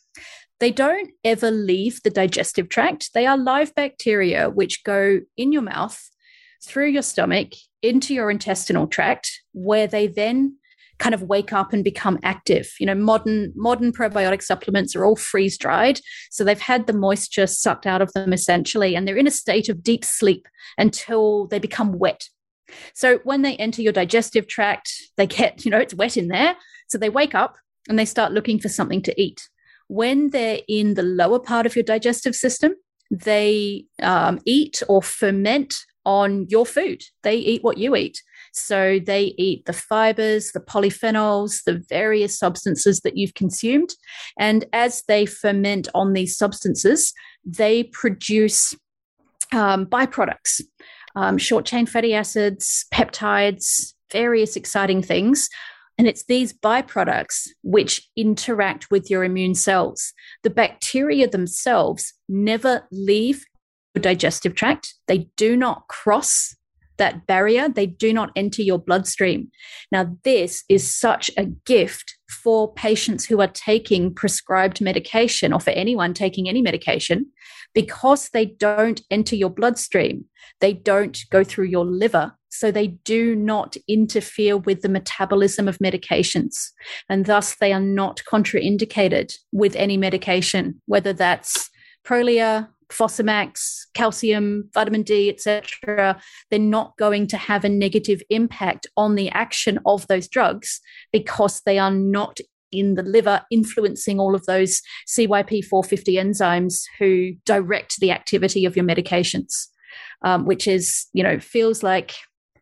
they 0.59 0.71
don't 0.71 1.09
ever 1.25 1.51
leave 1.51 2.01
the 2.03 2.09
digestive 2.09 2.69
tract. 2.69 3.09
They 3.13 3.25
are 3.25 3.37
live 3.37 3.75
bacteria 3.75 4.49
which 4.49 4.83
go 4.85 5.19
in 5.35 5.51
your 5.51 5.61
mouth, 5.61 5.99
through 6.65 6.89
your 6.89 7.01
stomach, 7.01 7.49
into 7.81 8.13
your 8.13 8.31
intestinal 8.31 8.87
tract, 8.87 9.41
where 9.51 9.87
they 9.87 10.07
then 10.07 10.57
kind 10.99 11.15
of 11.15 11.23
wake 11.23 11.51
up 11.51 11.73
and 11.73 11.83
become 11.83 12.19
active. 12.23 12.71
You 12.79 12.85
know, 12.85 12.95
modern 12.95 13.51
modern 13.55 13.91
probiotic 13.91 14.41
supplements 14.41 14.95
are 14.95 15.03
all 15.03 15.15
freeze 15.15 15.57
dried, 15.57 15.99
so 16.31 16.43
they've 16.43 16.59
had 16.59 16.87
the 16.87 16.93
moisture 16.93 17.47
sucked 17.47 17.85
out 17.85 18.01
of 18.01 18.13
them 18.13 18.31
essentially, 18.31 18.95
and 18.95 19.07
they're 19.07 19.17
in 19.17 19.27
a 19.27 19.31
state 19.31 19.69
of 19.69 19.83
deep 19.83 20.05
sleep 20.05 20.47
until 20.77 21.47
they 21.47 21.59
become 21.59 21.97
wet. 21.99 22.29
So 22.93 23.19
when 23.23 23.41
they 23.41 23.55
enter 23.57 23.81
your 23.81 23.93
digestive 23.93 24.47
tract, 24.47 24.93
they 25.17 25.27
get, 25.27 25.65
you 25.65 25.71
know, 25.71 25.79
it's 25.79 25.93
wet 25.93 26.15
in 26.15 26.29
there, 26.29 26.55
so 26.87 26.97
they 26.97 27.09
wake 27.09 27.35
up 27.35 27.55
and 27.89 27.99
they 27.99 28.05
start 28.05 28.31
looking 28.31 28.59
for 28.59 28.69
something 28.69 29.01
to 29.01 29.21
eat. 29.21 29.49
when 29.87 30.29
they're 30.31 30.61
in 30.67 30.95
the 30.95 31.03
lower 31.03 31.39
part 31.39 31.65
of 31.65 31.75
your 31.75 31.83
digestive 31.83 32.35
system, 32.35 32.73
they 33.11 33.85
um, 34.01 34.39
eat 34.45 34.81
or 34.87 35.01
ferment 35.01 35.75
on 36.05 36.47
your 36.49 36.65
food. 36.65 37.03
They 37.23 37.35
eat 37.35 37.63
what 37.63 37.77
you 37.77 37.95
eat. 37.95 38.21
So 38.53 38.99
they 39.03 39.33
eat 39.37 39.65
the 39.65 39.73
fibers, 39.73 40.51
the 40.51 40.59
polyphenols, 40.59 41.63
the 41.65 41.83
various 41.89 42.37
substances 42.37 43.01
that 43.01 43.17
you've 43.17 43.33
consumed. 43.33 43.95
And 44.37 44.65
as 44.73 45.03
they 45.07 45.25
ferment 45.25 45.87
on 45.95 46.13
these 46.13 46.37
substances, 46.37 47.13
they 47.45 47.85
produce 47.85 48.75
um, 49.51 49.85
byproducts, 49.85 50.61
um, 51.15 51.37
short 51.37 51.65
chain 51.65 51.85
fatty 51.85 52.13
acids, 52.13 52.85
peptides, 52.93 53.93
various 54.11 54.55
exciting 54.55 55.01
things. 55.01 55.49
And 55.97 56.07
it's 56.07 56.25
these 56.25 56.53
byproducts 56.53 57.47
which 57.63 58.09
interact 58.15 58.89
with 58.89 59.09
your 59.09 59.23
immune 59.23 59.55
cells. 59.55 60.13
The 60.41 60.49
bacteria 60.49 61.27
themselves 61.27 62.13
never 62.27 62.87
leave 62.91 63.45
digestive 63.99 64.55
tract, 64.55 64.93
they 65.07 65.29
do 65.37 65.55
not 65.55 65.87
cross 65.87 66.55
that 66.97 67.25
barrier, 67.25 67.67
they 67.69 67.87
do 67.87 68.13
not 68.13 68.31
enter 68.35 68.61
your 68.61 68.77
bloodstream. 68.77 69.49
Now, 69.91 70.15
this 70.23 70.63
is 70.69 70.93
such 70.93 71.31
a 71.37 71.45
gift 71.45 72.15
for 72.29 72.73
patients 72.73 73.25
who 73.25 73.41
are 73.41 73.47
taking 73.47 74.13
prescribed 74.13 74.81
medication 74.81 75.53
or 75.53 75.59
for 75.59 75.71
anyone 75.71 76.13
taking 76.13 76.47
any 76.47 76.61
medication 76.61 77.27
because 77.73 78.29
they 78.29 78.45
don't 78.45 79.01
enter 79.09 79.35
your 79.35 79.49
bloodstream. 79.49 80.25
They 80.59 80.73
don't 80.73 81.19
go 81.31 81.43
through 81.43 81.65
your 81.65 81.85
liver. 81.85 82.33
So 82.49 82.69
they 82.69 82.87
do 82.87 83.35
not 83.35 83.75
interfere 83.87 84.57
with 84.57 84.81
the 84.81 84.89
metabolism 84.89 85.67
of 85.67 85.79
medications. 85.79 86.53
And 87.09 87.25
thus, 87.25 87.55
they 87.55 87.73
are 87.73 87.79
not 87.79 88.21
contraindicated 88.31 89.35
with 89.51 89.75
any 89.75 89.97
medication, 89.97 90.79
whether 90.85 91.13
that's 91.13 91.69
Prolia, 92.05 92.69
Fosamax, 92.89 93.85
calcium, 93.93 94.69
vitamin 94.73 95.03
D, 95.03 95.29
etc., 95.29 96.19
they're 96.49 96.59
not 96.59 96.97
going 96.97 97.27
to 97.27 97.37
have 97.37 97.63
a 97.63 97.69
negative 97.69 98.21
impact 98.29 98.87
on 98.97 99.15
the 99.15 99.29
action 99.29 99.79
of 99.85 100.07
those 100.07 100.27
drugs 100.27 100.79
because 101.11 101.61
they 101.65 101.77
are 101.79 101.91
not 101.91 102.39
in 102.71 102.95
the 102.95 103.03
liver 103.03 103.43
influencing 103.51 104.19
all 104.19 104.35
of 104.35 104.45
those 104.45 104.81
CYP450 105.07 106.15
enzymes 106.15 106.83
who 106.99 107.33
direct 107.45 107.99
the 107.99 108.11
activity 108.11 108.65
of 108.65 108.75
your 108.75 108.85
medications, 108.85 109.67
um, 110.23 110.45
which 110.45 110.67
is, 110.67 111.07
you 111.13 111.23
know, 111.23 111.39
feels 111.39 111.83
like 111.83 112.13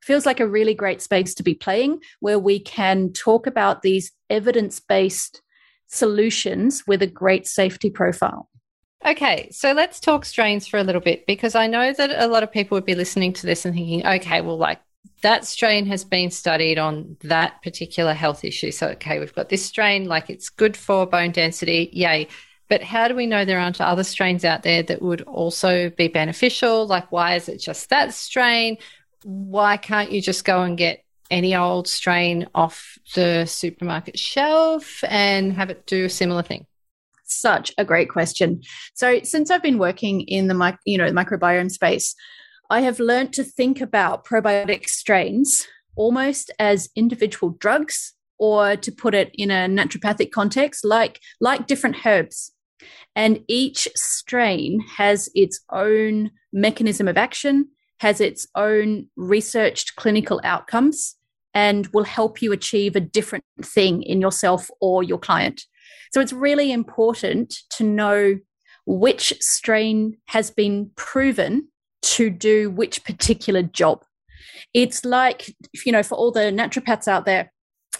feels 0.01 0.25
like 0.25 0.39
a 0.39 0.47
really 0.47 0.73
great 0.73 1.01
space 1.01 1.35
to 1.35 1.43
be 1.43 1.53
playing 1.53 1.99
where 2.21 2.39
we 2.39 2.59
can 2.59 3.13
talk 3.13 3.45
about 3.45 3.83
these 3.83 4.11
evidence-based 4.31 5.41
solutions 5.87 6.83
with 6.87 7.03
a 7.03 7.07
great 7.07 7.45
safety 7.45 7.89
profile. 7.89 8.49
Okay, 9.05 9.49
so 9.51 9.73
let's 9.73 9.99
talk 9.99 10.25
strains 10.25 10.67
for 10.67 10.77
a 10.77 10.83
little 10.83 11.01
bit 11.01 11.25
because 11.25 11.55
I 11.55 11.65
know 11.65 11.91
that 11.91 12.11
a 12.11 12.27
lot 12.27 12.43
of 12.43 12.51
people 12.51 12.75
would 12.75 12.85
be 12.85 12.93
listening 12.93 13.33
to 13.33 13.47
this 13.47 13.65
and 13.65 13.73
thinking, 13.73 14.05
okay, 14.05 14.41
well, 14.41 14.57
like 14.57 14.79
that 15.23 15.45
strain 15.45 15.87
has 15.87 16.03
been 16.03 16.29
studied 16.29 16.77
on 16.77 17.17
that 17.21 17.61
particular 17.63 18.13
health 18.13 18.43
issue. 18.43 18.69
So, 18.71 18.89
okay, 18.89 19.19
we've 19.19 19.33
got 19.33 19.49
this 19.49 19.65
strain, 19.65 20.05
like 20.05 20.29
it's 20.29 20.49
good 20.49 20.77
for 20.77 21.07
bone 21.07 21.31
density, 21.31 21.89
yay. 21.93 22.27
But 22.69 22.83
how 22.83 23.07
do 23.07 23.15
we 23.15 23.25
know 23.25 23.43
there 23.43 23.59
aren't 23.59 23.81
other 23.81 24.03
strains 24.03 24.45
out 24.45 24.61
there 24.63 24.83
that 24.83 25.01
would 25.01 25.21
also 25.23 25.89
be 25.89 26.07
beneficial? 26.07 26.85
Like, 26.85 27.11
why 27.11 27.35
is 27.35 27.49
it 27.49 27.59
just 27.59 27.89
that 27.89 28.13
strain? 28.13 28.77
Why 29.23 29.77
can't 29.77 30.11
you 30.11 30.21
just 30.21 30.45
go 30.45 30.61
and 30.61 30.77
get 30.77 31.03
any 31.31 31.55
old 31.55 31.87
strain 31.87 32.47
off 32.53 32.97
the 33.15 33.45
supermarket 33.45 34.19
shelf 34.19 35.03
and 35.07 35.53
have 35.53 35.71
it 35.71 35.87
do 35.87 36.05
a 36.05 36.09
similar 36.09 36.43
thing? 36.43 36.67
Such 37.31 37.73
a 37.77 37.85
great 37.85 38.09
question. 38.09 38.61
So 38.93 39.21
since 39.23 39.49
I've 39.49 39.63
been 39.63 39.77
working 39.77 40.21
in 40.21 40.47
the 40.47 40.77
you 40.85 40.97
know 40.97 41.11
microbiome 41.11 41.71
space, 41.71 42.15
I 42.69 42.81
have 42.81 42.99
learned 42.99 43.33
to 43.33 43.43
think 43.43 43.81
about 43.81 44.25
probiotic 44.25 44.85
strains 44.85 45.67
almost 45.95 46.51
as 46.57 46.89
individual 46.95 47.51
drugs 47.59 48.13
or 48.37 48.75
to 48.75 48.91
put 48.91 49.13
it 49.13 49.29
in 49.33 49.51
a 49.51 49.67
naturopathic 49.67 50.31
context 50.31 50.85
like 50.85 51.19
like 51.39 51.67
different 51.67 52.05
herbs. 52.05 52.51
And 53.15 53.43
each 53.47 53.87
strain 53.95 54.79
has 54.97 55.29
its 55.35 55.59
own 55.71 56.31
mechanism 56.53 57.07
of 57.07 57.17
action, 57.17 57.69
has 57.99 58.21
its 58.21 58.47
own 58.55 59.07
researched 59.15 59.95
clinical 59.95 60.41
outcomes 60.43 61.15
and 61.53 61.87
will 61.87 62.05
help 62.05 62.41
you 62.41 62.51
achieve 62.51 62.95
a 62.95 63.01
different 63.01 63.43
thing 63.61 64.01
in 64.03 64.21
yourself 64.21 64.69
or 64.79 65.03
your 65.03 65.19
client. 65.19 65.63
So 66.13 66.21
it's 66.21 66.33
really 66.33 66.71
important 66.71 67.53
to 67.71 67.83
know 67.83 68.37
which 68.85 69.33
strain 69.39 70.17
has 70.27 70.51
been 70.51 70.91
proven 70.95 71.67
to 72.01 72.29
do 72.29 72.69
which 72.69 73.03
particular 73.03 73.61
job. 73.61 74.03
It's 74.73 75.05
like, 75.05 75.53
you 75.85 75.91
know, 75.91 76.03
for 76.03 76.15
all 76.15 76.31
the 76.31 76.51
naturopaths 76.51 77.07
out 77.07 77.25
there, 77.25 77.51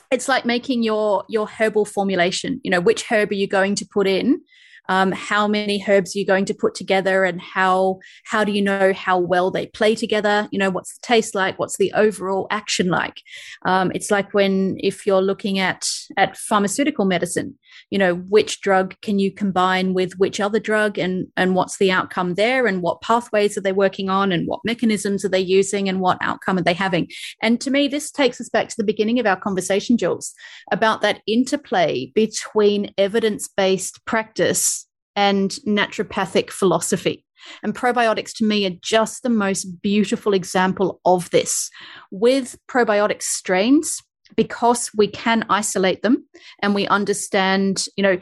it's 0.10 0.28
like 0.28 0.46
making 0.46 0.84
your 0.84 1.24
your 1.30 1.48
herbal 1.48 1.86
formulation. 1.86 2.60
You 2.64 2.72
know, 2.72 2.82
which 2.82 3.06
herb 3.10 3.32
are 3.32 3.36
you 3.36 3.48
going 3.48 3.76
to 3.76 3.88
put 3.94 4.08
in 4.08 4.42
um, 4.90 5.12
how 5.12 5.48
many 5.48 5.84
herbs 5.88 6.16
you're 6.16 6.26
going 6.26 6.46
to 6.46 6.54
put 6.54 6.76
together 6.76 7.24
and 7.24 7.42
how 7.42 8.00
how 8.26 8.44
do 8.44 8.52
you 8.52 8.62
know 8.62 8.94
how 8.94 9.18
well 9.18 9.52
they 9.52 9.68
play 9.68 9.96
together? 9.96 10.48
You 10.52 10.60
know 10.60 10.70
what's 10.70 10.98
the 10.98 11.02
taste 11.02 11.36
like? 11.36 11.60
What's 11.60 11.78
the 11.78 11.92
overall 11.94 12.48
action 12.50 12.88
like? 12.88 13.22
Um, 13.66 13.92
it's 13.94 14.12
like 14.12 14.34
when 14.34 14.78
if 14.80 15.06
you're 15.06 15.22
looking 15.22 15.60
at 15.60 15.88
at 16.18 16.38
pharmaceutical 16.38 17.06
medicine 17.06 17.58
you 17.90 17.98
know 17.98 18.16
which 18.16 18.62
drug 18.62 18.96
can 19.02 19.20
you 19.20 19.32
combine 19.32 19.94
with 19.94 20.14
which 20.18 20.40
other 20.40 20.60
drug 20.60 20.98
and 20.98 21.28
and 21.38 21.56
what's 21.56 21.78
the 21.78 21.92
outcome 21.92 22.36
there 22.36 22.68
and 22.68 22.82
what 22.82 23.02
pathways 23.02 23.58
are 23.58 23.62
they 23.62 23.72
working 23.72 24.10
on 24.10 24.32
and 24.32 24.48
what 24.48 24.62
mechanisms 24.64 25.24
are 25.26 25.30
they 25.30 25.40
using 25.40 25.88
and 25.88 26.00
what 26.00 26.18
outcome 26.22 26.58
are 26.58 26.64
they 26.64 26.74
having? 26.74 27.08
And 27.42 27.60
to 27.62 27.72
me 27.72 27.88
this 27.88 28.12
takes 28.12 28.40
us 28.42 28.50
back 28.50 28.70
to 28.70 28.76
the 28.78 28.84
beginning 28.84 29.20
of 29.20 29.26
our 29.26 29.40
conversation 29.40 29.98
jules 29.98 30.34
about 30.72 31.02
that 31.02 31.22
interplay 31.28 32.12
between 32.16 32.94
evidence-based 32.98 34.06
practice 34.06 34.81
and 35.16 35.52
naturopathic 35.68 36.50
philosophy. 36.50 37.26
And 37.64 37.76
probiotics 37.76 38.34
to 38.36 38.46
me 38.46 38.66
are 38.68 38.78
just 38.82 39.24
the 39.24 39.30
most 39.30 39.82
beautiful 39.82 40.34
example 40.34 41.00
of 41.06 41.30
this. 41.32 41.70
With 42.12 42.58
probiotic 42.68 43.22
strains, 43.22 44.00
because 44.36 44.92
we 44.96 45.08
can 45.08 45.46
isolate 45.50 46.02
them 46.02 46.26
and 46.62 46.76
we 46.76 46.88
understand, 46.88 47.86
you 47.98 48.04
know, 48.04 48.18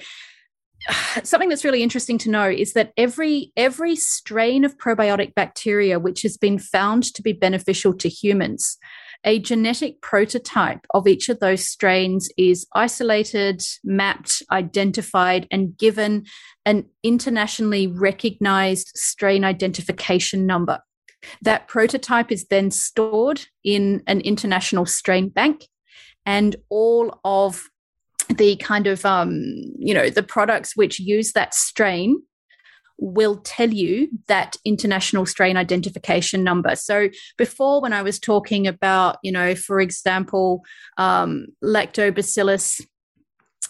something 1.24 1.50
that's 1.50 1.66
really 1.66 1.84
interesting 1.84 2.18
to 2.20 2.30
know 2.30 2.50
is 2.50 2.74
that 2.74 2.94
every 2.98 3.52
every 3.58 3.96
strain 3.96 4.64
of 4.64 4.78
probiotic 4.78 5.36
bacteria 5.36 6.00
which 6.00 6.22
has 6.22 6.38
been 6.38 6.58
found 6.58 7.04
to 7.04 7.22
be 7.22 7.34
beneficial 7.34 7.94
to 7.94 8.10
humans 8.10 8.78
a 9.24 9.40
genetic 9.40 10.02
prototype 10.02 10.86
of 10.94 11.08
each 11.08 11.30
of 11.30 11.40
those 11.40 11.68
strains 11.68 12.30
is 12.38 12.66
isolated, 12.74 13.62
mapped, 13.84 14.44
identified, 14.52 15.48
and 15.52 15.78
given 15.78 16.26
an 16.66 16.86
internationally 17.04 17.88
recognized 17.88 18.92
strain 18.96 19.44
identification 19.44 20.46
number. 20.46 20.80
That 21.42 21.68
prototype 21.68 22.32
is 22.32 22.48
then 22.48 22.72
stored 22.72 23.42
in 23.64 24.04
an 24.08 24.22
international 24.22 24.86
strain 24.86 25.30
bank, 25.30 25.68
and 26.26 26.56
all 26.70 27.20
of 27.26 27.70
the 28.30 28.56
kind 28.58 28.88
of 28.88 29.06
um, 29.06 29.34
you 29.78 29.94
know 29.94 30.10
the 30.10 30.24
products 30.24 30.78
which 30.78 31.00
use 31.00 31.34
that 31.34 31.54
strain 31.54 32.22
will 33.00 33.38
tell 33.38 33.70
you 33.70 34.10
that 34.28 34.58
international 34.66 35.26
strain 35.26 35.58
identification 35.58 36.44
number. 36.44 36.76
So 36.76 37.10
before, 37.38 37.82
when 37.82 37.94
I 37.94 38.02
was 38.02 38.20
talking 38.20 38.68
about, 38.68 39.18
you 39.24 39.32
know, 39.32 39.56
for 39.56 39.80
example, 39.80 40.62
um, 40.98 41.48
lactobacillus 41.64 42.82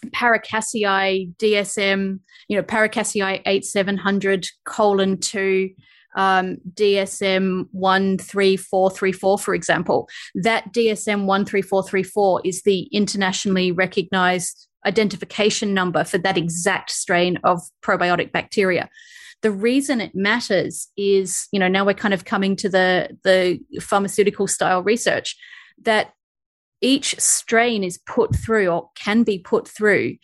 paracasei 0.08 1.34
DSM, 1.36 2.20
you 2.48 2.58
know, 2.58 2.64
paracasei 2.64 3.42
8700 3.46 4.48
colon 4.66 5.20
2, 5.20 5.70
um, 6.16 6.58
DSM 6.74 7.66
13434, 7.74 9.40
for 9.40 9.54
example. 9.54 10.10
That 10.36 10.74
DSM 10.74 11.26
13434 11.28 12.42
is 12.46 12.64
the 12.64 12.84
internationally 12.92 13.72
recognized 13.72 14.68
identification 14.86 15.74
number 15.74 16.04
for 16.04 16.18
that 16.20 16.38
exact 16.38 16.90
strain 16.90 17.38
of 17.44 17.62
probiotic 17.84 18.32
bacteria 18.32 18.90
the 19.42 19.52
reason 19.52 20.02
it 20.02 20.16
matters 20.16 20.90
is 20.98 21.48
you 21.52 21.60
know 21.60 21.68
now 21.68 21.86
we're 21.86 21.94
kind 21.94 22.14
of 22.14 22.26
coming 22.26 22.56
to 22.58 22.70
the 22.70 23.18
the 23.24 23.60
pharmaceutical 23.82 24.48
style 24.48 24.84
research 24.84 25.36
that 25.82 26.14
each 26.82 27.20
strain 27.20 27.84
is 27.84 27.98
put 27.98 28.36
through 28.36 28.68
or 28.68 28.90
can 28.96 29.24
be 29.24 29.38
put 29.38 29.68
through 29.68 30.16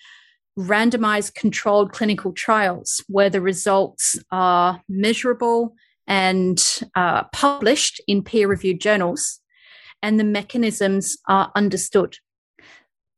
randomized 0.58 1.36
controlled 1.36 1.92
clinical 1.92 2.32
trials 2.32 3.04
where 3.08 3.30
the 3.30 3.42
results 3.42 4.18
are 4.32 4.82
measurable 4.88 5.76
and 6.08 6.80
uh, 6.96 7.24
published 7.34 8.02
in 8.08 8.24
peer 8.24 8.48
reviewed 8.48 8.80
journals 8.80 9.42
and 10.02 10.20
the 10.20 10.24
mechanisms 10.24 11.18
are 11.28 11.52
understood. 11.56 12.18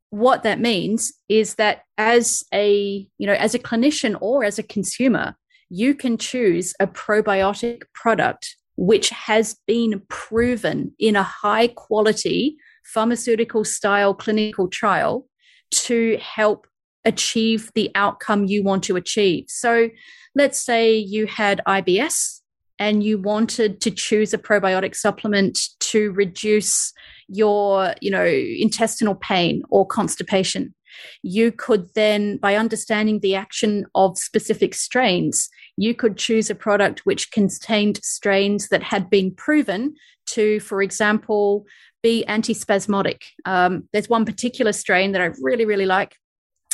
What 0.10 0.44
that 0.44 0.60
means 0.60 1.12
is 1.28 1.56
that 1.56 1.82
as 1.98 2.44
a 2.54 3.08
you 3.18 3.28
know 3.28 3.34
as 3.34 3.54
a 3.54 3.60
clinician 3.60 4.18
or 4.22 4.44
as 4.44 4.58
a 4.58 4.64
consumer 4.64 5.36
you 5.70 5.96
can 5.96 6.18
choose 6.18 6.74
a 6.80 6.88
probiotic 6.88 7.84
product 7.94 8.56
which 8.78 9.10
has 9.10 9.58
been 9.66 10.02
proven 10.08 10.94
in 11.00 11.16
a 11.16 11.24
high 11.24 11.68
quality 11.68 12.56
pharmaceutical 12.86 13.64
style 13.64 14.14
clinical 14.14 14.68
trial 14.68 15.28
to 15.72 16.18
help 16.22 16.68
achieve 17.04 17.72
the 17.74 17.90
outcome 17.96 18.46
you 18.46 18.64
want 18.64 18.84
to 18.84 18.96
achieve. 18.96 19.46
So 19.48 19.90
let's 20.36 20.60
say 20.60 20.96
you 20.96 21.26
had 21.26 21.62
IBS 21.68 22.42
and 22.80 23.04
you 23.04 23.18
wanted 23.18 23.82
to 23.82 23.92
choose 23.92 24.34
a 24.34 24.38
probiotic 24.38 24.96
supplement 24.96 25.58
to 25.80 26.12
reduce 26.12 26.94
your, 27.28 27.94
you 28.02 28.12
know, 28.12 28.26
intestinal 28.26 29.16
pain 29.16 29.64
or 29.70 29.86
constipation. 29.86 30.74
You 31.24 31.52
could 31.52 31.90
then, 31.96 32.38
by 32.38 32.56
understanding 32.56 33.20
the 33.20 33.36
action 33.36 33.86
of 33.96 34.18
specific 34.18 34.74
strains, 34.74 35.50
you 35.78 35.94
could 35.94 36.18
choose 36.18 36.50
a 36.50 36.56
product 36.56 37.06
which 37.06 37.32
contained 37.32 38.00
strains 38.04 38.70
that 38.70 38.84
had 38.84 39.10
been 39.10 39.34
proven 39.34 39.96
to, 40.28 40.60
for 40.60 40.82
example, 40.82 41.66
be 42.04 42.26
antispasmodic. 42.28 43.22
Um, 43.46 43.88
there's 43.94 44.10
one 44.10 44.26
particular 44.26 44.74
strain 44.74 45.12
that 45.14 45.22
I 45.22 45.32
really, 45.42 45.66
really 45.66 45.86
like. 45.86 46.16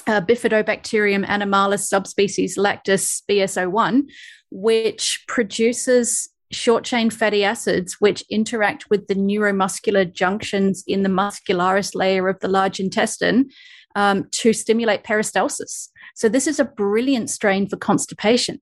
Uh, 0.06 0.20
Bifidobacterium 0.20 1.26
animalis 1.26 1.86
subspecies 1.86 2.58
lactis 2.58 3.22
BS01, 3.30 4.04
which 4.52 5.24
produces 5.28 6.30
short 6.52 6.84
chain 6.84 7.10
fatty 7.10 7.44
acids 7.44 7.98
which 8.00 8.24
interact 8.30 8.90
with 8.90 9.08
the 9.08 9.16
neuromuscular 9.16 10.12
junctions 10.12 10.84
in 10.88 11.04
the 11.04 11.10
muscularis 11.10 11.96
layer 11.96 12.28
of 12.28 12.40
the 12.40 12.48
large 12.48 12.80
intestine 12.80 13.50
um, 13.96 14.28
to 14.32 14.54
stimulate 14.54 15.04
peristalsis. 15.04 15.90
So, 16.16 16.30
this 16.30 16.48
is 16.48 16.60
a 16.60 16.66
brilliant 16.66 17.30
strain 17.30 17.68
for 17.68 17.78
constipation, 17.78 18.62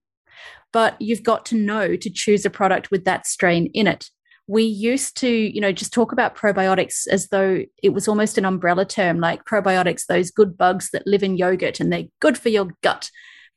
but 0.72 1.00
you've 1.00 1.22
got 1.22 1.46
to 1.46 1.56
know 1.56 1.96
to 1.96 2.10
choose 2.10 2.44
a 2.44 2.50
product 2.50 2.90
with 2.90 3.04
that 3.04 3.26
strain 3.26 3.70
in 3.74 3.86
it. 3.86 4.06
We 4.46 4.64
used 4.64 5.16
to, 5.18 5.28
you 5.28 5.60
know, 5.60 5.72
just 5.72 5.92
talk 5.92 6.12
about 6.12 6.36
probiotics 6.36 7.06
as 7.08 7.28
though 7.28 7.62
it 7.82 7.90
was 7.90 8.08
almost 8.08 8.38
an 8.38 8.44
umbrella 8.44 8.84
term, 8.84 9.20
like 9.20 9.44
probiotics, 9.44 10.06
those 10.06 10.30
good 10.30 10.58
bugs 10.58 10.90
that 10.92 11.06
live 11.06 11.22
in 11.22 11.36
yogurt 11.36 11.78
and 11.78 11.92
they're 11.92 12.08
good 12.20 12.36
for 12.36 12.48
your 12.48 12.68
gut. 12.82 13.08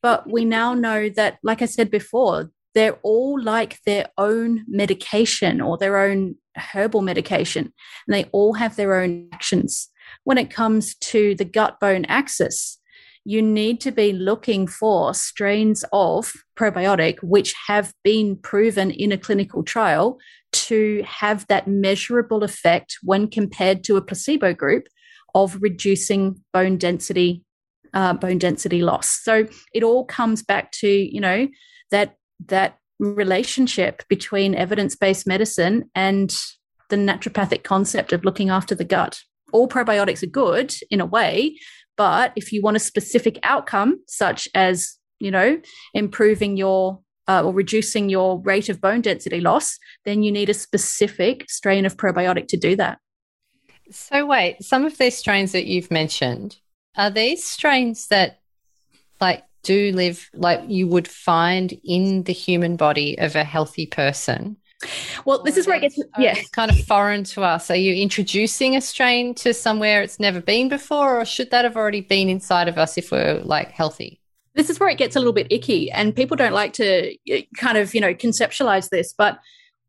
But 0.04 0.30
we 0.32 0.46
now 0.46 0.76
know 0.76 1.10
that, 1.10 1.40
like 1.42 1.64
I 1.64 1.66
said 1.66 1.90
before, 1.90 2.52
they're 2.76 3.00
all 3.02 3.42
like 3.42 3.80
their 3.86 4.10
own 4.18 4.64
medication 4.68 5.62
or 5.62 5.78
their 5.78 5.98
own 5.98 6.36
herbal 6.56 7.02
medication, 7.02 7.74
and 8.08 8.14
they 8.14 8.26
all 8.32 8.54
have 8.54 8.76
their 8.76 9.02
own 9.02 9.30
actions 9.32 9.90
when 10.26 10.38
it 10.38 10.52
comes 10.52 10.96
to 10.96 11.36
the 11.36 11.46
gut 11.46 11.80
bone 11.80 12.04
axis, 12.06 12.78
you 13.24 13.42
need 13.42 13.82
to 13.82 13.92
be 13.92 14.12
looking 14.14 14.68
for 14.68 15.14
strains 15.14 15.84
of 15.92 16.34
probiotic 16.56 17.18
which 17.24 17.56
have 17.68 17.94
been 18.04 18.36
proven 18.38 18.92
in 18.92 19.12
a 19.12 19.18
clinical 19.18 19.64
trial 19.64 20.20
to 20.52 21.04
have 21.08 21.48
that 21.48 21.68
measurable 21.68 22.44
effect 22.44 22.98
when 23.02 23.28
compared 23.28 23.84
to 23.84 23.98
a 23.98 24.02
placebo 24.02 24.54
group 24.54 24.88
of 25.34 25.62
reducing 25.62 26.40
bone 26.54 26.78
density 26.78 27.44
uh, 27.94 28.14
bone 28.14 28.38
density 28.38 28.82
loss. 28.82 29.22
So 29.24 29.48
it 29.74 29.84
all 29.84 30.06
comes 30.06 30.44
back 30.44 30.72
to 30.74 30.88
you 30.88 31.22
know 31.22 31.48
that 31.92 32.16
that 32.48 32.78
relationship 33.00 34.04
between 34.08 34.56
evidence-based 34.56 35.28
medicine 35.28 35.90
and 35.96 36.34
the 36.90 36.96
naturopathic 36.96 37.64
concept 37.64 38.14
of 38.14 38.24
looking 38.24 38.50
after 38.50 38.76
the 38.76 38.86
gut 38.86 39.22
all 39.52 39.68
probiotics 39.68 40.24
are 40.24 40.28
good 40.28 40.74
in 40.90 41.02
a 41.02 41.06
way, 41.06 41.58
but 41.98 42.34
if 42.36 42.52
you 42.52 42.62
want 42.62 42.78
a 42.78 42.80
specific 42.80 43.40
outcome, 43.44 44.02
such 44.08 44.48
as, 44.54 44.98
you 45.20 45.32
know, 45.32 45.62
improving 45.94 46.58
your 46.58 47.00
uh, 47.28 47.44
or 47.44 47.54
reducing 47.54 48.10
your 48.10 48.40
rate 48.42 48.70
of 48.70 48.80
bone 48.80 49.02
density 49.02 49.42
loss, 49.42 49.80
then 50.04 50.22
you 50.22 50.32
need 50.32 50.50
a 50.50 50.54
specific 50.54 51.50
strain 51.50 51.86
of 51.86 51.98
probiotic 51.98 52.48
to 52.48 52.58
do 52.58 52.76
that. 52.76 53.00
So, 53.90 54.26
wait, 54.26 54.64
some 54.64 54.86
of 54.86 54.98
these 54.98 55.18
strains 55.18 55.52
that 55.52 55.66
you've 55.66 55.92
mentioned, 55.92 56.58
are 56.96 57.10
these 57.10 57.44
strains 57.44 58.08
that 58.08 58.40
like 59.20 59.44
do 59.64 59.92
live 59.94 60.30
like 60.34 60.62
you 60.68 60.88
would 60.88 61.08
find 61.08 61.74
in 61.84 62.24
the 62.24 62.34
human 62.34 62.76
body 62.78 63.18
of 63.18 63.36
a 63.36 63.44
healthy 63.44 63.86
person? 63.86 64.58
Well, 65.26 65.44
this 65.44 65.58
is 65.58 65.68
where 65.68 65.78
it 65.78 65.82
gets 65.82 66.00
yeah. 66.18 66.36
kind 66.52 66.72
of 66.72 66.78
foreign 66.86 67.24
to 67.26 67.44
us. 67.44 67.70
Are 67.72 67.76
you 67.76 67.94
introducing 67.96 68.76
a 68.76 68.82
strain 68.82 69.34
to 69.36 69.54
somewhere 69.54 70.02
it's 70.02 70.20
never 70.20 70.42
been 70.42 70.70
before, 70.70 71.20
or 71.20 71.26
should 71.26 71.52
that 71.52 71.66
have 71.66 71.76
already 71.76 72.02
been 72.02 72.30
inside 72.30 72.68
of 72.68 72.78
us 72.78 72.98
if 72.98 73.12
we're 73.12 73.42
like 73.44 73.72
healthy? 73.72 74.20
This 74.54 74.70
is 74.70 74.80
where 74.80 74.90
it 74.90 74.98
gets 74.98 75.16
a 75.16 75.20
little 75.20 75.34
bit 75.34 75.48
icky, 75.50 75.92
and 75.92 76.16
people 76.16 76.38
don't 76.38 76.54
like 76.54 76.74
to 76.74 77.16
eh, 77.30 77.44
kind 77.58 77.78
of 77.78 77.94
you 77.94 78.02
know 78.02 78.14
conceptualize 78.14 78.90
this, 78.90 79.14
but 79.18 79.40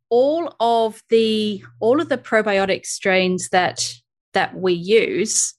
all 0.08 0.54
of 0.60 1.02
the 1.10 1.62
all 1.80 2.00
of 2.00 2.08
the 2.08 2.18
probiotic 2.18 2.86
strains 2.86 3.48
that 3.50 3.94
that 4.32 4.56
we 4.56 4.72
use 4.72 5.54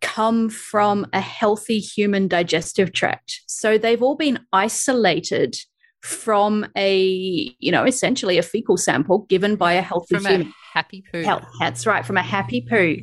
come 0.00 0.48
from 0.48 1.06
a 1.12 1.20
healthy 1.20 1.78
human 1.78 2.28
digestive 2.28 2.92
tract. 2.92 3.40
So 3.46 3.78
they've 3.78 4.02
all 4.02 4.14
been 4.14 4.40
isolated 4.52 5.56
from 6.02 6.66
a, 6.76 7.54
you 7.58 7.72
know, 7.72 7.84
essentially 7.84 8.38
a 8.38 8.42
fecal 8.42 8.76
sample 8.76 9.20
given 9.28 9.56
by 9.56 9.72
a 9.74 9.82
healthy 9.82 10.16
from 10.16 10.24
human. 10.24 10.48
A 10.48 10.52
happy 10.72 11.04
poo. 11.12 11.22
Health, 11.22 11.46
that's 11.60 11.86
right, 11.86 12.04
from 12.04 12.16
a 12.16 12.22
happy 12.22 12.60
poo. 12.60 12.96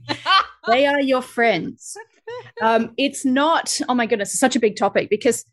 they 0.67 0.85
are 0.85 1.01
your 1.01 1.21
friends. 1.21 1.97
Um, 2.61 2.93
it's 2.97 3.25
not, 3.25 3.79
oh 3.89 3.93
my 3.93 4.05
goodness, 4.05 4.31
it's 4.31 4.39
such 4.39 4.55
a 4.55 4.59
big 4.59 4.75
topic 4.75 5.09
because 5.09 5.45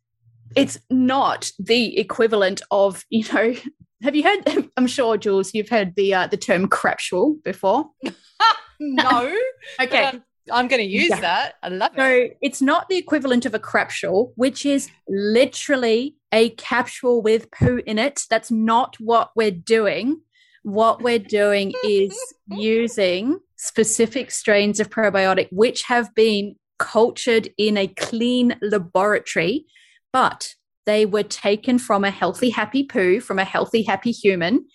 it's 0.57 0.79
not 0.91 1.51
the 1.59 1.99
equivalent 1.99 2.63
of, 2.71 3.05
you 3.11 3.25
know, 3.33 3.55
have 4.03 4.17
you 4.17 4.23
heard, 4.25 4.69
I'm 4.77 4.87
sure, 4.87 5.17
Jules, 5.17 5.55
you've 5.55 5.69
heard 5.69 5.95
the 5.97 6.15
uh, 6.15 6.27
the 6.27 6.37
term 6.37 6.69
crapsule 6.69 7.43
before? 7.43 7.87
no. 8.81 9.37
okay. 9.81 10.21
I'm 10.51 10.69
going 10.69 10.81
to 10.83 10.89
use 10.89 11.11
yeah. 11.11 11.21
that. 11.21 11.55
I 11.63 11.69
love 11.69 11.93
so 11.97 12.05
it. 12.05 12.31
So 12.31 12.37
it's 12.41 12.63
not 12.63 12.89
the 12.89 12.97
equivalent 12.97 13.47
of 13.47 13.55
a 13.55 13.59
crapsule, 13.59 14.33
which 14.37 14.67
is 14.67 14.89
literally 15.09 16.17
a 16.33 16.51
capsule 16.51 17.23
with 17.23 17.51
poo 17.51 17.83
in 17.87 17.99
it. 17.99 18.25
That's 18.29 18.51
not 18.51 18.97
what 18.99 19.31
we're 19.37 19.51
doing. 19.51 20.21
What 20.63 21.03
we're 21.03 21.19
doing 21.19 21.73
is 21.85 22.17
using 22.49 23.39
specific 23.57 24.31
strains 24.31 24.81
of 24.81 24.91
probiotic 24.91 25.49
which 25.53 25.85
have 25.85 26.15
been 26.15 26.57
cultured 26.79 27.49
in 27.59 27.77
a 27.77 27.87
clean 27.87 28.57
laboratory, 28.61 29.67
but 30.13 30.55
they 30.85 31.07
were 31.07 31.23
taken 31.23 31.79
from 31.79 32.03
a 32.03 32.11
healthy, 32.11 32.51
happy 32.51 32.83
poo, 32.85 33.21
from 33.21 33.39
a 33.39 33.45
healthy, 33.45 33.83
happy 33.83 34.11
human, 34.11 34.67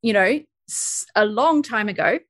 you 0.00 0.12
know, 0.12 0.40
a 1.16 1.24
long 1.24 1.62
time 1.62 1.88
ago. 1.88 2.20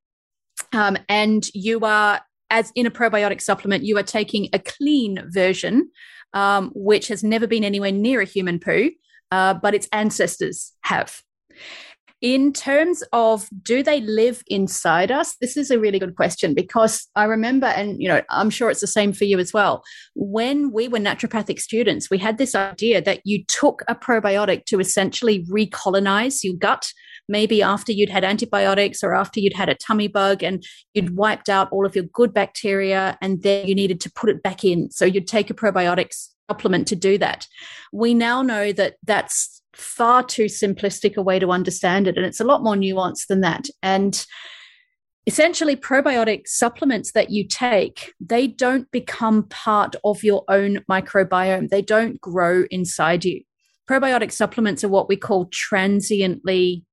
Um, 0.72 0.96
and 1.08 1.46
you 1.52 1.80
are 1.80 2.22
as 2.50 2.72
in 2.74 2.86
a 2.86 2.90
probiotic 2.90 3.40
supplement, 3.40 3.84
you 3.84 3.98
are 3.98 4.02
taking 4.02 4.48
a 4.52 4.58
clean 4.58 5.24
version, 5.28 5.90
um, 6.32 6.70
which 6.74 7.08
has 7.08 7.24
never 7.24 7.46
been 7.46 7.64
anywhere 7.64 7.92
near 7.92 8.20
a 8.20 8.24
human 8.24 8.58
poo, 8.58 8.90
uh, 9.30 9.54
but 9.54 9.74
its 9.74 9.88
ancestors 9.92 10.72
have. 10.82 11.22
In 12.26 12.52
terms 12.52 13.04
of 13.12 13.48
do 13.62 13.84
they 13.84 14.00
live 14.00 14.42
inside 14.48 15.12
us? 15.12 15.36
This 15.40 15.56
is 15.56 15.70
a 15.70 15.78
really 15.78 16.00
good 16.00 16.16
question 16.16 16.54
because 16.54 17.06
I 17.14 17.22
remember, 17.22 17.68
and 17.68 18.02
you 18.02 18.08
know, 18.08 18.20
I'm 18.30 18.50
sure 18.50 18.68
it's 18.68 18.80
the 18.80 18.88
same 18.88 19.12
for 19.12 19.22
you 19.22 19.38
as 19.38 19.52
well. 19.52 19.84
When 20.16 20.72
we 20.72 20.88
were 20.88 20.98
naturopathic 20.98 21.60
students, 21.60 22.10
we 22.10 22.18
had 22.18 22.36
this 22.36 22.56
idea 22.56 23.00
that 23.00 23.20
you 23.22 23.44
took 23.44 23.82
a 23.86 23.94
probiotic 23.94 24.64
to 24.64 24.80
essentially 24.80 25.44
recolonize 25.44 26.42
your 26.42 26.54
gut 26.54 26.92
maybe 27.28 27.62
after 27.62 27.92
you'd 27.92 28.10
had 28.10 28.24
antibiotics 28.24 29.04
or 29.04 29.14
after 29.14 29.38
you'd 29.38 29.54
had 29.54 29.68
a 29.68 29.76
tummy 29.76 30.08
bug 30.08 30.42
and 30.42 30.64
you'd 30.94 31.14
wiped 31.16 31.48
out 31.48 31.70
all 31.70 31.86
of 31.86 31.94
your 31.94 32.06
good 32.12 32.34
bacteria 32.34 33.16
and 33.22 33.44
then 33.44 33.68
you 33.68 33.74
needed 33.76 34.00
to 34.00 34.10
put 34.10 34.30
it 34.30 34.42
back 34.42 34.64
in. 34.64 34.90
So 34.90 35.04
you'd 35.04 35.28
take 35.28 35.48
a 35.48 35.54
probiotics 35.54 36.30
supplement 36.50 36.88
to 36.88 36.96
do 36.96 37.18
that. 37.18 37.46
We 37.92 38.14
now 38.14 38.42
know 38.42 38.72
that 38.72 38.96
that's 39.04 39.55
far 39.76 40.22
too 40.22 40.46
simplistic 40.46 41.16
a 41.16 41.22
way 41.22 41.38
to 41.38 41.50
understand 41.50 42.06
it. 42.06 42.16
And 42.16 42.26
it's 42.26 42.40
a 42.40 42.44
lot 42.44 42.62
more 42.62 42.74
nuanced 42.74 43.26
than 43.28 43.40
that. 43.42 43.66
And 43.82 44.24
essentially 45.26 45.74
probiotic 45.76 46.46
supplements 46.46 47.12
that 47.12 47.30
you 47.30 47.46
take 47.46 48.14
they 48.20 48.46
don't 48.46 48.88
become 48.92 49.42
part 49.48 49.96
of 50.04 50.22
your 50.22 50.44
own 50.48 50.78
microbiome 50.88 51.68
they 51.68 51.82
don't 51.82 52.20
grow 52.20 52.62
inside 52.70 53.24
you 53.24 53.42
probiotic 53.90 54.30
supplements 54.30 54.84
are 54.84 54.88
what 54.88 55.08
we 55.08 55.16
call 55.16 55.46
transiently 55.46 56.84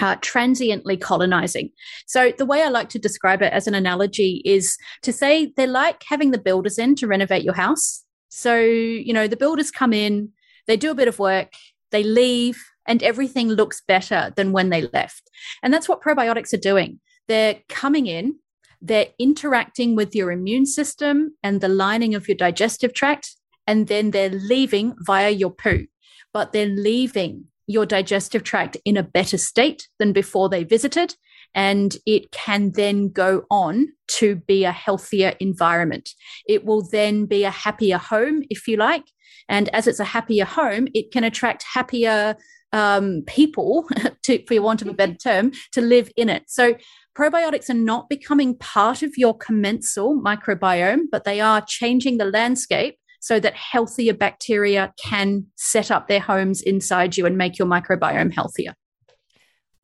uh, 0.00 0.16
transiently 0.20 0.96
colonizing. 0.96 1.70
So, 2.06 2.32
the 2.36 2.46
way 2.46 2.62
I 2.62 2.68
like 2.68 2.88
to 2.90 2.98
describe 2.98 3.42
it 3.42 3.52
as 3.52 3.66
an 3.66 3.74
analogy 3.74 4.42
is 4.44 4.76
to 5.02 5.12
say 5.12 5.52
they're 5.56 5.66
like 5.66 6.02
having 6.08 6.30
the 6.30 6.38
builders 6.40 6.78
in 6.78 6.94
to 6.96 7.06
renovate 7.06 7.44
your 7.44 7.54
house. 7.54 8.02
So, 8.28 8.56
you 8.56 9.12
know, 9.12 9.28
the 9.28 9.36
builders 9.36 9.70
come 9.70 9.92
in, 9.92 10.30
they 10.66 10.76
do 10.76 10.90
a 10.90 10.94
bit 10.94 11.08
of 11.08 11.18
work, 11.18 11.52
they 11.92 12.02
leave, 12.02 12.62
and 12.86 13.02
everything 13.02 13.48
looks 13.48 13.80
better 13.86 14.32
than 14.36 14.52
when 14.52 14.70
they 14.70 14.88
left. 14.92 15.30
And 15.62 15.72
that's 15.72 15.88
what 15.88 16.02
probiotics 16.02 16.52
are 16.52 16.58
doing. 16.58 17.00
They're 17.28 17.60
coming 17.68 18.06
in, 18.06 18.36
they're 18.80 19.06
interacting 19.18 19.94
with 19.94 20.14
your 20.14 20.32
immune 20.32 20.66
system 20.66 21.36
and 21.42 21.60
the 21.60 21.68
lining 21.68 22.14
of 22.14 22.26
your 22.26 22.36
digestive 22.36 22.92
tract, 22.92 23.36
and 23.66 23.86
then 23.86 24.10
they're 24.10 24.30
leaving 24.30 24.94
via 24.98 25.30
your 25.30 25.52
poo, 25.52 25.86
but 26.32 26.52
they're 26.52 26.66
leaving 26.66 27.44
your 27.68 27.86
digestive 27.86 28.42
tract 28.42 28.76
in 28.84 28.96
a 28.96 29.02
better 29.02 29.38
state 29.38 29.88
than 30.00 30.12
before 30.12 30.48
they 30.48 30.64
visited. 30.64 31.14
And 31.54 31.96
it 32.06 32.32
can 32.32 32.72
then 32.72 33.10
go 33.10 33.44
on 33.50 33.88
to 34.18 34.36
be 34.36 34.64
a 34.64 34.72
healthier 34.72 35.34
environment. 35.40 36.10
It 36.46 36.64
will 36.64 36.88
then 36.90 37.26
be 37.26 37.44
a 37.44 37.50
happier 37.50 37.98
home, 37.98 38.42
if 38.50 38.66
you 38.66 38.76
like. 38.76 39.04
And 39.48 39.68
as 39.74 39.86
it's 39.86 40.00
a 40.00 40.04
happier 40.04 40.44
home, 40.44 40.88
it 40.94 41.12
can 41.12 41.24
attract 41.24 41.64
happier 41.74 42.36
um, 42.72 43.22
people, 43.26 43.86
to, 44.24 44.44
for 44.46 44.62
want 44.62 44.82
of 44.82 44.88
a 44.88 44.94
better 44.94 45.14
term, 45.14 45.52
to 45.72 45.80
live 45.80 46.10
in 46.16 46.28
it. 46.28 46.44
So 46.48 46.74
probiotics 47.16 47.68
are 47.68 47.74
not 47.74 48.08
becoming 48.08 48.56
part 48.56 49.02
of 49.02 49.12
your 49.16 49.36
commensal 49.36 50.20
microbiome, 50.20 51.04
but 51.10 51.24
they 51.24 51.40
are 51.40 51.60
changing 51.60 52.18
the 52.18 52.24
landscape 52.24 52.96
so 53.20 53.38
that 53.38 53.54
healthier 53.54 54.14
bacteria 54.14 54.92
can 55.02 55.46
set 55.54 55.90
up 55.90 56.08
their 56.08 56.20
homes 56.20 56.60
inside 56.60 57.16
you 57.16 57.24
and 57.24 57.36
make 57.38 57.58
your 57.58 57.68
microbiome 57.68 58.32
healthier. 58.32 58.74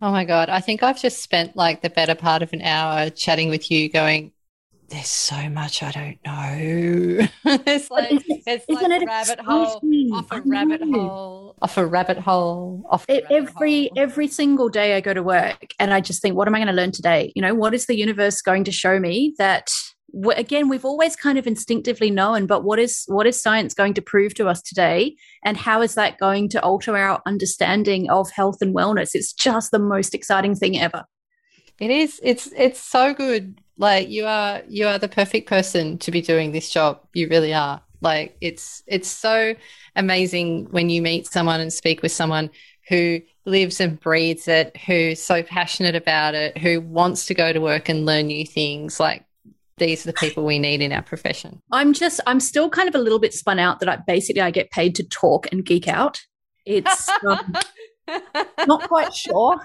Oh 0.00 0.12
my 0.12 0.24
God. 0.24 0.48
I 0.48 0.60
think 0.60 0.82
I've 0.82 1.00
just 1.00 1.22
spent 1.22 1.56
like 1.56 1.82
the 1.82 1.90
better 1.90 2.14
part 2.14 2.42
of 2.42 2.52
an 2.52 2.62
hour 2.62 3.10
chatting 3.10 3.50
with 3.50 3.70
you 3.70 3.88
going, 3.88 4.32
there's 4.88 5.08
so 5.08 5.50
much 5.50 5.82
I 5.82 5.90
don't 5.90 6.18
know. 6.24 7.28
it's 7.66 7.90
like 7.90 8.22
it's 8.26 8.68
like 8.68 9.02
a 9.02 9.04
rabbit 9.04 9.40
hole 9.40 9.80
off 10.14 10.32
a 10.32 10.40
rabbit 10.40 10.80
hole 10.82 11.56
off 11.60 11.76
a 11.76 11.86
rabbit 11.86 12.18
hole 12.18 12.82
off 12.88 13.04
it, 13.08 13.24
every 13.30 13.88
hole. 13.88 13.98
every 14.02 14.28
single 14.28 14.70
day 14.70 14.96
I 14.96 15.00
go 15.00 15.12
to 15.12 15.22
work 15.22 15.74
and 15.78 15.92
I 15.92 16.00
just 16.00 16.22
think, 16.22 16.36
what 16.36 16.48
am 16.48 16.54
I 16.54 16.58
going 16.58 16.68
to 16.68 16.72
learn 16.72 16.92
today? 16.92 17.32
You 17.36 17.42
know, 17.42 17.54
what 17.54 17.74
is 17.74 17.86
the 17.86 17.98
universe 17.98 18.40
going 18.40 18.64
to 18.64 18.72
show 18.72 18.98
me 18.98 19.34
that 19.36 19.70
again 20.36 20.68
we've 20.68 20.84
always 20.84 21.14
kind 21.16 21.38
of 21.38 21.46
instinctively 21.46 22.10
known 22.10 22.46
but 22.46 22.64
what 22.64 22.78
is 22.78 23.04
what 23.08 23.26
is 23.26 23.40
science 23.40 23.74
going 23.74 23.94
to 23.94 24.02
prove 24.02 24.34
to 24.34 24.48
us 24.48 24.62
today? 24.62 25.16
And 25.44 25.56
how 25.56 25.82
is 25.82 25.94
that 25.94 26.18
going 26.18 26.48
to 26.50 26.62
alter 26.62 26.96
our 26.96 27.22
understanding 27.26 28.10
of 28.10 28.30
health 28.30 28.58
and 28.60 28.74
wellness? 28.74 29.14
It's 29.14 29.32
just 29.32 29.70
the 29.70 29.78
most 29.78 30.14
exciting 30.14 30.54
thing 30.54 30.78
ever. 30.78 31.04
It 31.78 31.90
is. 31.90 32.20
It's 32.22 32.50
it's 32.56 32.80
so 32.80 33.14
good. 33.14 33.60
Like 33.76 34.08
you 34.08 34.26
are 34.26 34.62
you 34.68 34.88
are 34.88 34.98
the 34.98 35.08
perfect 35.08 35.48
person 35.48 35.98
to 35.98 36.10
be 36.10 36.20
doing 36.20 36.52
this 36.52 36.70
job. 36.70 37.00
You 37.12 37.28
really 37.28 37.54
are. 37.54 37.80
Like 38.00 38.36
it's 38.40 38.82
it's 38.86 39.08
so 39.08 39.54
amazing 39.94 40.66
when 40.70 40.90
you 40.90 41.02
meet 41.02 41.26
someone 41.26 41.60
and 41.60 41.72
speak 41.72 42.02
with 42.02 42.12
someone 42.12 42.50
who 42.88 43.20
lives 43.44 43.80
and 43.80 44.00
breathes 44.00 44.48
it 44.48 44.76
who's 44.76 45.22
so 45.22 45.42
passionate 45.42 45.94
about 45.94 46.34
it 46.34 46.56
who 46.58 46.80
wants 46.80 47.26
to 47.26 47.34
go 47.34 47.52
to 47.52 47.60
work 47.60 47.88
and 47.88 48.06
learn 48.06 48.26
new 48.26 48.46
things. 48.46 48.98
Like 48.98 49.24
these 49.78 50.04
are 50.04 50.10
the 50.10 50.18
people 50.18 50.44
we 50.44 50.58
need 50.58 50.80
in 50.80 50.92
our 50.92 51.02
profession. 51.02 51.60
I'm 51.72 51.92
just, 51.92 52.20
I'm 52.26 52.40
still 52.40 52.68
kind 52.70 52.88
of 52.88 52.94
a 52.94 52.98
little 52.98 53.18
bit 53.18 53.32
spun 53.34 53.58
out 53.58 53.80
that 53.80 53.88
I 53.88 53.96
basically 54.06 54.42
I 54.42 54.50
get 54.50 54.70
paid 54.70 54.94
to 54.96 55.04
talk 55.04 55.46
and 55.52 55.64
geek 55.64 55.88
out. 55.88 56.20
It's 56.66 57.08
um, 57.28 57.54
not 58.66 58.88
quite 58.88 59.14
sure 59.14 59.60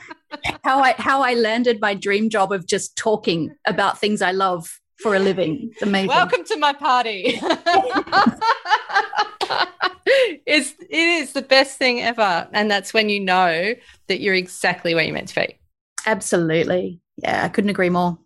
how 0.64 0.80
I 0.80 0.93
how 0.97 1.22
I 1.22 1.34
landed 1.34 1.80
my 1.82 1.93
dream 1.93 2.30
job 2.30 2.51
of 2.51 2.68
just 2.68 2.95
talking 2.95 3.53
about 3.66 3.99
things 3.99 4.22
I 4.22 4.32
love 4.32 4.80
for 4.97 5.16
a 5.16 5.20
living. 5.20 5.70
It's 5.74 5.82
amazing. 5.82 6.07
Welcome 6.09 6.43
to 6.45 6.57
my 6.57 6.74
party. 6.74 7.24
it's 10.45 10.74
it 10.80 10.97
is 10.97 11.34
the 11.34 11.41
best 11.41 11.78
thing 11.78 12.01
ever, 12.01 12.47
and 12.53 12.70
that's 12.72 12.93
when 12.93 13.09
you 13.09 13.20
know 13.20 13.74
that 14.07 14.22
you're 14.22 14.36
exactly 14.36 14.95
where 14.95 15.03
you're 15.03 15.14
meant 15.14 15.30
to 15.30 15.36
be. 15.36 15.59
Absolutely. 16.05 16.99
Yeah, 17.18 17.43
I 17.43 17.49
couldn't 17.49 17.70
agree 17.70 17.89
more. 17.89 18.18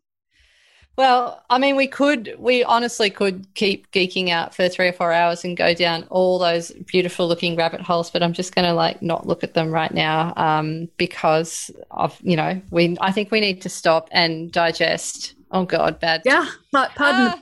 Well, 0.98 1.44
I 1.48 1.60
mean, 1.60 1.76
we 1.76 1.86
could, 1.86 2.34
we 2.40 2.64
honestly 2.64 3.12
could 3.12 3.46
keep 3.54 3.92
geeking 3.92 4.30
out 4.30 4.56
for 4.56 4.68
three 4.68 4.88
or 4.88 4.94
four 4.94 5.14
hours 5.14 5.46
and 5.46 5.56
go 5.56 5.76
down 5.76 6.06
all 6.10 6.40
those 6.40 6.72
beautiful 6.88 7.28
looking 7.28 7.56
rabbit 7.56 7.82
holes, 7.82 8.10
but 8.10 8.24
I'm 8.24 8.34
just 8.34 8.56
going 8.56 8.66
to 8.66 8.74
like 8.74 9.00
not 9.04 9.28
look 9.28 9.44
at 9.44 9.54
them 9.54 9.72
right 9.72 9.94
now 9.94 10.34
um, 10.38 10.90
because 10.98 11.70
of, 11.92 12.20
you 12.24 12.36
know, 12.36 12.60
we, 12.72 12.98
I 13.00 13.12
think 13.12 13.30
we 13.30 13.40
need 13.40 13.62
to 13.62 13.70
stop 13.70 14.10
and 14.12 14.52
digest. 14.52 15.36
Oh 15.52 15.66
God, 15.66 16.00
bad. 16.00 16.24
Yeah, 16.26 16.48
pardon. 16.96 17.28
Uh, 17.28 17.38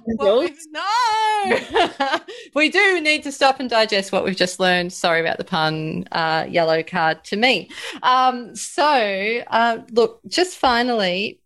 no, 0.69 2.19
we 2.55 2.69
do 2.69 3.01
need 3.01 3.23
to 3.23 3.31
stop 3.31 3.59
and 3.61 3.69
digest 3.69 4.11
what 4.11 4.25
we've 4.25 4.35
just 4.35 4.59
learned. 4.59 4.91
Sorry 4.91 5.21
about 5.21 5.37
the 5.37 5.43
pun. 5.45 6.07
Uh, 6.11 6.45
yellow 6.47 6.83
card 6.83 7.23
to 7.23 7.37
me. 7.37 7.69
Um, 8.03 8.55
so, 8.55 9.41
uh, 9.47 9.79
look, 9.91 10.19
just 10.27 10.57
finally, 10.57 11.39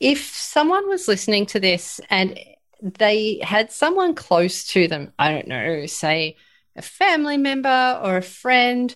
if 0.00 0.34
someone 0.34 0.88
was 0.88 1.06
listening 1.06 1.46
to 1.46 1.60
this 1.60 2.00
and 2.10 2.38
they 2.82 3.38
had 3.42 3.70
someone 3.70 4.14
close 4.14 4.64
to 4.68 4.88
them, 4.88 5.12
I 5.18 5.30
don't 5.30 5.48
know, 5.48 5.86
say 5.86 6.36
a 6.76 6.82
family 6.82 7.36
member 7.36 8.00
or 8.02 8.16
a 8.16 8.22
friend 8.22 8.94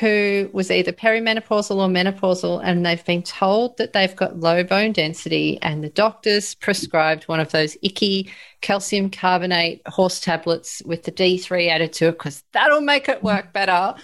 who 0.00 0.48
was 0.52 0.70
either 0.70 0.92
perimenopausal 0.92 1.76
or 1.76 1.88
menopausal, 1.88 2.62
and 2.64 2.86
they've 2.86 3.04
been 3.04 3.22
told 3.22 3.76
that 3.76 3.92
they've 3.92 4.16
got 4.16 4.40
low 4.40 4.64
bone 4.64 4.92
density, 4.92 5.58
and 5.60 5.84
the 5.84 5.90
doctors 5.90 6.54
prescribed 6.54 7.24
one 7.24 7.40
of 7.40 7.50
those 7.52 7.76
icky 7.82 8.30
calcium 8.62 9.10
carbonate 9.10 9.82
horse 9.86 10.20
tablets 10.20 10.82
with 10.86 11.02
the 11.02 11.12
D3 11.12 11.68
added 11.68 11.92
to 11.94 12.06
it 12.06 12.12
because 12.12 12.42
that'll 12.52 12.80
make 12.80 13.08
it 13.08 13.22
work 13.22 13.52
better. 13.52 13.94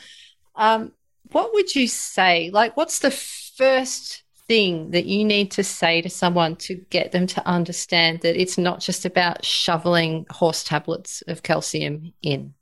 Um, 0.57 0.93
what 1.31 1.55
would 1.55 1.75
you 1.75 1.89
say? 1.89 2.51
Like, 2.53 2.77
what's 2.77 2.99
the 2.99 3.11
first 3.11 4.23
thing 4.49 4.91
that 4.91 5.07
you 5.07 5.25
need 5.25 5.51
to 5.53 5.65
say 5.65 6.03
to 6.03 6.11
someone 6.11 6.57
to 6.57 6.75
get 6.91 7.13
them 7.13 7.27
to 7.29 7.47
understand 7.47 8.21
that 8.21 8.41
it's 8.41 8.59
not 8.59 8.81
just 8.81 9.05
about 9.05 9.45
shoveling 9.45 10.27
horse 10.31 10.65
tablets 10.65 11.23
of 11.29 11.43
calcium 11.43 12.13
in? 12.23 12.55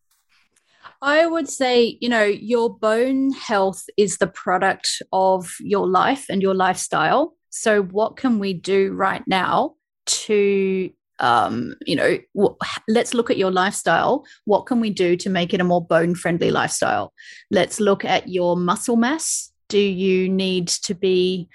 I 1.03 1.27
would 1.27 1.49
say, 1.49 1.99
you 2.01 2.09
know, 2.09 2.25
your 2.25 2.75
bone 2.75 3.33
health 3.33 3.85
is 3.97 4.19
the 4.19 4.27
product 4.27 5.03
of 5.13 5.51
your 5.61 5.89
life 5.89 6.27
and 6.29 6.43
your 6.43 6.55
lifestyle. 6.55 7.35
So, 7.49 7.83
what 7.83 8.17
can 8.17 8.39
we 8.39 8.53
do 8.53 8.93
right 8.93 9.23
now 9.27 9.75
to, 10.07 10.91
um, 11.19 11.75
you 11.87 11.97
know, 11.97 12.19
w- 12.35 12.57
let's 12.89 13.15
look 13.15 13.31
at 13.31 13.39
your 13.39 13.51
lifestyle. 13.51 14.25
What 14.45 14.67
can 14.67 14.81
we 14.81 14.91
do 14.91 15.17
to 15.17 15.31
make 15.31 15.55
it 15.55 15.61
a 15.61 15.65
more 15.65 15.85
bone 15.85 16.15
friendly 16.15 16.51
lifestyle? 16.51 17.13
Let's 17.51 17.81
look 17.81 18.05
at 18.05 18.29
your 18.29 18.57
muscle 18.57 18.97
mass. 18.97 19.50
Do 19.71 19.79
you 19.79 20.29
need 20.29 20.69
to 20.69 20.95
be 20.95 21.49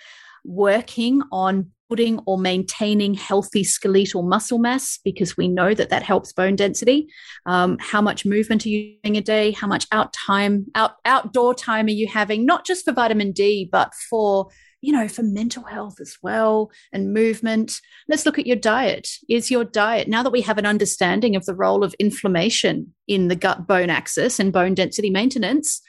working 0.46 1.22
on 1.32 1.72
putting 1.90 2.20
or 2.26 2.38
maintaining 2.38 3.14
healthy 3.14 3.64
skeletal 3.64 4.24
muscle 4.24 4.58
mass 4.58 5.00
because 5.04 5.38
we 5.38 5.48
know 5.48 5.74
that 5.74 5.90
that 5.90 6.04
helps 6.04 6.34
bone 6.34 6.56
density. 6.56 7.08
Um, 7.46 7.78
how 7.80 8.02
much 8.02 8.26
movement 8.26 8.66
are 8.66 8.70
you 8.70 8.96
doing 9.04 9.18
a 9.18 9.22
day? 9.22 9.52
How 9.52 9.68
much 9.68 9.86
out 9.92 10.14
time, 10.14 10.66
out 10.76 10.94
outdoor 11.06 11.54
time 11.54 11.86
are 11.86 11.90
you 11.90 12.08
having? 12.08 12.46
Not 12.46 12.66
just 12.66 12.86
for 12.86 12.92
vitamin 12.92 13.32
D, 13.32 13.70
but 13.72 13.94
for 14.10 14.48
you 14.82 14.92
know 14.92 15.08
for 15.08 15.24
mental 15.24 15.64
health 15.64 16.00
as 16.00 16.18
well 16.22 16.72
and 16.92 17.14
movement. 17.14 17.80
Let's 18.08 18.26
look 18.26 18.40
at 18.40 18.48
your 18.48 18.56
diet. 18.56 19.10
Is 19.30 19.52
your 19.52 19.64
diet 19.64 20.08
now 20.08 20.24
that 20.24 20.32
we 20.32 20.42
have 20.42 20.58
an 20.58 20.66
understanding 20.66 21.36
of 21.36 21.46
the 21.46 21.56
role 21.56 21.84
of 21.84 21.96
inflammation 22.00 22.94
in 23.08 23.28
the 23.28 23.36
gut 23.36 23.68
bone 23.68 23.90
axis 23.90 24.40
and 24.40 24.54
bone 24.54 24.74
density 24.74 25.10
maintenance? 25.10 25.82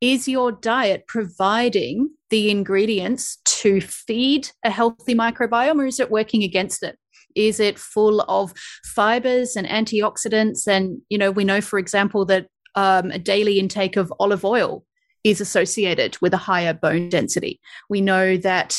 Is 0.00 0.28
your 0.28 0.52
diet 0.52 1.06
providing 1.08 2.10
the 2.30 2.50
ingredients 2.50 3.38
to 3.44 3.80
feed 3.80 4.50
a 4.64 4.70
healthy 4.70 5.14
microbiome 5.14 5.80
or 5.80 5.86
is 5.86 5.98
it 5.98 6.10
working 6.10 6.42
against 6.42 6.82
it? 6.82 6.96
Is 7.34 7.58
it 7.60 7.78
full 7.78 8.20
of 8.22 8.52
fibers 8.84 9.56
and 9.56 9.66
antioxidants? 9.66 10.66
And, 10.68 11.00
you 11.08 11.18
know, 11.18 11.30
we 11.30 11.44
know, 11.44 11.60
for 11.60 11.78
example, 11.78 12.24
that 12.26 12.46
um, 12.74 13.10
a 13.10 13.18
daily 13.18 13.58
intake 13.58 13.96
of 13.96 14.12
olive 14.20 14.44
oil 14.44 14.84
is 15.24 15.40
associated 15.40 16.16
with 16.20 16.32
a 16.32 16.38
higher 16.38 16.72
bone 16.72 17.08
density. 17.08 17.60
We 17.88 18.00
know 18.00 18.36
that 18.38 18.78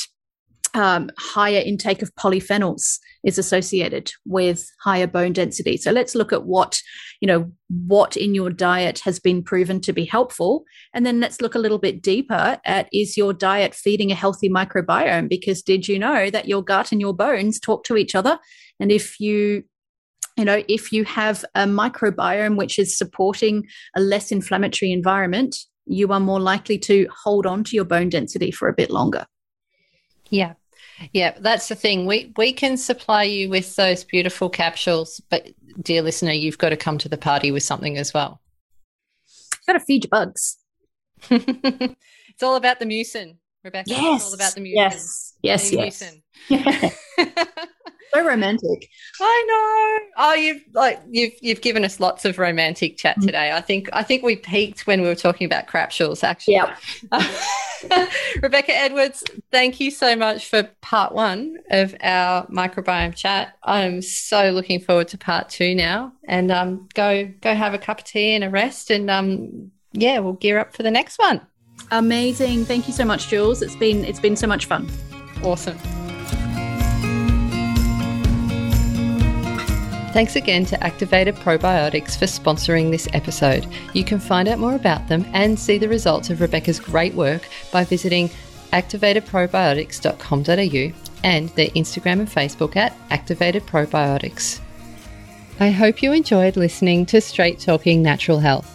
um, 0.73 1.09
higher 1.17 1.61
intake 1.65 2.01
of 2.01 2.13
polyphenols 2.15 2.99
is 3.23 3.37
associated 3.37 4.11
with 4.25 4.65
higher 4.81 5.07
bone 5.07 5.33
density. 5.33 5.77
So 5.77 5.91
let's 5.91 6.15
look 6.15 6.31
at 6.31 6.45
what, 6.45 6.81
you 7.21 7.27
know, 7.27 7.51
what 7.69 8.15
in 8.15 8.33
your 8.35 8.49
diet 8.49 8.99
has 8.99 9.19
been 9.19 9.43
proven 9.43 9.81
to 9.81 9.93
be 9.93 10.05
helpful. 10.05 10.63
And 10.93 11.05
then 11.05 11.19
let's 11.19 11.41
look 11.41 11.55
a 11.55 11.59
little 11.59 11.79
bit 11.79 12.01
deeper 12.01 12.59
at 12.65 12.87
is 12.93 13.17
your 13.17 13.33
diet 13.33 13.73
feeding 13.75 14.11
a 14.11 14.15
healthy 14.15 14.49
microbiome? 14.49 15.29
Because 15.29 15.61
did 15.61 15.87
you 15.87 15.99
know 15.99 16.29
that 16.29 16.47
your 16.47 16.63
gut 16.63 16.91
and 16.91 17.01
your 17.01 17.13
bones 17.13 17.59
talk 17.59 17.83
to 17.85 17.97
each 17.97 18.15
other? 18.15 18.39
And 18.79 18.91
if 18.91 19.19
you 19.19 19.63
you 20.37 20.45
know, 20.45 20.63
if 20.69 20.93
you 20.93 21.03
have 21.03 21.43
a 21.53 21.65
microbiome 21.65 22.55
which 22.55 22.79
is 22.79 22.97
supporting 22.97 23.67
a 23.97 23.99
less 23.99 24.31
inflammatory 24.31 24.93
environment, 24.93 25.57
you 25.85 26.13
are 26.13 26.19
more 26.21 26.39
likely 26.39 26.77
to 26.77 27.09
hold 27.23 27.45
on 27.45 27.61
to 27.65 27.75
your 27.75 27.83
bone 27.83 28.07
density 28.07 28.49
for 28.49 28.69
a 28.69 28.73
bit 28.73 28.89
longer. 28.89 29.25
Yeah. 30.29 30.53
Yeah, 31.13 31.35
that's 31.39 31.67
the 31.67 31.75
thing. 31.75 32.05
We 32.05 32.33
we 32.37 32.53
can 32.53 32.77
supply 32.77 33.23
you 33.23 33.49
with 33.49 33.75
those 33.75 34.03
beautiful 34.03 34.49
capsules, 34.49 35.21
but 35.29 35.49
dear 35.81 36.01
listener, 36.01 36.31
you've 36.31 36.57
got 36.57 36.69
to 36.69 36.77
come 36.77 36.97
to 36.99 37.09
the 37.09 37.17
party 37.17 37.51
with 37.51 37.63
something 37.63 37.97
as 37.97 38.13
well. 38.13 38.41
You've 39.53 39.65
got 39.67 39.73
to 39.73 39.79
feed 39.79 40.05
your 40.05 40.09
bugs. 40.09 40.57
it's 41.29 42.43
all 42.43 42.55
about 42.55 42.79
the 42.79 42.85
mucin, 42.85 43.37
Rebecca. 43.63 43.89
Yes. 43.89 44.21
It's 44.21 44.29
all 44.29 44.35
about 44.35 44.55
the 44.55 44.61
mucin. 44.61 44.75
Yes. 44.75 45.33
Yes. 45.41 45.71
yes. 45.71 46.03
Mucin. 46.49 47.67
So 48.13 48.25
romantic. 48.25 48.89
I 49.21 49.45
know. 49.47 50.23
Oh, 50.23 50.33
you've 50.33 50.61
like 50.73 50.99
you've 51.09 51.33
you've 51.41 51.61
given 51.61 51.85
us 51.85 51.99
lots 51.99 52.25
of 52.25 52.39
romantic 52.39 52.97
chat 52.97 53.17
mm. 53.17 53.25
today. 53.25 53.51
I 53.51 53.61
think 53.61 53.89
I 53.93 54.03
think 54.03 54.23
we 54.23 54.35
peaked 54.35 54.87
when 54.87 55.01
we 55.01 55.07
were 55.07 55.15
talking 55.15 55.45
about 55.45 55.67
crapsules. 55.67 56.23
Actually, 56.23 56.55
yeah. 56.55 56.75
Rebecca 58.41 58.75
Edwards, 58.75 59.23
thank 59.51 59.79
you 59.79 59.91
so 59.91 60.15
much 60.15 60.47
for 60.47 60.63
part 60.81 61.13
one 61.13 61.57
of 61.69 61.95
our 62.01 62.45
microbiome 62.47 63.15
chat. 63.15 63.55
I'm 63.63 64.01
so 64.01 64.51
looking 64.51 64.79
forward 64.79 65.07
to 65.09 65.17
part 65.17 65.49
two 65.49 65.75
now, 65.75 66.11
and 66.27 66.51
um, 66.51 66.89
go 66.93 67.31
go 67.41 67.53
have 67.53 67.73
a 67.73 67.79
cup 67.79 67.99
of 67.99 68.05
tea 68.05 68.31
and 68.31 68.43
a 68.43 68.49
rest, 68.49 68.91
and 68.91 69.09
um, 69.09 69.71
yeah, 69.93 70.19
we'll 70.19 70.33
gear 70.33 70.59
up 70.59 70.73
for 70.75 70.83
the 70.83 70.91
next 70.91 71.19
one. 71.19 71.41
Amazing. 71.91 72.65
Thank 72.65 72.87
you 72.87 72.93
so 72.93 73.05
much, 73.05 73.27
Jules. 73.27 73.61
It's 73.61 73.75
been 73.75 74.03
it's 74.05 74.19
been 74.19 74.35
so 74.35 74.47
much 74.47 74.65
fun. 74.65 74.89
Awesome. 75.43 75.77
Thanks 80.11 80.35
again 80.35 80.65
to 80.65 80.83
Activated 80.83 81.35
Probiotics 81.35 82.17
for 82.17 82.25
sponsoring 82.25 82.89
this 82.89 83.07
episode. 83.13 83.67
You 83.93 84.03
can 84.03 84.19
find 84.19 84.47
out 84.47 84.57
more 84.57 84.73
about 84.73 85.07
them 85.07 85.23
and 85.33 85.57
see 85.57 85.77
the 85.77 85.87
results 85.87 86.31
of 86.31 86.41
Rebecca's 86.41 86.79
great 86.79 87.13
work 87.13 87.47
by 87.71 87.83
visiting 87.83 88.29
activatedprobiotics.com.au 88.73 90.93
and 91.23 91.49
their 91.49 91.67
Instagram 91.67 92.19
and 92.19 92.27
Facebook 92.27 92.75
at 92.75 92.97
Activated 93.11 93.67
Probiotics. 93.67 94.59
I 95.59 95.69
hope 95.69 96.01
you 96.01 96.11
enjoyed 96.11 96.57
listening 96.57 97.05
to 97.07 97.19
Straight 97.21 97.59
Talking 97.59 98.01
Natural 98.01 98.39
Health. 98.39 98.67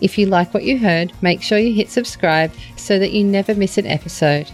If 0.00 0.18
you 0.18 0.26
like 0.26 0.52
what 0.52 0.64
you 0.64 0.76
heard, 0.76 1.12
make 1.22 1.40
sure 1.40 1.58
you 1.58 1.72
hit 1.72 1.88
subscribe 1.88 2.52
so 2.76 2.98
that 2.98 3.12
you 3.12 3.22
never 3.22 3.54
miss 3.54 3.78
an 3.78 3.86
episode. 3.86 4.50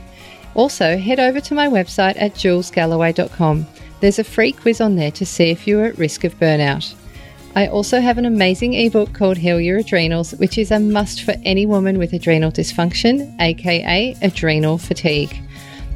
Also, 0.54 0.98
head 0.98 1.18
over 1.18 1.40
to 1.40 1.54
my 1.54 1.66
website 1.66 2.20
at 2.20 2.34
julesgalloway.com. 2.34 3.66
There's 4.00 4.18
a 4.18 4.24
free 4.24 4.52
quiz 4.52 4.80
on 4.80 4.96
there 4.96 5.10
to 5.12 5.24
see 5.24 5.50
if 5.50 5.66
you're 5.66 5.86
at 5.86 5.98
risk 5.98 6.24
of 6.24 6.38
burnout. 6.38 6.94
I 7.54 7.68
also 7.68 8.00
have 8.00 8.18
an 8.18 8.26
amazing 8.26 8.74
ebook 8.74 9.14
called 9.14 9.38
Heal 9.38 9.58
Your 9.58 9.78
Adrenals, 9.78 10.32
which 10.32 10.58
is 10.58 10.70
a 10.70 10.78
must 10.78 11.22
for 11.22 11.34
any 11.42 11.64
woman 11.64 11.96
with 11.96 12.12
adrenal 12.12 12.52
dysfunction, 12.52 13.34
aka 13.40 14.14
adrenal 14.20 14.76
fatigue. 14.76 15.34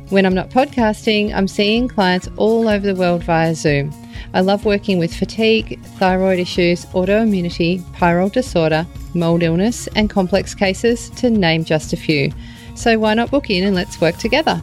When 0.09 0.25
I'm 0.25 0.35
not 0.35 0.49
podcasting, 0.49 1.35
I'm 1.35 1.47
seeing 1.47 1.87
clients 1.87 2.29
all 2.39 2.67
over 2.67 2.87
the 2.87 2.99
world 2.99 3.23
via 3.23 3.55
Zoom. 3.55 3.93
I 4.33 4.41
love 4.41 4.65
working 4.65 4.99
with 4.99 5.15
fatigue, 5.15 5.79
thyroid 5.99 6.39
issues, 6.39 6.87
autoimmunity, 6.87 7.83
pyrrole 7.93 8.33
disorder, 8.33 8.87
mold 9.15 9.43
illness, 9.43 9.87
and 9.95 10.09
complex 10.09 10.55
cases, 10.55 11.11
to 11.11 11.29
name 11.29 11.65
just 11.65 11.93
a 11.93 11.97
few. 11.97 12.33
So 12.75 12.99
why 12.99 13.13
not 13.13 13.31
book 13.31 13.51
in 13.51 13.65
and 13.65 13.77
let's 13.77 14.01
work 14.01 14.17
together? 14.17 14.63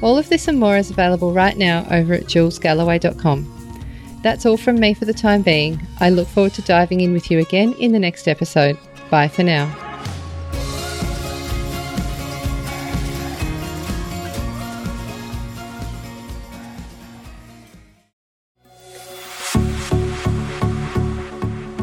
All 0.00 0.16
of 0.16 0.28
this 0.28 0.46
and 0.48 0.58
more 0.58 0.76
is 0.76 0.90
available 0.90 1.32
right 1.32 1.56
now 1.56 1.86
over 1.90 2.14
at 2.14 2.24
julesgalloway.com. 2.24 3.54
That's 4.22 4.46
all 4.46 4.56
from 4.56 4.80
me 4.80 4.94
for 4.94 5.04
the 5.04 5.14
time 5.14 5.42
being. 5.42 5.80
I 6.00 6.10
look 6.10 6.28
forward 6.28 6.54
to 6.54 6.62
diving 6.62 7.00
in 7.00 7.12
with 7.12 7.30
you 7.30 7.38
again 7.38 7.72
in 7.74 7.92
the 7.92 7.98
next 7.98 8.28
episode. 8.28 8.78
Bye 9.10 9.28
for 9.28 9.42
now. 9.42 9.87